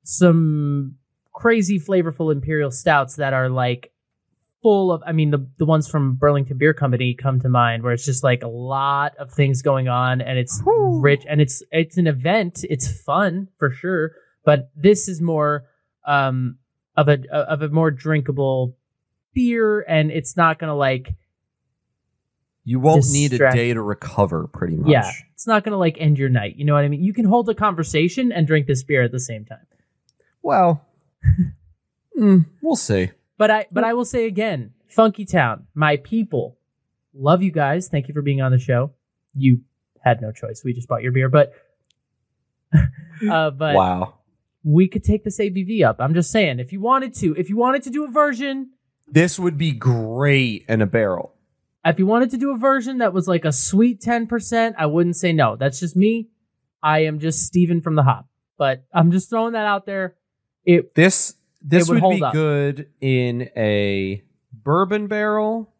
some 0.05 0.97
crazy 1.39 1.79
flavorful 1.79 2.33
imperial 2.33 2.71
stouts 2.73 3.15
that 3.15 3.33
are 3.33 3.49
like 3.49 3.93
full 4.61 4.91
of 4.91 5.01
I 5.07 5.13
mean 5.13 5.31
the 5.31 5.47
the 5.59 5.65
ones 5.65 5.89
from 5.89 6.17
Burlington 6.17 6.59
Beer 6.59 6.75
Company 6.75 7.15
come 7.15 7.39
to 7.41 7.49
mind 7.49 7.85
where 7.85 7.93
it's 7.93 8.05
just 8.05 8.25
like 8.25 8.43
a 8.43 8.49
lot 8.49 9.17
of 9.19 9.31
things 9.33 9.63
going 9.63 9.87
on 9.87 10.21
and 10.21 10.37
it's 10.37 10.61
rich 10.67 11.23
and 11.29 11.41
it's 11.41 11.63
it's 11.71 11.97
an 11.97 12.09
event. 12.09 12.65
It's 12.69 12.89
fun 13.03 13.47
for 13.57 13.71
sure, 13.71 14.17
but 14.45 14.71
this 14.75 15.07
is 15.09 15.21
more 15.23 15.67
um 16.05 16.59
of 16.97 17.09
a 17.09 17.19
of 17.33 17.63
a 17.63 17.69
more 17.69 17.93
drinkable 17.93 18.77
beer 19.33 19.83
and 19.83 20.11
it's 20.11 20.37
not 20.37 20.59
going 20.59 20.69
to 20.69 20.75
like 20.75 21.15
You 22.65 22.81
won't 22.81 23.07
need 23.13 23.33
a 23.35 23.53
day 23.53 23.73
to 23.73 23.81
recover, 23.81 24.49
pretty 24.49 24.75
much. 24.77 24.91
yeah, 24.91 25.09
it's 25.35 25.47
not 25.47 25.63
going 25.63 25.71
to 25.73 25.79
like 25.79 25.97
end 26.01 26.19
your 26.19 26.31
night. 26.31 26.57
You 26.57 26.65
know 26.65 26.75
what 26.75 26.85
I 26.85 26.89
mean? 26.89 27.05
You 27.05 27.13
can 27.13 27.27
hold 27.27 27.49
a 27.49 27.55
conversation 27.55 28.33
and 28.33 28.45
drink 28.45 28.67
this 28.67 28.83
beer 28.83 29.05
at 29.05 29.13
the 29.13 29.21
same 29.21 29.45
time. 29.45 29.67
Well, 30.43 30.85
mm, 32.19 32.47
we'll 32.63 32.77
see. 32.77 33.11
But 33.37 33.51
I 33.51 33.67
but 33.71 33.85
I 33.85 33.95
will 33.95 34.05
say 34.05 34.27
again, 34.27 34.73
Funky 34.89 35.25
Town, 35.25 35.67
my 35.75 35.97
people, 35.97 36.59
love 37.15 37.43
you 37.43 37.51
guys. 37.53 37.89
Thank 37.89 38.09
you 38.09 38.15
for 38.15 38.23
being 38.23 38.41
on 38.41 38.53
the 38.53 38.59
show. 38.59 38.93
You 39.35 39.61
had 40.01 40.21
no 40.21 40.33
choice. 40.33 40.63
We 40.65 40.73
just 40.73 40.89
bought 40.89 41.03
your 41.03 41.13
beer, 41.13 41.29
but 41.29 41.53
uh, 43.31 43.51
but 43.51 43.75
wow. 43.75 44.15
we 44.65 44.89
could 44.89 45.05
take 45.05 45.25
this 45.25 45.39
ABV 45.39 45.85
up. 45.85 45.97
I'm 46.01 46.15
just 46.15 46.31
saying, 46.31 46.59
if 46.59 46.73
you 46.73 46.81
wanted 46.81 47.15
to, 47.17 47.35
if 47.37 47.49
you 47.49 47.57
wanted 47.57 47.83
to 47.85 47.91
do 47.91 48.05
a 48.05 48.09
version, 48.11 48.71
This 49.11 49.39
would 49.39 49.57
be 49.57 49.73
great 49.73 50.65
in 50.69 50.83
a 50.83 50.87
barrel. 50.87 51.35
if 51.85 51.99
you 51.99 52.07
wanted 52.07 52.31
to 52.31 52.37
do 52.37 52.53
a 52.53 52.59
version 52.59 52.99
that 52.99 53.13
was 53.13 53.27
like 53.27 53.45
a 53.45 53.53
sweet 53.53 54.01
10%, 54.03 54.75
I 54.77 54.87
wouldn't 54.87 55.17
say 55.17 55.33
no. 55.33 55.57
That's 55.57 55.81
just 55.81 55.97
me. 55.97 56.29
I 56.83 57.01
am 57.05 57.19
just 57.19 57.47
Stephen 57.47 57.81
from 57.81 57.95
the 57.95 58.03
hop. 58.03 58.27
But 58.59 58.85
I'm 58.93 59.11
just 59.13 59.31
throwing 59.31 59.53
that 59.55 59.67
out 59.67 59.87
there. 59.87 60.17
It 60.69 60.95
This 60.95 61.35
this 61.63 61.89
would 61.89 62.03
would, 62.03 62.17
be 62.17 62.23
up. 62.23 62.33
good 62.35 62.89
in 63.01 63.49
a 63.57 64.23
bourbon 64.53 65.07
barrel, 65.07 65.73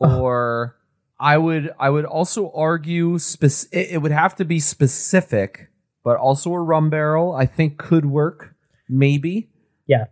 or 0.00 0.76
I 1.20 1.36
would 1.38 1.72
I 1.78 1.90
would 1.90 2.04
also 2.04 2.50
argue 2.54 3.18
spec- 3.18 3.70
it, 3.72 3.90
it 3.92 3.98
would 4.02 4.10
have 4.12 4.36
to 4.36 4.44
be 4.44 4.58
specific, 4.60 5.68
but 6.04 6.16
also 6.16 6.52
a 6.54 6.60
rum 6.62 6.90
barrel 6.90 7.34
I 7.34 7.46
think 7.46 7.76
could 7.78 8.06
work 8.06 8.54
maybe. 8.88 9.50
Yeah. 9.86 10.06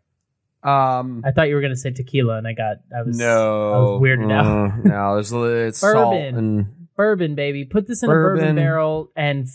Um. 0.63 1.23
I 1.25 1.31
thought 1.31 1.49
you 1.49 1.55
were 1.55 1.61
gonna 1.63 1.77
say 1.77 1.93
tequila, 1.93 2.39
and 2.39 2.47
I 2.47 2.53
got 2.53 2.79
I 2.97 3.03
was 3.03 3.17
no, 3.17 3.73
I 3.73 3.79
was 3.79 4.01
weirded 4.03 4.33
out. 4.33 4.47
Uh, 4.47 4.77
no, 4.85 5.15
there's 5.15 5.33
it's 5.69 5.79
salt 5.79 6.13
Bourbon. 6.15 6.37
and 6.37 6.87
bourbon, 6.97 7.35
baby. 7.37 7.65
Put 7.65 7.87
this 7.87 8.03
in 8.03 8.11
a 8.11 8.13
bourbon 8.13 8.41
Bourbon. 8.41 8.57
barrel 8.57 9.13
and 9.17 9.47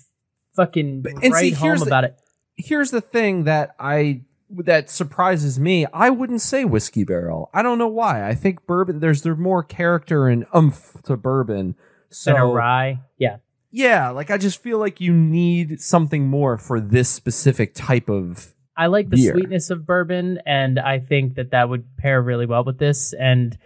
fucking 0.56 1.06
and 1.22 1.34
write 1.34 1.41
see, 1.41 1.49
home 1.52 1.78
the- 1.80 1.86
about 1.86 2.06
it. 2.06 2.18
Here's 2.66 2.91
the 2.91 3.01
thing 3.01 3.43
that 3.45 3.76
I 3.80 4.22
that 4.49 4.89
surprises 4.89 5.59
me. 5.59 5.86
I 5.93 6.09
wouldn't 6.09 6.41
say 6.41 6.66
whiskey 6.66 7.03
barrel. 7.03 7.49
I 7.53 7.62
don't 7.62 7.78
know 7.78 7.88
why. 7.88 8.28
I 8.28 8.36
think 8.36 8.66
bourbon. 8.66 8.99
There's 8.99 9.22
there's 9.22 9.38
more 9.38 9.64
character 9.64 10.28
and 10.28 10.45
umph 10.53 10.97
to 11.03 11.18
bourbon. 11.18 11.76
So 12.09 12.32
and 12.32 12.43
a 12.43 12.45
rye. 12.45 12.99
Yeah. 13.18 13.38
yeah, 13.72 14.09
like 14.09 14.30
I 14.30 14.38
just 14.38 14.62
feel 14.62 14.78
like 14.80 14.99
you 14.99 15.14
need 15.14 15.80
something 15.82 16.28
more 16.28 16.57
for 16.57 16.80
this 16.80 17.09
specific 17.09 17.74
type 17.74 18.09
of. 18.09 18.53
I 18.76 18.88
like 18.88 19.09
the 19.09 19.18
Beer. 19.18 19.34
sweetness 19.34 19.70
of 19.70 19.86
bourbon, 19.86 20.39
and 20.45 20.80
I 20.80 20.99
think 20.99 21.36
that 21.36 21.51
that 21.51 21.70
would 21.70 21.97
pair 21.97 22.22
really 22.22 22.45
well 22.45 22.64
with 22.64 22.80
this. 22.80 23.14
And 23.14 23.57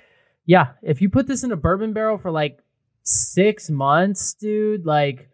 yeah, 0.45 0.73
if 0.83 1.01
you 1.01 1.09
put 1.09 1.27
this 1.27 1.43
in 1.43 1.51
a 1.51 1.55
bourbon 1.55 1.93
barrel 1.93 2.17
for 2.17 2.31
like 2.31 2.59
six 3.03 3.69
months, 3.69 4.33
dude, 4.33 4.85
like 4.85 5.29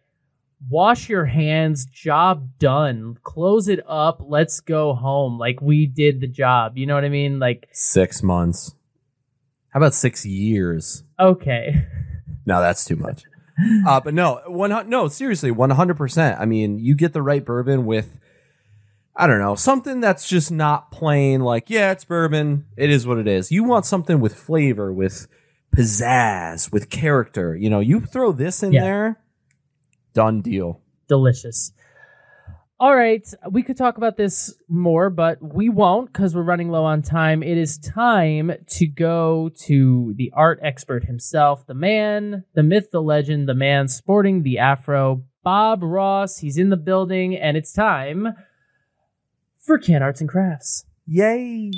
wash 0.69 1.09
your 1.09 1.25
hands, 1.25 1.85
job 1.85 2.49
done, 2.59 3.17
close 3.23 3.67
it 3.67 3.79
up, 3.87 4.21
let's 4.25 4.59
go 4.59 4.93
home. 4.93 5.37
Like 5.39 5.61
we 5.61 5.85
did 5.87 6.21
the 6.21 6.27
job. 6.27 6.77
You 6.77 6.85
know 6.85 6.95
what 6.95 7.03
I 7.05 7.09
mean? 7.09 7.39
Like, 7.39 7.67
Six 7.71 8.21
months. 8.23 8.75
How 9.69 9.79
about 9.79 9.93
six 9.93 10.25
years? 10.25 11.03
okay. 11.19 11.87
No, 12.43 12.59
that's 12.59 12.83
too 12.85 12.95
much. 12.95 13.23
Uh, 13.85 13.99
but 14.01 14.15
no, 14.15 14.41
one 14.47 14.89
no, 14.89 15.07
seriously, 15.07 15.51
one 15.51 15.69
hundred 15.69 15.95
percent. 15.95 16.39
I 16.39 16.45
mean, 16.45 16.79
you 16.79 16.95
get 16.95 17.13
the 17.13 17.21
right 17.21 17.45
bourbon 17.45 17.85
with, 17.85 18.19
I 19.15 19.27
don't 19.27 19.37
know, 19.39 19.53
something 19.53 20.01
that's 20.01 20.27
just 20.27 20.51
not 20.51 20.89
plain. 20.89 21.41
Like, 21.41 21.69
yeah, 21.69 21.91
it's 21.91 22.03
bourbon. 22.03 22.65
It 22.77 22.89
is 22.89 23.05
what 23.05 23.19
it 23.19 23.27
is. 23.27 23.51
You 23.51 23.63
want 23.63 23.85
something 23.85 24.19
with 24.19 24.33
flavor, 24.33 24.91
with 24.91 25.27
pizzazz, 25.77 26.71
with 26.71 26.89
character. 26.89 27.55
You 27.55 27.69
know, 27.69 27.79
you 27.79 27.99
throw 27.99 28.31
this 28.31 28.63
in 28.63 28.71
Yeah. 28.73 28.81
there, 28.83 29.19
done 30.13 30.41
deal. 30.41 30.81
delicious. 31.07 31.71
All 32.79 32.95
right, 32.95 33.23
we 33.51 33.61
could 33.61 33.77
talk 33.77 33.97
about 33.97 34.17
this 34.17 34.55
more, 34.67 35.11
but 35.11 35.37
we 35.39 35.69
won't 35.69 36.11
because 36.11 36.33
we're 36.33 36.41
running 36.41 36.69
low 36.69 36.83
on 36.83 37.03
time. 37.03 37.43
It 37.43 37.55
is 37.55 37.77
time 37.77 38.53
to 38.69 38.87
go 38.87 39.51
to 39.65 40.15
the 40.17 40.31
art 40.33 40.59
expert 40.63 41.03
himself, 41.03 41.67
the 41.67 41.75
man, 41.75 42.43
the 42.55 42.63
myth, 42.63 42.89
the 42.91 43.03
legend, 43.03 43.47
the 43.47 43.53
man 43.53 43.87
sporting 43.87 44.41
the 44.41 44.57
afro, 44.57 45.23
Bob 45.43 45.83
Ross. 45.83 46.39
He's 46.39 46.57
in 46.57 46.69
the 46.69 46.75
building, 46.77 47.35
and 47.35 47.55
it's 47.55 47.71
time 47.71 48.33
for 49.59 49.77
Can 49.77 50.01
Arts 50.01 50.19
and 50.19 50.29
Crafts. 50.29 50.85
Yay! 51.05 51.69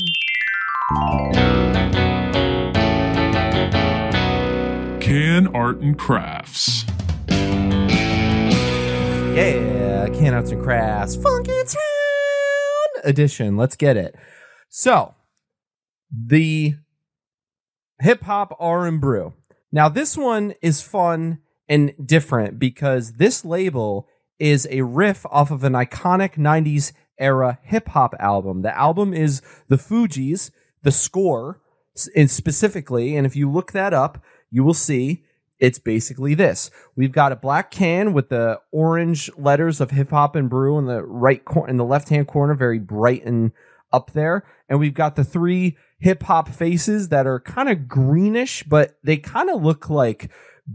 Can 5.01 5.47
Art 5.53 5.81
and 5.81 5.99
Crafts. 5.99 6.82
Yeah, 9.33 10.09
Can 10.09 10.35
Arts 10.35 10.51
and 10.51 10.61
Crafts, 10.61 11.15
Funky 11.15 11.51
Town 11.63 13.01
edition. 13.03 13.57
Let's 13.57 13.75
get 13.75 13.97
it. 13.97 14.13
So, 14.69 15.15
the 16.11 16.75
hip 17.99 18.21
hop 18.21 18.55
R 18.59 18.85
and 18.85 19.01
brew. 19.01 19.33
Now, 19.71 19.89
this 19.89 20.15
one 20.15 20.53
is 20.61 20.83
fun 20.83 21.39
and 21.67 21.93
different 22.05 22.59
because 22.59 23.13
this 23.13 23.43
label 23.43 24.07
is 24.37 24.67
a 24.69 24.83
riff 24.83 25.25
off 25.31 25.49
of 25.49 25.63
an 25.63 25.73
iconic 25.73 26.35
90s 26.35 26.93
era 27.17 27.57
hip 27.63 27.87
hop 27.87 28.13
album. 28.19 28.61
The 28.61 28.77
album 28.77 29.15
is 29.15 29.41
The 29.67 29.77
Fugees, 29.77 30.51
the 30.83 30.91
score, 30.91 31.59
and 32.15 32.29
specifically, 32.29 33.17
and 33.17 33.25
if 33.25 33.35
you 33.35 33.49
look 33.51 33.71
that 33.71 33.95
up, 33.95 34.23
you 34.51 34.63
will 34.63 34.75
see 34.75 35.23
it's 35.63 35.79
basically 35.79 36.33
this. 36.33 36.69
We've 36.93 37.13
got 37.13 37.31
a 37.31 37.37
black 37.37 37.71
can 37.71 38.11
with 38.11 38.27
the 38.27 38.59
orange 38.73 39.31
letters 39.37 39.79
of 39.79 39.91
hip 39.91 40.09
hop 40.09 40.35
and 40.35 40.49
brew 40.49 40.77
in 40.77 40.87
the 40.87 41.01
right 41.05 41.45
corner, 41.45 41.69
in 41.69 41.77
the 41.77 41.85
left 41.85 42.09
hand 42.09 42.27
corner, 42.27 42.53
very 42.53 42.79
bright 42.79 43.23
and 43.23 43.53
up 43.93 44.11
there. 44.11 44.43
And 44.67 44.77
we've 44.77 44.93
got 44.93 45.15
the 45.15 45.23
three 45.23 45.77
hip 45.99 46.23
hop 46.23 46.49
faces 46.49 47.07
that 47.09 47.25
are 47.25 47.39
kind 47.39 47.69
of 47.69 47.87
greenish, 47.87 48.63
but 48.63 48.97
they 49.05 49.15
kind 49.15 49.49
of 49.49 49.63
look 49.63 49.89
like 49.89 50.29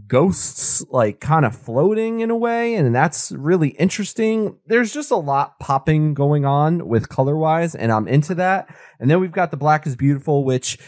ghosts, 0.07 0.83
like 0.89 1.19
kind 1.19 1.45
of 1.45 1.55
floating 1.55 2.21
in 2.21 2.31
a 2.31 2.35
way. 2.35 2.73
And 2.73 2.95
that's 2.95 3.31
really 3.31 3.69
interesting. 3.69 4.57
There's 4.65 4.91
just 4.91 5.11
a 5.11 5.17
lot 5.17 5.59
popping 5.59 6.15
going 6.15 6.45
on 6.45 6.87
with 6.87 7.09
color 7.09 7.37
wise, 7.37 7.75
and 7.75 7.91
I'm 7.91 8.07
into 8.07 8.33
that. 8.35 8.75
And 8.99 9.07
then 9.07 9.19
we've 9.19 9.31
got 9.31 9.51
the 9.51 9.57
black 9.57 9.85
is 9.85 9.95
beautiful, 9.95 10.43
which 10.43 10.79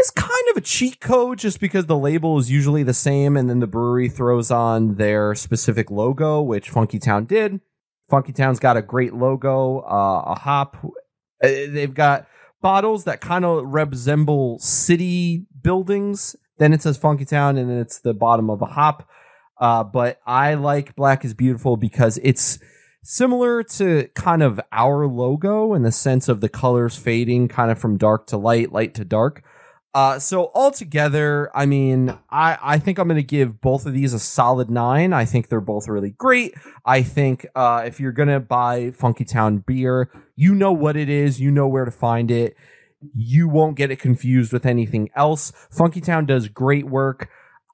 is 0.00 0.10
kind 0.10 0.30
of 0.50 0.56
a 0.56 0.60
cheat 0.60 1.00
code 1.00 1.38
just 1.38 1.60
because 1.60 1.86
the 1.86 1.98
label 1.98 2.38
is 2.38 2.50
usually 2.50 2.82
the 2.82 2.94
same 2.94 3.36
and 3.36 3.50
then 3.50 3.60
the 3.60 3.66
brewery 3.66 4.08
throws 4.08 4.50
on 4.50 4.94
their 4.94 5.34
specific 5.34 5.90
logo, 5.90 6.40
which 6.40 6.70
Funky 6.70 6.98
Town 6.98 7.24
did. 7.24 7.60
Funky 8.08 8.32
Town's 8.32 8.58
got 8.58 8.76
a 8.76 8.82
great 8.82 9.14
logo, 9.14 9.80
uh, 9.80 10.22
a 10.26 10.38
hop. 10.38 10.76
Uh, 11.42 11.48
They've 11.68 11.94
got 11.94 12.26
bottles 12.60 13.04
that 13.04 13.20
kind 13.20 13.44
of 13.44 13.64
resemble 13.66 14.58
city 14.58 15.46
buildings. 15.62 16.36
Then 16.58 16.72
it 16.72 16.82
says 16.82 16.96
Funky 16.96 17.24
Town 17.24 17.56
and 17.56 17.68
then 17.70 17.78
it's 17.78 17.98
the 17.98 18.14
bottom 18.14 18.50
of 18.50 18.62
a 18.62 18.66
hop. 18.66 19.08
Uh, 19.60 19.82
but 19.84 20.20
I 20.26 20.54
like 20.54 20.94
Black 20.96 21.24
is 21.24 21.34
Beautiful 21.34 21.76
because 21.76 22.18
it's 22.22 22.58
similar 23.02 23.62
to 23.62 24.08
kind 24.14 24.42
of 24.42 24.60
our 24.70 25.06
logo 25.06 25.74
in 25.74 25.82
the 25.82 25.92
sense 25.92 26.28
of 26.28 26.40
the 26.40 26.48
colors 26.48 26.96
fading 26.96 27.48
kind 27.48 27.70
of 27.70 27.78
from 27.78 27.96
dark 27.96 28.26
to 28.28 28.36
light, 28.36 28.72
light 28.72 28.94
to 28.94 29.04
dark. 29.04 29.42
Uh, 29.98 30.16
so 30.16 30.52
altogether, 30.54 31.50
I 31.56 31.66
mean, 31.66 32.16
I, 32.30 32.56
I 32.62 32.78
think 32.78 32.98
I'm 32.98 33.08
going 33.08 33.16
to 33.16 33.22
give 33.24 33.60
both 33.60 33.84
of 33.84 33.92
these 33.92 34.12
a 34.12 34.20
solid 34.20 34.70
nine. 34.70 35.12
I 35.12 35.24
think 35.24 35.48
they're 35.48 35.60
both 35.60 35.88
really 35.88 36.12
great. 36.12 36.54
I 36.86 37.02
think 37.02 37.44
uh, 37.56 37.82
if 37.84 37.98
you're 37.98 38.12
going 38.12 38.28
to 38.28 38.38
buy 38.38 38.92
Funky 38.92 39.24
Town 39.24 39.58
beer, 39.58 40.08
you 40.36 40.54
know 40.54 40.70
what 40.70 40.96
it 40.96 41.08
is, 41.08 41.40
you 41.40 41.50
know 41.50 41.66
where 41.66 41.84
to 41.84 41.90
find 41.90 42.30
it. 42.30 42.56
You 43.12 43.48
won't 43.48 43.76
get 43.76 43.90
it 43.90 43.98
confused 43.98 44.52
with 44.52 44.64
anything 44.64 45.10
else. 45.16 45.52
Funky 45.68 46.00
Town 46.00 46.26
does 46.26 46.46
great 46.46 46.84
work 46.84 47.28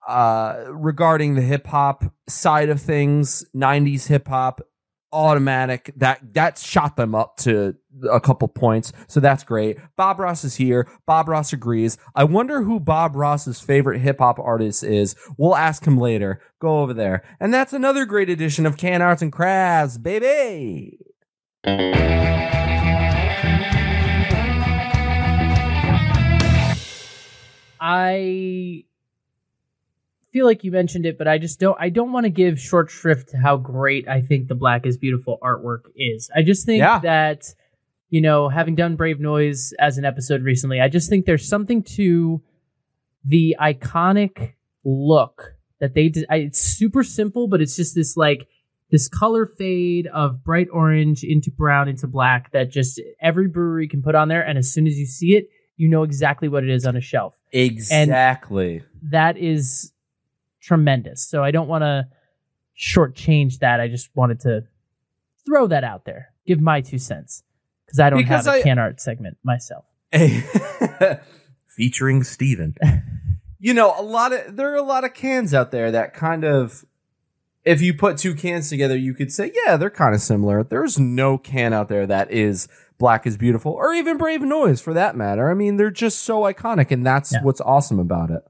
uh, 0.09 0.64
regarding 0.68 1.35
the 1.35 1.43
hip 1.43 1.66
hop 1.66 2.05
side 2.27 2.70
of 2.70 2.81
things, 2.81 3.45
90s 3.55 4.07
hip 4.07 4.29
hop, 4.29 4.62
automatic. 5.15 5.93
That 5.97 6.35
that 6.35 6.59
shot 6.59 6.97
them 6.97 7.15
up 7.15 7.37
to 7.39 7.77
a 8.11 8.21
couple 8.21 8.49
points, 8.49 8.93
so 9.07 9.21
that's 9.21 9.45
great. 9.45 9.79
Bob 9.97 10.19
Ross 10.19 10.45
is 10.45 10.57
here. 10.57 10.89
Bob 11.07 11.29
Ross 11.29 11.53
agrees. 11.53 11.97
I 12.15 12.25
wonder 12.25 12.62
who 12.62 12.81
Bob 12.81 13.15
Ross's 13.15 13.61
favorite 13.61 14.01
hip 14.01 14.19
hop 14.19 14.39
artist 14.39 14.83
is. 14.83 15.15
We'll 15.39 15.57
ask 15.57 15.87
him 15.87 15.97
later. 15.97 16.41
Go 16.59 16.81
over 16.81 16.93
there, 16.93 17.23
and 17.39 17.55
that's 17.55 17.73
another 17.73 18.05
great 18.05 18.29
edition 18.29 18.67
of 18.67 18.77
Can 18.77 19.01
Arts 19.01 19.23
and 19.23 19.33
Crafts, 19.33 19.97
baby. 19.97 20.99
I 27.81 28.85
feel 30.35 30.45
like 30.45 30.64
you 30.64 30.70
mentioned 30.72 31.07
it, 31.07 31.16
but 31.16 31.26
I 31.28 31.39
just 31.39 31.59
don't. 31.61 31.76
I 31.80 31.89
don't 31.89 32.12
want 32.12 32.24
to 32.24 32.30
give 32.30 32.61
short 32.61 32.91
shrift 32.91 33.30
to 33.30 33.39
how 33.39 33.57
great 33.57 34.07
I 34.09 34.20
think 34.20 34.49
the 34.49 34.55
Black 34.55 34.85
is 34.85 34.99
Beautiful 34.99 35.39
artwork 35.43 35.85
is. 35.97 36.28
I 36.37 36.43
just 36.43 36.66
think 36.66 36.80
Yeah. 36.80 36.99
that 37.01 37.55
you 38.11 38.20
know, 38.20 38.49
having 38.49 38.74
done 38.76 38.95
Brave 38.97 39.18
Noise 39.18 39.72
as 39.80 39.97
an 39.99 40.05
episode 40.05 40.43
recently, 40.43 40.80
I 40.80 40.89
just 40.89 41.09
think 41.09 41.24
there's 41.24 41.49
something 41.49 41.82
to 41.97 42.43
the 43.24 43.57
iconic 43.61 44.53
look 44.85 45.55
that 45.80 45.95
they 45.95 46.09
did. 46.11 46.24
I, 46.30 46.37
it's 46.37 46.61
super 46.61 47.03
simple, 47.03 47.49
but 47.49 47.61
it's 47.61 47.74
just 47.76 47.95
this 47.95 48.16
like 48.16 48.47
this 48.91 49.09
color 49.09 49.47
fade 49.47 50.07
of 50.09 50.45
bright 50.45 50.68
orange 50.72 51.24
into 51.24 51.51
brown 51.51 51.89
into 51.89 52.07
black 52.07 52.53
that 52.53 52.70
just 52.70 53.01
every 53.20 53.49
brewery 53.49 53.89
can 53.89 54.03
put 54.03 54.14
on 54.14 54.28
there, 54.28 54.43
and 54.47 54.59
as 54.59 54.70
soon 54.72 54.87
as 54.87 54.97
you 54.99 55.07
see 55.07 55.35
it, 55.37 55.49
you 55.76 55.89
know 55.89 56.03
exactly 56.05 56.47
what 56.49 56.62
it 56.62 56.70
is 56.70 56.87
on 56.87 56.95
a 56.97 57.01
shelf 57.01 57.35
Exactly. 57.53 58.82
that 59.03 59.37
is 59.37 59.93
tremendous. 60.65 61.27
So 61.29 61.45
I 61.45 61.51
don't 61.51 61.69
want 61.69 61.83
to 61.83 62.07
shortchange 62.79 63.59
that. 63.59 63.81
I 63.81 63.89
just 63.89 64.09
wanted 64.15 64.41
to 64.41 64.62
throw 65.47 65.67
that 65.69 65.85
out 65.85 66.05
there, 66.07 66.31
give 66.47 66.61
my 66.61 66.81
two 66.81 66.99
cents 66.99 67.43
because 67.87 68.01
I 68.01 68.11
don't 68.11 68.19
Because 68.19 68.47
have 68.47 68.55
a 68.55 68.59
I- 68.59 68.62
can 68.62 68.79
art 68.79 69.01
segment 69.01 69.37
myself. 69.45 69.85
featuring 71.69 72.23
Stephen. 72.25 72.75
you 73.59 73.75
know, 73.75 73.95
a 73.99 74.03
lot 74.03 74.33
of 74.33 74.57
there 74.57 74.73
are 74.73 74.77
a 74.77 74.83
lot 74.83 75.05
of 75.05 75.15
cans 75.15 75.53
out 75.55 75.71
there 75.71 75.91
that 75.91 76.15
kind 76.15 76.45
of 76.45 76.85
if 77.65 77.81
you 77.81 77.95
put 77.95 78.19
two 78.19 78.35
cans 78.35 78.69
together, 78.69 78.97
you 78.97 79.15
could 79.15 79.33
say, 79.33 79.51
yeah, 79.65 79.77
they're 79.77 79.91
kind 79.91 80.15
of 80.15 80.21
similar. 80.21 80.62
There's 80.62 80.99
no 80.99 81.39
can 81.39 81.73
out 81.73 81.89
there 81.89 82.07
that 82.07 82.31
is 82.31 82.69
Black 82.99 83.27
is 83.27 83.37
Beautiful 83.37 83.73
or 83.73 83.93
even 83.95 84.19
Brave 84.19 84.43
Noise 84.43 84.81
for 84.81 84.93
that 84.95 85.17
matter. 85.17 85.51
I 85.51 85.55
mean, 85.55 85.77
they're 85.79 85.91
just 85.91 86.19
so 86.21 86.43
iconic 86.43 86.91
and 86.91 87.05
that's 87.07 87.33
Yeah. 87.33 87.43
what's 87.43 87.61
awesome 87.62 87.99
about 87.99 88.31
it. 88.31 88.43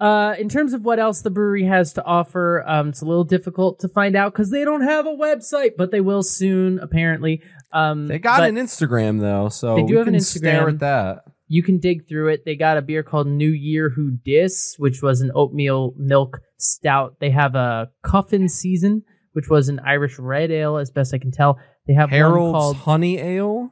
Uh, 0.00 0.34
in 0.38 0.48
terms 0.48 0.72
of 0.72 0.84
what 0.84 0.98
else 0.98 1.22
the 1.22 1.30
brewery 1.30 1.64
has 1.64 1.92
to 1.94 2.04
offer, 2.04 2.64
um, 2.66 2.88
it's 2.88 3.00
a 3.00 3.04
little 3.04 3.24
difficult 3.24 3.78
to 3.80 3.88
find 3.88 4.16
out 4.16 4.32
because 4.32 4.50
they 4.50 4.64
don't 4.64 4.82
have 4.82 5.06
a 5.06 5.10
website, 5.14 5.72
but 5.78 5.90
they 5.92 6.00
will 6.00 6.22
soon, 6.22 6.78
apparently. 6.80 7.40
Um, 7.72 8.06
They 8.08 8.18
got 8.18 8.42
an 8.42 8.56
Instagram 8.56 9.20
though, 9.20 9.48
so 9.48 9.76
They 9.76 9.84
do 9.84 9.96
have 9.98 10.08
an 10.08 10.14
can 10.14 10.20
stare 10.22 10.66
Instagram. 10.66 10.68
at 10.72 10.78
that. 10.80 11.24
you 11.46 11.62
can 11.62 11.78
dig 11.78 12.08
through 12.08 12.28
it. 12.28 12.44
They 12.44 12.56
got 12.56 12.76
a 12.76 12.82
beer 12.82 13.02
called 13.04 13.28
New 13.28 13.50
Year 13.50 13.88
Who 13.90 14.10
Dis, 14.10 14.74
which 14.78 15.00
was 15.00 15.20
an 15.20 15.30
oatmeal 15.34 15.94
milk 15.96 16.40
stout. 16.58 17.16
They 17.20 17.30
have 17.30 17.54
a 17.54 17.90
Cuffin 18.02 18.48
Season, 18.48 19.04
which 19.32 19.48
was 19.48 19.68
an 19.68 19.78
Irish 19.80 20.18
red 20.18 20.50
ale, 20.50 20.76
as 20.76 20.90
best 20.90 21.14
I 21.14 21.18
can 21.18 21.30
tell. 21.30 21.58
They 21.86 21.94
have 21.94 22.10
one 22.10 22.18
Harold's 22.18 22.52
called 22.58 22.76
Honey 22.78 23.18
Ale. 23.18 23.70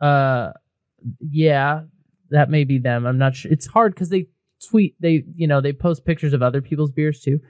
uh, 0.00 0.52
yeah, 1.30 1.82
that 2.30 2.48
may 2.50 2.64
be 2.64 2.78
them. 2.78 3.06
I'm 3.06 3.18
not 3.18 3.34
sure. 3.36 3.52
It's 3.52 3.66
hard 3.66 3.94
because 3.94 4.08
they 4.08 4.26
tweet, 4.68 4.94
they 5.00 5.24
you 5.36 5.46
know 5.46 5.60
they 5.60 5.72
post 5.72 6.04
pictures 6.04 6.32
of 6.32 6.42
other 6.42 6.60
people's 6.60 6.90
beers 6.90 7.20
too. 7.20 7.40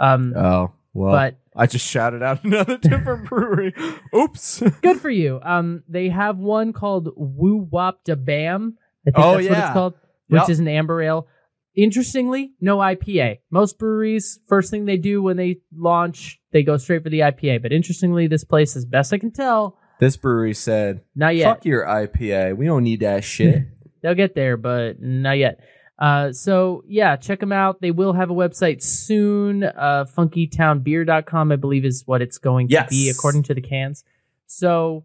Um, 0.00 0.34
Oh, 0.36 0.72
well. 0.94 1.12
but 1.12 1.36
I 1.56 1.66
just 1.66 1.86
shouted 1.86 2.22
out 2.22 2.44
another 2.44 2.76
different 2.78 3.24
brewery. 3.28 3.74
Oops. 4.14 4.62
good 4.82 5.00
for 5.00 5.10
you. 5.10 5.40
Um, 5.42 5.82
they 5.88 6.08
have 6.08 6.38
one 6.38 6.72
called 6.72 7.08
Woo 7.16 7.66
Wop 7.70 8.04
Da 8.04 8.14
Bam. 8.14 8.76
I 9.06 9.10
think 9.10 9.16
Oh, 9.18 9.32
that's 9.36 9.48
what 9.48 9.56
yeah. 9.58 9.64
it's 9.66 9.72
called, 9.72 9.94
which 10.28 10.40
Yep. 10.42 10.50
is 10.50 10.58
an 10.60 10.68
amber 10.68 11.02
ale. 11.02 11.26
Interestingly, 11.74 12.52
no 12.60 12.78
IPA. 12.78 13.38
Most 13.50 13.78
breweries, 13.78 14.40
first 14.48 14.70
thing 14.70 14.84
they 14.84 14.96
do 14.96 15.22
when 15.22 15.36
they 15.36 15.60
launch, 15.76 16.40
they 16.52 16.62
go 16.64 16.76
straight 16.76 17.04
for 17.04 17.08
the 17.10 17.20
IPA. 17.20 17.62
But 17.62 17.72
interestingly, 17.72 18.26
this 18.26 18.42
place, 18.44 18.74
as 18.74 18.84
best 18.84 19.12
I 19.12 19.18
can 19.18 19.30
tell, 19.30 19.78
this 20.00 20.16
brewery 20.16 20.54
said, 20.54 21.02
not 21.14 21.36
yet. 21.36 21.44
"Fuck 21.44 21.64
your 21.64 21.84
IPA. 21.86 22.56
We 22.56 22.66
don't 22.66 22.82
need 22.84 23.00
that 23.00 23.22
shit." 23.24 23.64
They'll 24.02 24.14
get 24.14 24.34
there, 24.34 24.56
but 24.56 25.00
not 25.00 25.38
yet. 25.38 25.60
Uh, 25.98 26.32
so 26.32 26.84
yeah, 26.86 27.16
check 27.16 27.40
them 27.40 27.52
out. 27.52 27.80
They 27.80 27.90
will 27.90 28.12
have 28.12 28.30
a 28.30 28.34
website 28.34 28.82
soon. 28.82 29.64
Uh, 29.64 30.04
funkytownbeer.com, 30.16 31.52
I 31.52 31.56
believe, 31.56 31.84
is 31.84 32.04
what 32.06 32.22
it's 32.22 32.38
going 32.38 32.68
to 32.68 32.86
be 32.88 33.10
according 33.10 33.42
to 33.44 33.54
the 33.54 33.60
cans. 33.60 34.04
So 34.46 35.04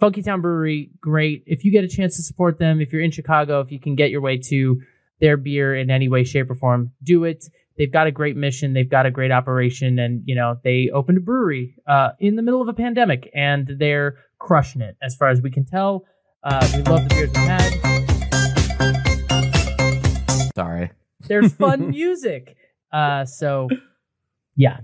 Funkytown 0.00 0.40
Brewery, 0.40 0.90
great. 1.00 1.42
If 1.46 1.64
you 1.64 1.72
get 1.72 1.84
a 1.84 1.88
chance 1.88 2.16
to 2.16 2.22
support 2.22 2.58
them, 2.58 2.80
if 2.80 2.92
you're 2.92 3.02
in 3.02 3.10
Chicago, 3.10 3.60
if 3.60 3.72
you 3.72 3.80
can 3.80 3.94
get 3.94 4.10
your 4.10 4.20
way 4.20 4.38
to 4.38 4.80
their 5.20 5.36
beer 5.36 5.74
in 5.74 5.90
any 5.90 6.08
way, 6.08 6.24
shape, 6.24 6.50
or 6.50 6.54
form, 6.54 6.92
do 7.02 7.24
it. 7.24 7.44
They've 7.76 7.92
got 7.92 8.06
a 8.06 8.10
great 8.10 8.36
mission. 8.36 8.72
They've 8.72 8.88
got 8.88 9.06
a 9.06 9.10
great 9.10 9.30
operation, 9.30 9.98
and 9.98 10.22
you 10.24 10.34
know 10.34 10.56
they 10.64 10.90
opened 10.92 11.18
a 11.18 11.20
brewery 11.20 11.76
uh, 11.86 12.10
in 12.18 12.36
the 12.36 12.42
middle 12.42 12.60
of 12.60 12.68
a 12.68 12.72
pandemic, 12.72 13.30
and 13.34 13.70
they're 13.78 14.16
crushing 14.38 14.82
it 14.82 14.96
as 15.02 15.14
far 15.14 15.28
as 15.28 15.40
we 15.40 15.50
can 15.50 15.64
tell. 15.64 16.04
Uh, 16.42 16.66
we 16.74 16.82
love 16.82 17.08
the 17.08 17.14
beers 17.14 17.30
we've 17.34 17.46
had. 17.46 19.17
Sorry. 20.58 20.90
There's 21.20 21.52
fun 21.64 21.90
music. 21.90 22.56
Uh, 22.92 23.24
so 23.24 23.68
yeah. 24.56 24.80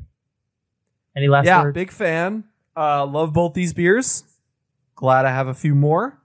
Any 1.16 1.26
last 1.26 1.46
yeah, 1.46 1.62
words? 1.64 1.74
big 1.74 1.90
fan. 1.90 2.44
Uh, 2.76 3.04
love 3.04 3.32
both 3.32 3.54
these 3.54 3.72
beers. 3.72 4.22
Glad 4.94 5.24
I 5.24 5.30
have 5.30 5.48
a 5.48 5.54
few 5.54 5.74
more. 5.74 6.20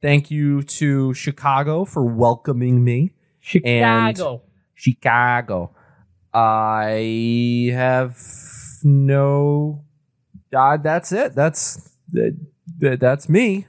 Thank 0.00 0.30
you 0.30 0.62
to 0.62 1.12
Chicago 1.14 1.84
for 1.84 2.04
welcoming 2.04 2.84
me. 2.84 3.10
Chicago. 3.40 4.42
Chicago. 4.74 5.74
I 6.32 7.70
have 7.72 8.16
no. 8.84 9.84
Uh, 10.56 10.76
that's 10.76 11.10
it. 11.10 11.34
That's 11.34 11.90
that, 12.12 12.38
that- 12.78 13.00
that's 13.00 13.28
me. 13.28 13.66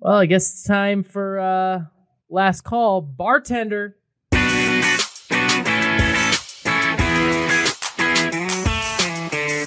Well, 0.00 0.14
I 0.16 0.24
guess 0.24 0.50
it's 0.50 0.64
time 0.64 1.02
for 1.04 1.38
uh 1.38 1.84
last 2.28 2.62
call. 2.62 3.00
Bartender. 3.00 3.96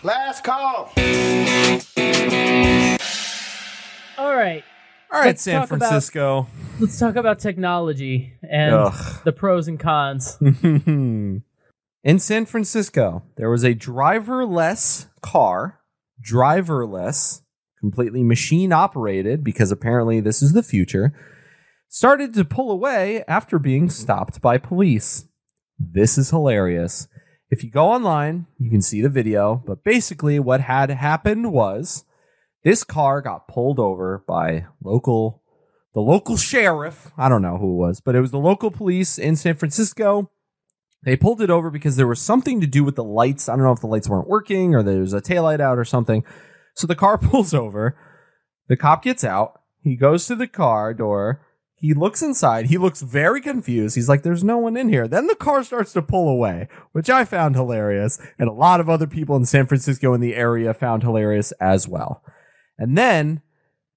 Last 0.02 0.44
call. 0.44 0.92
All 4.18 4.36
right. 4.36 4.64
All 5.12 5.20
right, 5.20 5.26
Let's 5.28 5.42
San 5.42 5.62
talk 5.62 5.72
about- 5.72 5.90
Francisco. 5.90 6.48
Let's 6.80 6.98
talk 7.00 7.16
about 7.16 7.40
technology 7.40 8.34
and 8.48 8.74
Ugh. 8.76 9.22
the 9.26 9.34
pros 9.34 9.68
and 9.68 9.80
cons. 9.80 10.38
In 10.42 11.44
San 12.20 12.46
Francisco, 12.46 13.24
there 13.36 13.50
was 13.50 13.64
a 13.66 13.76
driverless 13.76 15.08
car, 15.22 15.80
driverless, 16.26 17.42
completely 17.80 18.24
machine 18.24 18.72
operated, 18.72 19.44
because 19.44 19.72
apparently 19.72 20.22
this 20.22 20.42
is 20.42 20.54
the 20.54 20.64
future, 20.64 21.14
started 21.90 22.36
to 22.36 22.46
pull 22.46 22.72
away 22.72 23.24
after 23.28 23.58
being 23.58 23.90
stopped 23.90 24.40
by 24.42 24.60
police. 24.60 25.26
This 25.80 26.18
is 26.18 26.30
hilarious. 26.30 27.08
If 27.50 27.64
you 27.64 27.72
go 27.72 27.88
online, 27.88 28.46
you 28.60 28.70
can 28.70 28.82
see 28.82 29.02
the 29.02 29.10
video, 29.10 29.62
but 29.66 29.84
basically 29.84 30.40
what 30.40 30.62
had 30.62 30.92
happened 30.92 31.52
was 31.52 32.06
this 32.64 32.84
car 32.84 33.22
got 33.22 33.48
pulled 33.48 33.80
over 33.80 34.24
by 34.28 34.68
local 34.84 35.42
the 35.96 36.02
local 36.02 36.38
sheriff. 36.38 37.12
I 37.18 37.28
don't 37.28 37.42
know 37.42 37.58
who 37.58 37.74
it 37.74 37.88
was, 37.88 38.00
but 38.00 38.16
it 38.16 38.22
was 38.22 38.30
the 38.30 38.38
local 38.38 38.70
police 38.70 39.18
in 39.18 39.36
San 39.36 39.56
Francisco. 39.56 40.30
They 41.02 41.16
pulled 41.16 41.42
it 41.42 41.50
over 41.50 41.72
because 41.72 41.96
there 41.96 42.06
was 42.06 42.22
something 42.22 42.62
to 42.62 42.68
do 42.68 42.84
with 42.84 42.96
the 42.96 43.04
lights. 43.04 43.50
I 43.50 43.56
don't 43.56 43.66
know 43.66 43.72
if 43.72 43.80
the 43.80 43.88
lights 43.88 44.08
weren't 44.08 44.28
working 44.28 44.76
or 44.76 44.84
there 44.84 45.00
was 45.00 45.14
a 45.14 45.22
taillight 45.22 45.60
out 45.60 45.80
or 45.80 45.86
something. 45.86 46.24
So 46.76 46.86
the 46.86 46.96
car 46.96 47.18
pulls 47.18 47.56
over. 47.56 47.98
The 48.68 48.78
cop 48.78 49.02
gets 49.02 49.24
out. 49.24 49.62
He 49.82 49.96
goes 49.96 50.28
to 50.28 50.36
the 50.36 50.48
car 50.48 50.94
door. 50.94 51.42
He 51.82 51.94
looks 51.94 52.22
inside. 52.22 52.66
He 52.66 52.78
looks 52.78 53.02
very 53.02 53.40
confused. 53.42 53.96
He's 53.96 54.10
like, 54.10 54.24
there's 54.24 54.44
no 54.44 54.58
one 54.58 54.76
in 54.76 54.90
here. 54.90 55.08
Then 55.08 55.28
the 55.28 55.36
car 55.36 55.64
starts 55.64 55.94
to 55.94 56.02
pull 56.02 56.28
away, 56.28 56.68
which 56.92 57.10
I 57.10 57.24
found 57.24 57.56
hilarious. 57.56 58.20
And 58.38 58.50
a 58.50 58.54
lot 58.54 58.82
of 58.82 58.90
other 58.90 59.08
people 59.08 59.38
in 59.38 59.46
San 59.46 59.66
Francisco 59.66 60.14
in 60.14 60.20
the 60.20 60.36
area 60.36 60.74
found 60.74 61.04
hilarious 61.04 61.52
as 61.54 61.88
well. 61.88 62.22
And 62.78 62.98
then 62.98 63.42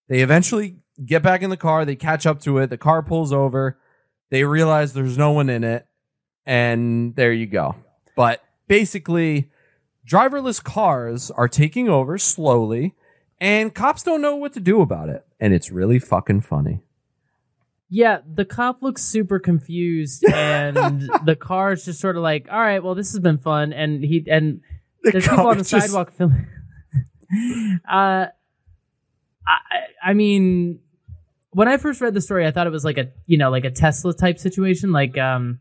they 0.08 0.20
eventually 0.20 0.76
get 1.04 1.22
back 1.22 1.42
in 1.42 1.50
the 1.50 1.56
car. 1.56 1.84
They 1.84 1.96
catch 1.96 2.24
up 2.26 2.40
to 2.42 2.58
it. 2.58 2.70
The 2.70 2.78
car 2.78 3.02
pulls 3.02 3.32
over. 3.32 3.78
They 4.30 4.44
realize 4.44 4.92
there's 4.92 5.18
no 5.18 5.32
one 5.32 5.50
in 5.50 5.62
it, 5.62 5.86
and 6.46 7.14
there 7.16 7.32
you 7.32 7.46
go. 7.46 7.74
But 8.16 8.42
basically, 8.66 9.50
driverless 10.08 10.62
cars 10.62 11.30
are 11.30 11.48
taking 11.48 11.88
over 11.88 12.16
slowly, 12.16 12.94
and 13.40 13.74
cops 13.74 14.02
don't 14.02 14.22
know 14.22 14.36
what 14.36 14.54
to 14.54 14.60
do 14.60 14.80
about 14.80 15.10
it, 15.10 15.26
and 15.38 15.52
it's 15.52 15.70
really 15.70 15.98
fucking 15.98 16.40
funny. 16.42 16.80
Yeah, 17.94 18.20
the 18.26 18.46
cop 18.46 18.82
looks 18.82 19.02
super 19.02 19.38
confused, 19.38 20.24
and 20.32 21.10
the 21.26 21.36
car 21.36 21.72
is 21.72 21.84
just 21.84 22.00
sort 22.00 22.16
of 22.16 22.22
like, 22.22 22.46
"All 22.50 22.58
right, 22.58 22.82
well, 22.82 22.94
this 22.94 23.12
has 23.12 23.20
been 23.20 23.36
fun." 23.36 23.74
And 23.74 24.02
he 24.02 24.24
and 24.30 24.62
The 25.02 25.10
there's 25.12 25.28
people 25.28 25.46
on 25.46 25.58
the 25.58 25.64
just- 25.64 25.88
sidewalk 25.88 26.12
filming. 26.14 26.46
uh, 27.86 28.26
I 29.46 29.58
I 30.02 30.14
mean, 30.14 30.80
when 31.50 31.68
I 31.68 31.76
first 31.76 32.00
read 32.00 32.14
the 32.14 32.22
story, 32.22 32.46
I 32.46 32.50
thought 32.50 32.66
it 32.66 32.70
was 32.70 32.82
like 32.84 32.96
a 32.96 33.10
you 33.26 33.36
know 33.36 33.50
like 33.50 33.66
a 33.66 33.70
Tesla 33.70 34.14
type 34.14 34.38
situation, 34.38 34.90
like 34.90 35.18
um, 35.18 35.60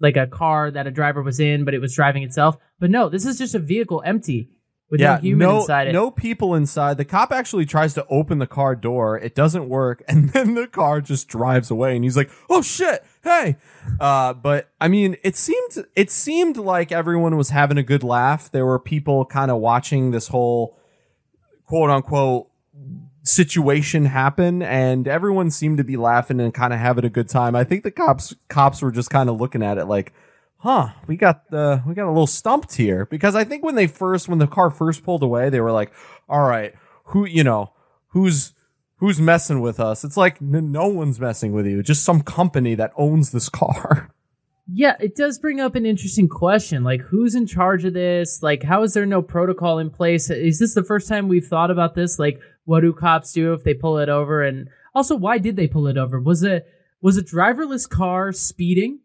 like 0.00 0.16
a 0.16 0.26
car 0.26 0.70
that 0.70 0.86
a 0.86 0.90
driver 0.90 1.20
was 1.22 1.40
in, 1.40 1.66
but 1.66 1.74
it 1.74 1.78
was 1.80 1.94
driving 1.94 2.22
itself. 2.22 2.56
But 2.80 2.88
no, 2.88 3.10
this 3.10 3.26
is 3.26 3.36
just 3.36 3.54
a 3.54 3.58
vehicle 3.58 4.02
empty 4.06 4.48
with 4.92 5.00
no 5.00 5.16
human 5.16 5.48
no, 5.48 5.60
inside 5.60 5.88
it. 5.88 5.92
no 5.92 6.10
people 6.10 6.54
inside. 6.54 6.98
The 6.98 7.06
cop 7.06 7.32
actually 7.32 7.64
tries 7.64 7.94
to 7.94 8.06
open 8.08 8.38
the 8.38 8.46
car 8.46 8.76
door. 8.76 9.18
It 9.18 9.34
doesn't 9.34 9.68
work, 9.68 10.02
and 10.08 10.28
then 10.30 10.54
the 10.54 10.66
car 10.66 11.00
just 11.00 11.28
drives 11.28 11.70
away. 11.70 11.96
And 11.96 12.04
he's 12.04 12.16
like, 12.16 12.30
"Oh 12.50 12.60
shit, 12.60 13.02
hey!" 13.24 13.56
Uh, 13.98 14.34
but 14.34 14.68
I 14.80 14.88
mean, 14.88 15.16
it 15.24 15.34
seemed 15.34 15.86
it 15.96 16.10
seemed 16.10 16.58
like 16.58 16.92
everyone 16.92 17.38
was 17.38 17.48
having 17.48 17.78
a 17.78 17.82
good 17.82 18.04
laugh. 18.04 18.50
There 18.52 18.66
were 18.66 18.78
people 18.78 19.24
kind 19.24 19.50
of 19.50 19.58
watching 19.58 20.10
this 20.10 20.28
whole 20.28 20.78
quote 21.64 21.88
unquote 21.88 22.48
situation 23.22 24.04
happen, 24.04 24.60
and 24.60 25.08
everyone 25.08 25.50
seemed 25.50 25.78
to 25.78 25.84
be 25.84 25.96
laughing 25.96 26.38
and 26.38 26.52
kind 26.52 26.74
of 26.74 26.78
having 26.78 27.06
a 27.06 27.10
good 27.10 27.30
time. 27.30 27.56
I 27.56 27.64
think 27.64 27.82
the 27.82 27.90
cops 27.90 28.34
cops 28.48 28.82
were 28.82 28.92
just 28.92 29.08
kind 29.08 29.30
of 29.30 29.40
looking 29.40 29.62
at 29.62 29.78
it 29.78 29.86
like 29.86 30.12
huh 30.62 30.88
we 31.06 31.16
got 31.16 31.50
the 31.50 31.82
we 31.86 31.94
got 31.94 32.06
a 32.06 32.08
little 32.08 32.26
stumped 32.26 32.76
here 32.76 33.06
because 33.06 33.34
i 33.34 33.44
think 33.44 33.64
when 33.64 33.74
they 33.74 33.86
first 33.86 34.28
when 34.28 34.38
the 34.38 34.46
car 34.46 34.70
first 34.70 35.02
pulled 35.02 35.22
away 35.22 35.50
they 35.50 35.60
were 35.60 35.72
like 35.72 35.92
all 36.28 36.42
right 36.42 36.74
who 37.06 37.26
you 37.26 37.42
know 37.42 37.72
who's 38.08 38.54
who's 38.96 39.20
messing 39.20 39.60
with 39.60 39.80
us 39.80 40.04
it's 40.04 40.16
like 40.16 40.40
n- 40.40 40.70
no 40.70 40.86
one's 40.86 41.18
messing 41.18 41.52
with 41.52 41.66
you 41.66 41.82
just 41.82 42.04
some 42.04 42.22
company 42.22 42.74
that 42.74 42.92
owns 42.96 43.30
this 43.30 43.48
car 43.48 44.12
Yeah, 44.72 44.94
it 45.00 45.16
does 45.16 45.40
bring 45.40 45.60
up 45.60 45.74
an 45.74 45.84
interesting 45.84 46.28
question. 46.28 46.84
Like, 46.84 47.00
who's 47.00 47.34
in 47.34 47.46
charge 47.46 47.84
of 47.84 47.94
this? 47.94 48.42
Like, 48.42 48.62
how 48.62 48.84
is 48.84 48.94
there 48.94 49.04
no 49.04 49.20
protocol 49.20 49.80
in 49.80 49.90
place? 49.90 50.30
Is 50.30 50.60
this 50.60 50.74
the 50.74 50.84
first 50.84 51.08
time 51.08 51.28
we've 51.28 51.46
thought 51.46 51.70
about 51.70 51.94
this? 51.94 52.18
Like, 52.18 52.40
what 52.64 52.80
do 52.80 52.92
cops 52.92 53.32
do 53.32 53.52
if 53.54 53.64
they 53.64 53.74
pull 53.74 53.98
it 53.98 54.08
over? 54.08 54.42
And 54.42 54.68
also, 54.94 55.16
why 55.16 55.38
did 55.38 55.56
they 55.56 55.66
pull 55.66 55.88
it 55.88 55.98
over? 55.98 56.20
Was 56.20 56.44
it 56.44 56.64
was 57.00 57.18
a 57.18 57.22
driverless 57.22 57.88
car 57.88 58.32
speeding? 58.32 59.00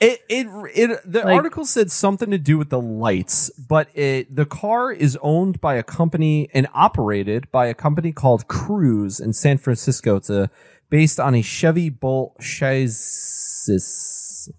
It 0.00 0.20
it 0.28 0.46
it 0.74 1.00
the 1.04 1.24
Like- 1.24 1.34
article 1.34 1.64
said 1.64 1.90
something 1.90 2.30
to 2.30 2.38
do 2.38 2.56
with 2.56 2.70
the 2.70 2.80
lights 2.80 3.50
but 3.58 3.88
it 3.96 4.34
the 4.34 4.44
car 4.44 4.92
is 4.92 5.18
owned 5.22 5.60
by 5.60 5.74
a 5.74 5.82
company 5.82 6.48
and 6.54 6.68
operated 6.72 7.50
by 7.50 7.66
a 7.66 7.74
company 7.74 8.12
called 8.12 8.46
Cruise 8.46 9.18
in 9.18 9.32
San 9.32 9.58
Francisco. 9.58 10.14
It's 10.16 10.30
a 10.30 10.50
based 10.88 11.18
on 11.18 11.34
a 11.34 11.42
Chevy 11.42 11.90
Bolt 11.90 12.38
chassis. 12.40 14.52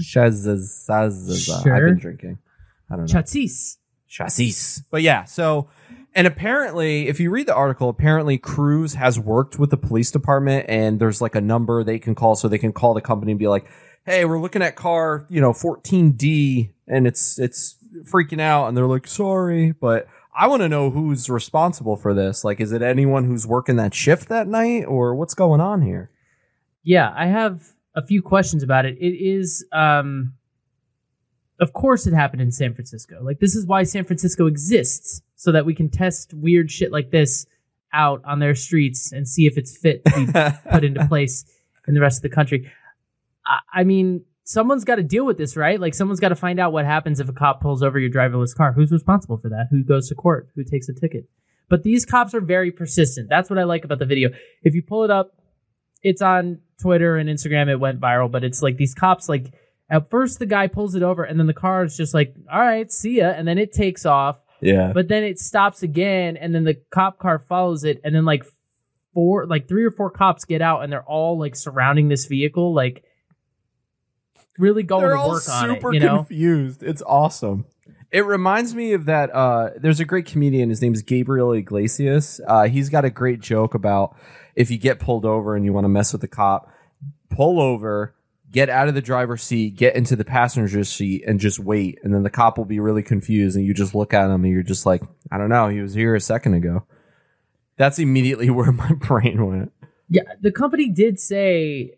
Chassis. 0.00 0.86
I've 0.88 1.64
been 1.64 1.98
drinking. 1.98 2.38
I 2.90 2.96
don't 2.96 3.12
know. 3.12 3.20
Chassis. 3.20 3.76
chassis. 4.08 4.82
But 4.90 5.02
yeah, 5.02 5.24
so 5.24 5.68
and 6.14 6.26
apparently, 6.26 7.08
if 7.08 7.20
you 7.20 7.30
read 7.30 7.46
the 7.46 7.54
article, 7.54 7.88
apparently 7.88 8.38
Cruise 8.38 8.94
has 8.94 9.20
worked 9.20 9.58
with 9.58 9.70
the 9.70 9.76
police 9.76 10.10
department, 10.10 10.66
and 10.68 10.98
there's 10.98 11.20
like 11.20 11.34
a 11.34 11.40
number 11.40 11.84
they 11.84 11.98
can 11.98 12.14
call, 12.14 12.34
so 12.34 12.48
they 12.48 12.58
can 12.58 12.72
call 12.72 12.94
the 12.94 13.00
company 13.00 13.32
and 13.32 13.38
be 13.38 13.46
like, 13.46 13.66
"Hey, 14.08 14.24
we're 14.24 14.40
looking 14.40 14.62
at 14.62 14.74
car, 14.74 15.26
you 15.28 15.40
know, 15.40 15.52
14D, 15.52 16.70
and 16.86 17.06
it's 17.06 17.38
it's 17.38 17.76
freaking 18.10 18.40
out," 18.40 18.68
and 18.68 18.76
they're 18.76 18.86
like, 18.86 19.06
"Sorry," 19.06 19.72
but. 19.72 20.08
I 20.40 20.46
want 20.46 20.62
to 20.62 20.68
know 20.68 20.90
who's 20.90 21.28
responsible 21.28 21.96
for 21.96 22.14
this. 22.14 22.44
Like, 22.44 22.60
is 22.60 22.70
it 22.70 22.80
anyone 22.80 23.24
who's 23.24 23.44
working 23.44 23.74
that 23.76 23.92
shift 23.92 24.28
that 24.28 24.46
night, 24.46 24.84
or 24.84 25.16
what's 25.16 25.34
going 25.34 25.60
on 25.60 25.82
here? 25.82 26.12
Yeah, 26.84 27.12
I 27.16 27.26
have 27.26 27.72
a 27.96 28.06
few 28.06 28.22
questions 28.22 28.62
about 28.62 28.86
it. 28.86 28.96
It 29.00 29.16
is, 29.18 29.66
um, 29.72 30.34
of 31.58 31.72
course, 31.72 32.06
it 32.06 32.14
happened 32.14 32.40
in 32.40 32.52
San 32.52 32.72
Francisco. 32.72 33.20
Like, 33.20 33.40
this 33.40 33.56
is 33.56 33.66
why 33.66 33.82
San 33.82 34.04
Francisco 34.04 34.46
exists, 34.46 35.22
so 35.34 35.50
that 35.50 35.66
we 35.66 35.74
can 35.74 35.90
test 35.90 36.32
weird 36.32 36.70
shit 36.70 36.92
like 36.92 37.10
this 37.10 37.44
out 37.92 38.22
on 38.24 38.38
their 38.38 38.54
streets 38.54 39.10
and 39.10 39.26
see 39.26 39.46
if 39.46 39.58
it's 39.58 39.76
fit 39.76 40.04
to 40.04 40.26
be 40.26 40.32
put 40.70 40.84
into 40.84 41.04
place 41.08 41.44
in 41.88 41.94
the 41.94 42.00
rest 42.00 42.18
of 42.18 42.22
the 42.30 42.34
country. 42.34 42.70
I, 43.72 43.84
mean, 43.84 44.24
someone's 44.44 44.84
got 44.84 44.96
to 44.96 45.02
deal 45.02 45.24
with 45.24 45.38
this, 45.38 45.56
right? 45.56 45.80
Like, 45.80 45.94
someone's 45.94 46.20
got 46.20 46.30
to 46.30 46.36
find 46.36 46.60
out 46.60 46.72
what 46.72 46.84
happens 46.84 47.20
if 47.20 47.28
a 47.28 47.32
cop 47.32 47.60
pulls 47.60 47.82
over 47.82 47.98
your 47.98 48.10
driverless 48.10 48.54
car. 48.54 48.72
Who's 48.72 48.92
responsible 48.92 49.38
for 49.38 49.48
that? 49.48 49.68
Who 49.70 49.82
goes 49.84 50.08
to 50.08 50.14
court? 50.14 50.48
Who 50.54 50.64
takes 50.64 50.88
a 50.88 50.94
ticket? 50.94 51.28
But 51.68 51.82
these 51.82 52.04
cops 52.06 52.34
are 52.34 52.40
very 52.40 52.70
persistent. 52.70 53.28
That's 53.28 53.50
what 53.50 53.58
I 53.58 53.64
like 53.64 53.84
about 53.84 53.98
the 53.98 54.06
video. 54.06 54.30
If 54.62 54.74
you 54.74 54.82
pull 54.82 55.04
it 55.04 55.10
up, 55.10 55.32
it's 56.02 56.22
on 56.22 56.60
Twitter 56.80 57.16
and 57.16 57.28
Instagram. 57.28 57.68
It 57.68 57.76
went 57.76 58.00
viral, 58.00 58.30
but 58.30 58.44
it's 58.44 58.62
like 58.62 58.76
these 58.76 58.94
cops, 58.94 59.28
like, 59.28 59.52
at 59.90 60.10
first 60.10 60.38
the 60.38 60.46
guy 60.46 60.66
pulls 60.66 60.94
it 60.94 61.02
over 61.02 61.24
and 61.24 61.38
then 61.38 61.46
the 61.46 61.54
car 61.54 61.84
is 61.84 61.96
just 61.96 62.14
like, 62.14 62.34
all 62.52 62.60
right, 62.60 62.90
see 62.92 63.18
ya. 63.18 63.30
And 63.30 63.48
then 63.48 63.58
it 63.58 63.72
takes 63.72 64.04
off 64.04 64.38
yeah, 64.60 64.92
but 64.92 65.08
then 65.08 65.24
it 65.24 65.38
stops 65.38 65.82
again 65.82 66.36
and 66.36 66.54
then 66.54 66.64
the 66.64 66.74
cop 66.90 67.18
car 67.18 67.38
follows 67.38 67.84
it 67.84 68.00
and 68.04 68.14
then 68.14 68.24
like 68.24 68.44
four 69.14 69.46
like 69.46 69.68
three 69.68 69.84
or 69.84 69.90
four 69.90 70.10
cops 70.10 70.44
get 70.44 70.60
out 70.60 70.82
and 70.82 70.92
they're 70.92 71.04
all 71.04 71.38
like 71.38 71.54
surrounding 71.54 72.08
this 72.08 72.26
vehicle 72.26 72.74
like 72.74 73.04
really 74.58 74.82
going 74.82 75.02
they're 75.02 75.14
to 75.14 75.18
all 75.18 75.30
work 75.30 75.48
on 75.48 75.70
it 75.70 75.74
super 75.74 75.92
you 75.92 76.00
know 76.00 76.16
confused. 76.16 76.82
It's 76.82 77.02
awesome. 77.02 77.66
It 78.10 78.24
reminds 78.24 78.74
me 78.74 78.92
of 78.94 79.04
that. 79.04 79.34
Uh, 79.34 79.70
there's 79.76 80.00
a 80.00 80.04
great 80.04 80.26
comedian. 80.26 80.70
His 80.70 80.80
name's 80.80 81.02
Gabriel 81.02 81.52
Iglesias. 81.52 82.40
Uh, 82.46 82.66
he's 82.66 82.88
got 82.88 83.04
a 83.04 83.10
great 83.10 83.40
joke 83.40 83.74
about 83.74 84.16
if 84.54 84.70
you 84.70 84.78
get 84.78 84.98
pulled 84.98 85.26
over 85.26 85.54
and 85.54 85.64
you 85.64 85.72
want 85.72 85.84
to 85.84 85.90
mess 85.90 86.12
with 86.12 86.22
the 86.22 86.28
cop, 86.28 86.72
pull 87.28 87.60
over, 87.60 88.14
get 88.50 88.70
out 88.70 88.88
of 88.88 88.94
the 88.94 89.02
driver's 89.02 89.42
seat, 89.42 89.76
get 89.76 89.94
into 89.94 90.16
the 90.16 90.24
passenger 90.24 90.84
seat, 90.84 91.22
and 91.26 91.38
just 91.38 91.58
wait. 91.58 91.98
And 92.02 92.14
then 92.14 92.22
the 92.22 92.30
cop 92.30 92.56
will 92.56 92.64
be 92.64 92.80
really 92.80 93.02
confused, 93.02 93.56
and 93.56 93.66
you 93.66 93.74
just 93.74 93.94
look 93.94 94.14
at 94.14 94.30
him, 94.30 94.42
and 94.42 94.52
you're 94.52 94.62
just 94.62 94.86
like, 94.86 95.02
I 95.30 95.36
don't 95.36 95.50
know. 95.50 95.68
He 95.68 95.82
was 95.82 95.92
here 95.92 96.14
a 96.14 96.20
second 96.20 96.54
ago. 96.54 96.84
That's 97.76 97.98
immediately 97.98 98.48
where 98.50 98.72
my 98.72 98.92
brain 98.92 99.46
went. 99.46 99.72
yeah 100.08 100.22
the 100.40 100.50
company 100.50 100.88
did 100.88 101.20
say 101.20 101.97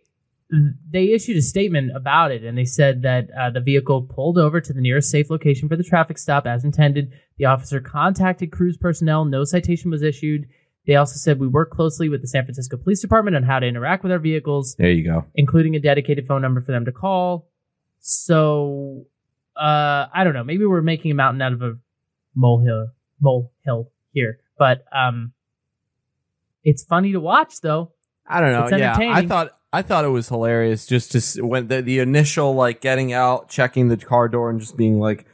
they 0.90 1.10
issued 1.12 1.36
a 1.36 1.42
statement 1.42 1.92
about 1.94 2.32
it 2.32 2.42
and 2.44 2.58
they 2.58 2.64
said 2.64 3.02
that 3.02 3.28
uh, 3.38 3.50
the 3.50 3.60
vehicle 3.60 4.02
pulled 4.02 4.36
over 4.36 4.60
to 4.60 4.72
the 4.72 4.80
nearest 4.80 5.10
safe 5.10 5.30
location 5.30 5.68
for 5.68 5.76
the 5.76 5.84
traffic 5.84 6.18
stop 6.18 6.46
as 6.46 6.64
intended 6.64 7.12
the 7.38 7.44
officer 7.44 7.80
contacted 7.80 8.50
cruise 8.50 8.76
personnel 8.76 9.24
no 9.24 9.44
citation 9.44 9.90
was 9.90 10.02
issued 10.02 10.46
they 10.86 10.96
also 10.96 11.14
said 11.16 11.38
we 11.38 11.46
work 11.46 11.70
closely 11.70 12.08
with 12.08 12.20
the 12.20 12.26
san 12.26 12.44
francisco 12.44 12.76
police 12.76 13.00
department 13.00 13.36
on 13.36 13.44
how 13.44 13.60
to 13.60 13.66
interact 13.66 14.02
with 14.02 14.10
our 14.10 14.18
vehicles 14.18 14.74
There 14.76 14.90
you 14.90 15.04
go. 15.04 15.24
including 15.36 15.76
a 15.76 15.80
dedicated 15.80 16.26
phone 16.26 16.42
number 16.42 16.60
for 16.60 16.72
them 16.72 16.84
to 16.86 16.92
call. 16.92 17.48
So, 18.00 19.06
uh, 19.56 20.06
I 20.12 20.24
don't 20.24 20.32
know. 20.32 20.42
Maybe 20.42 20.64
we're 20.64 20.80
making 20.80 21.10
a 21.10 21.14
mountain 21.14 21.42
out 21.42 21.52
of 21.52 21.62
a 21.62 21.76
molehill, 22.34 22.88
molehill 23.20 23.90
here, 24.12 24.40
but 24.58 24.84
um, 24.90 25.32
it's 26.64 26.82
funny 26.82 27.12
to 27.12 27.20
watch 27.20 27.60
though. 27.60 27.92
I 28.26 28.40
don't 28.40 28.52
know. 28.52 28.64
It's 28.64 28.78
Yeah, 28.78 28.96
I 28.98 29.26
thought 29.26 29.50
I 29.72 29.82
thought 29.82 30.04
it 30.04 30.08
was 30.08 30.28
hilarious 30.28 30.84
just 30.86 31.12
to 31.12 31.46
when 31.46 31.68
the 31.68 31.80
the 31.82 31.98
initial 32.00 32.54
like 32.54 32.80
getting 32.80 33.12
out, 33.12 33.48
checking 33.48 33.88
the 33.88 33.96
car 33.96 34.28
door, 34.28 34.50
and 34.50 34.60
just 34.60 34.76
being 34.76 34.98
like, 34.98 35.26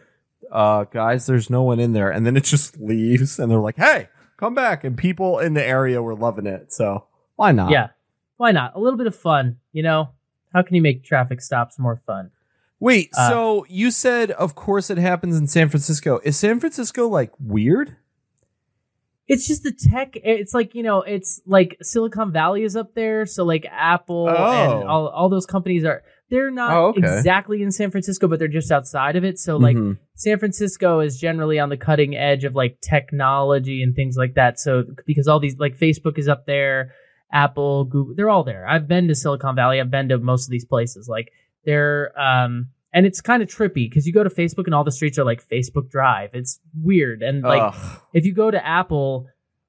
"Uh, 0.51 0.84
guys, 0.84 1.26
there's 1.26 1.49
no 1.49 1.62
one 1.62 1.80
in 1.80 1.93
there," 1.95 2.11
and 2.11 2.26
then 2.26 2.37
it 2.37 2.45
just 2.45 2.78
leaves, 2.80 3.39
and 3.39 3.51
they're 3.51 3.59
like, 3.59 3.76
"Hey, 3.76 4.09
come 4.37 4.55
back!" 4.55 4.84
And 4.84 4.97
people 4.97 5.39
in 5.39 5.55
the 5.55 5.64
area 5.66 6.03
were 6.03 6.14
loving 6.14 6.47
it, 6.47 6.72
so 6.72 7.07
why 7.37 7.53
not? 7.53 7.70
Yeah, 7.70 7.89
why 8.37 8.53
not? 8.53 8.74
A 8.74 8.78
little 8.78 8.99
bit 8.99 9.07
of 9.07 9.16
fun, 9.16 9.57
you 9.72 9.82
know. 9.82 10.11
How 10.53 10.62
can 10.62 10.74
you 10.76 10.82
make 10.82 11.03
traffic 11.03 11.41
stops 11.43 11.78
more 11.78 12.01
fun? 12.07 12.30
Wait, 12.78 13.11
Uh, 13.16 13.30
so 13.30 13.66
you 13.70 13.91
said, 13.91 14.30
of 14.32 14.55
course, 14.55 14.91
it 14.91 14.99
happens 14.99 15.37
in 15.39 15.47
San 15.47 15.68
Francisco. 15.70 16.20
Is 16.24 16.37
San 16.37 16.61
Francisco 16.61 17.09
like 17.09 17.32
weird? 17.41 17.97
It's 19.29 19.47
just 19.49 19.64
the 19.64 19.72
tech. 19.72 20.16
It's 20.22 20.55
like 20.55 20.74
you 20.74 20.83
know, 20.83 21.03
it's 21.03 21.41
like 21.47 21.77
Silicon 21.83 22.33
Valley 22.33 22.62
is 22.62 22.77
up 22.77 22.95
there, 22.95 23.27
so 23.27 23.45
like 23.45 23.66
Apple 23.70 24.29
Oh. 24.31 24.81
and 24.81 24.89
all 24.89 25.09
all 25.09 25.29
those 25.29 25.47
companies 25.47 25.85
are. 25.85 26.03
They're 26.29 26.51
not 26.51 26.72
Oh, 26.72 26.87
okay. 26.89 27.01
exactly 27.18 27.62
in 27.62 27.70
San 27.70 27.93
Francisco, 27.93 28.27
but 28.27 28.41
they're 28.41 28.49
just 28.49 28.72
outside 28.72 29.14
of 29.14 29.22
it. 29.24 29.39
So 29.39 29.57
like 29.59 29.77
Mhm. 29.77 29.97
San 30.14 30.39
Francisco 30.41 30.99
is 31.01 31.20
generally 31.20 31.61
on 31.61 31.68
the 31.68 31.77
cutting 31.77 32.16
edge 32.16 32.45
of 32.45 32.55
like 32.57 32.81
technology 32.81 33.81
and 33.83 33.95
things 33.95 34.16
like 34.16 34.35
that. 34.35 34.59
So 34.59 34.85
because 35.07 35.29
all 35.29 35.39
these 35.39 35.57
like 35.59 35.79
Facebook 35.79 36.18
is 36.18 36.29
up 36.29 36.45
there, 36.47 36.93
Apple, 37.33 37.85
Google, 37.85 38.14
they're 38.16 38.31
all 38.31 38.43
there. 38.45 38.66
I've 38.68 38.89
been 38.89 39.07
to 39.09 39.14
Silicon 39.14 39.55
Valley. 39.55 39.81
I've 39.81 39.91
been 39.91 40.09
to 40.09 40.18
most 40.18 40.47
of 40.47 40.51
these 40.51 40.64
places. 40.64 41.09
Like 41.09 41.31
they're 41.64 42.12
um 42.20 42.68
and 42.93 43.05
it's 43.07 43.20
kind 43.20 43.43
of 43.43 43.49
trippy 43.49 43.89
because 43.89 44.07
you 44.07 44.12
go 44.12 44.24
to 44.24 44.30
Facebook 44.30 44.64
and 44.66 44.74
all 44.74 44.84
the 44.84 44.93
streets 44.93 45.18
are 45.18 45.24
like 45.24 45.47
Facebook 45.47 45.91
Drive. 45.91 46.30
It's 46.34 46.61
weird 46.80 47.22
and 47.22 47.43
like 47.43 47.74
Ugh. 47.74 48.01
if 48.12 48.24
you 48.24 48.32
go 48.34 48.51
to 48.51 48.64
Apple, 48.66 49.28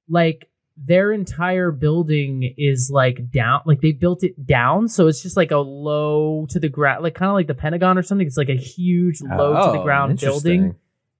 like 0.09 0.49
their 0.77 1.11
entire 1.11 1.71
building 1.71 2.53
is 2.57 2.91
like 2.93 3.31
down 3.31 3.61
like 3.65 3.81
they 3.81 3.91
built 3.91 4.23
it 4.23 4.45
down 4.45 4.87
so 4.87 5.07
it's 5.07 5.23
just 5.23 5.35
like 5.35 5.49
a 5.49 5.57
low 5.57 6.45
to 6.47 6.59
the 6.59 6.69
ground 6.69 7.01
like 7.01 7.15
kind 7.15 7.29
of 7.29 7.33
like 7.33 7.47
the 7.47 7.55
pentagon 7.55 7.97
or 7.97 8.03
something 8.03 8.27
it's 8.27 8.37
like 8.37 8.47
a 8.49 8.55
huge 8.55 9.19
low 9.21 9.55
to 9.65 9.71
the 9.71 9.79
Oh, 9.79 9.83
ground 9.83 10.19
building 10.19 10.75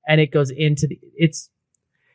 and 0.07 0.21
it 0.21 0.31
goes 0.31 0.51
into 0.51 0.85
the 0.85 0.99
it's 1.15 1.49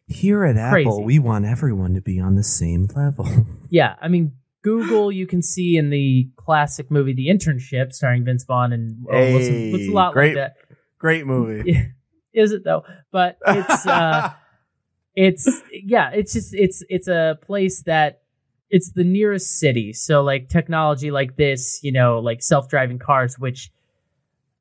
Here 0.06 0.44
at 0.44 0.54
Crazy. 0.70 0.86
Apple, 0.88 1.02
we 1.02 1.18
want 1.18 1.44
everyone 1.44 1.94
to 1.94 2.00
be 2.00 2.20
on 2.20 2.36
the 2.36 2.44
same 2.44 2.88
level. 2.94 3.28
yeah 3.70 3.96
i 4.00 4.06
mean 4.06 4.32
google 4.62 5.10
you 5.12 5.26
can 5.26 5.42
see 5.42 5.76
in 5.76 5.90
the 5.90 6.28
classic 6.36 6.90
movie 6.90 7.12
the 7.12 7.28
internship 7.28 7.92
starring 7.92 8.24
vince 8.24 8.44
vaughn 8.44 8.72
and 8.72 9.04
oh, 9.10 9.18
looks, 9.30 9.46
Hey, 9.46 9.72
looks 9.72 9.88
a 9.88 9.90
lot 9.92 10.12
great. 10.12 10.36
like 10.36 10.36
that 10.36 10.54
Great 10.98 11.26
movie. 11.26 11.88
Is 12.32 12.52
it 12.52 12.62
though 12.64 12.84
but 13.10 13.36
it's 13.46 13.86
uh 13.86 14.30
it's 15.16 15.62
yeah 15.70 16.10
it's 16.12 16.32
just 16.32 16.54
it's 16.54 16.82
it's 16.88 17.08
a 17.08 17.38
place 17.42 17.82
that 17.82 18.22
it's 18.70 18.92
the 18.92 19.04
nearest 19.04 19.58
city 19.58 19.92
so 19.92 20.22
like 20.22 20.48
technology 20.48 21.10
like 21.10 21.36
this 21.36 21.80
you 21.82 21.92
know 21.92 22.20
like 22.20 22.40
self-driving 22.42 22.98
cars 22.98 23.38
which 23.38 23.70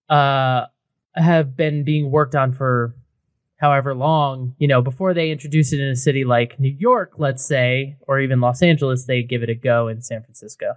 uh 0.09 0.65
have 1.15 1.55
been 1.55 1.83
being 1.85 2.11
worked 2.11 2.35
on 2.35 2.51
for 2.51 2.93
however 3.61 3.93
long 3.95 4.53
you 4.57 4.67
know 4.67 4.81
before 4.81 5.13
they 5.13 5.31
introduce 5.31 5.71
it 5.71 5.79
in 5.79 5.87
a 5.87 5.95
city 5.95 6.25
like 6.25 6.59
new 6.59 6.75
york 6.79 7.13
let's 7.17 7.45
say 7.45 7.95
or 8.07 8.19
even 8.19 8.41
los 8.41 8.61
angeles 8.61 9.05
they 9.05 9.21
give 9.23 9.43
it 9.43 9.49
a 9.49 9.55
go 9.55 9.87
in 9.87 10.01
san 10.01 10.21
francisco 10.21 10.73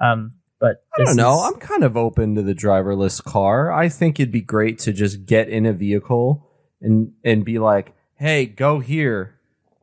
um 0.00 0.32
but 0.60 0.82
I 0.96 1.04
don't 1.04 1.16
know. 1.16 1.34
is- 1.34 1.52
I'm 1.52 1.60
kind 1.60 1.84
of 1.84 1.94
open 1.96 2.36
to 2.36 2.42
the 2.42 2.54
driverless 2.54 3.22
car. 3.22 3.70
I 3.70 3.90
think 3.90 4.18
it'd 4.18 4.32
be 4.32 4.40
great 4.40 4.78
to 4.78 4.94
just 4.94 5.26
get 5.26 5.48
in 5.50 5.66
a 5.66 5.74
vehicle 5.74 6.48
and 6.80 7.12
and 7.22 7.44
be 7.44 7.58
like, 7.58 7.92
"Hey, 8.14 8.46
go 8.46 8.78
here." 8.78 9.38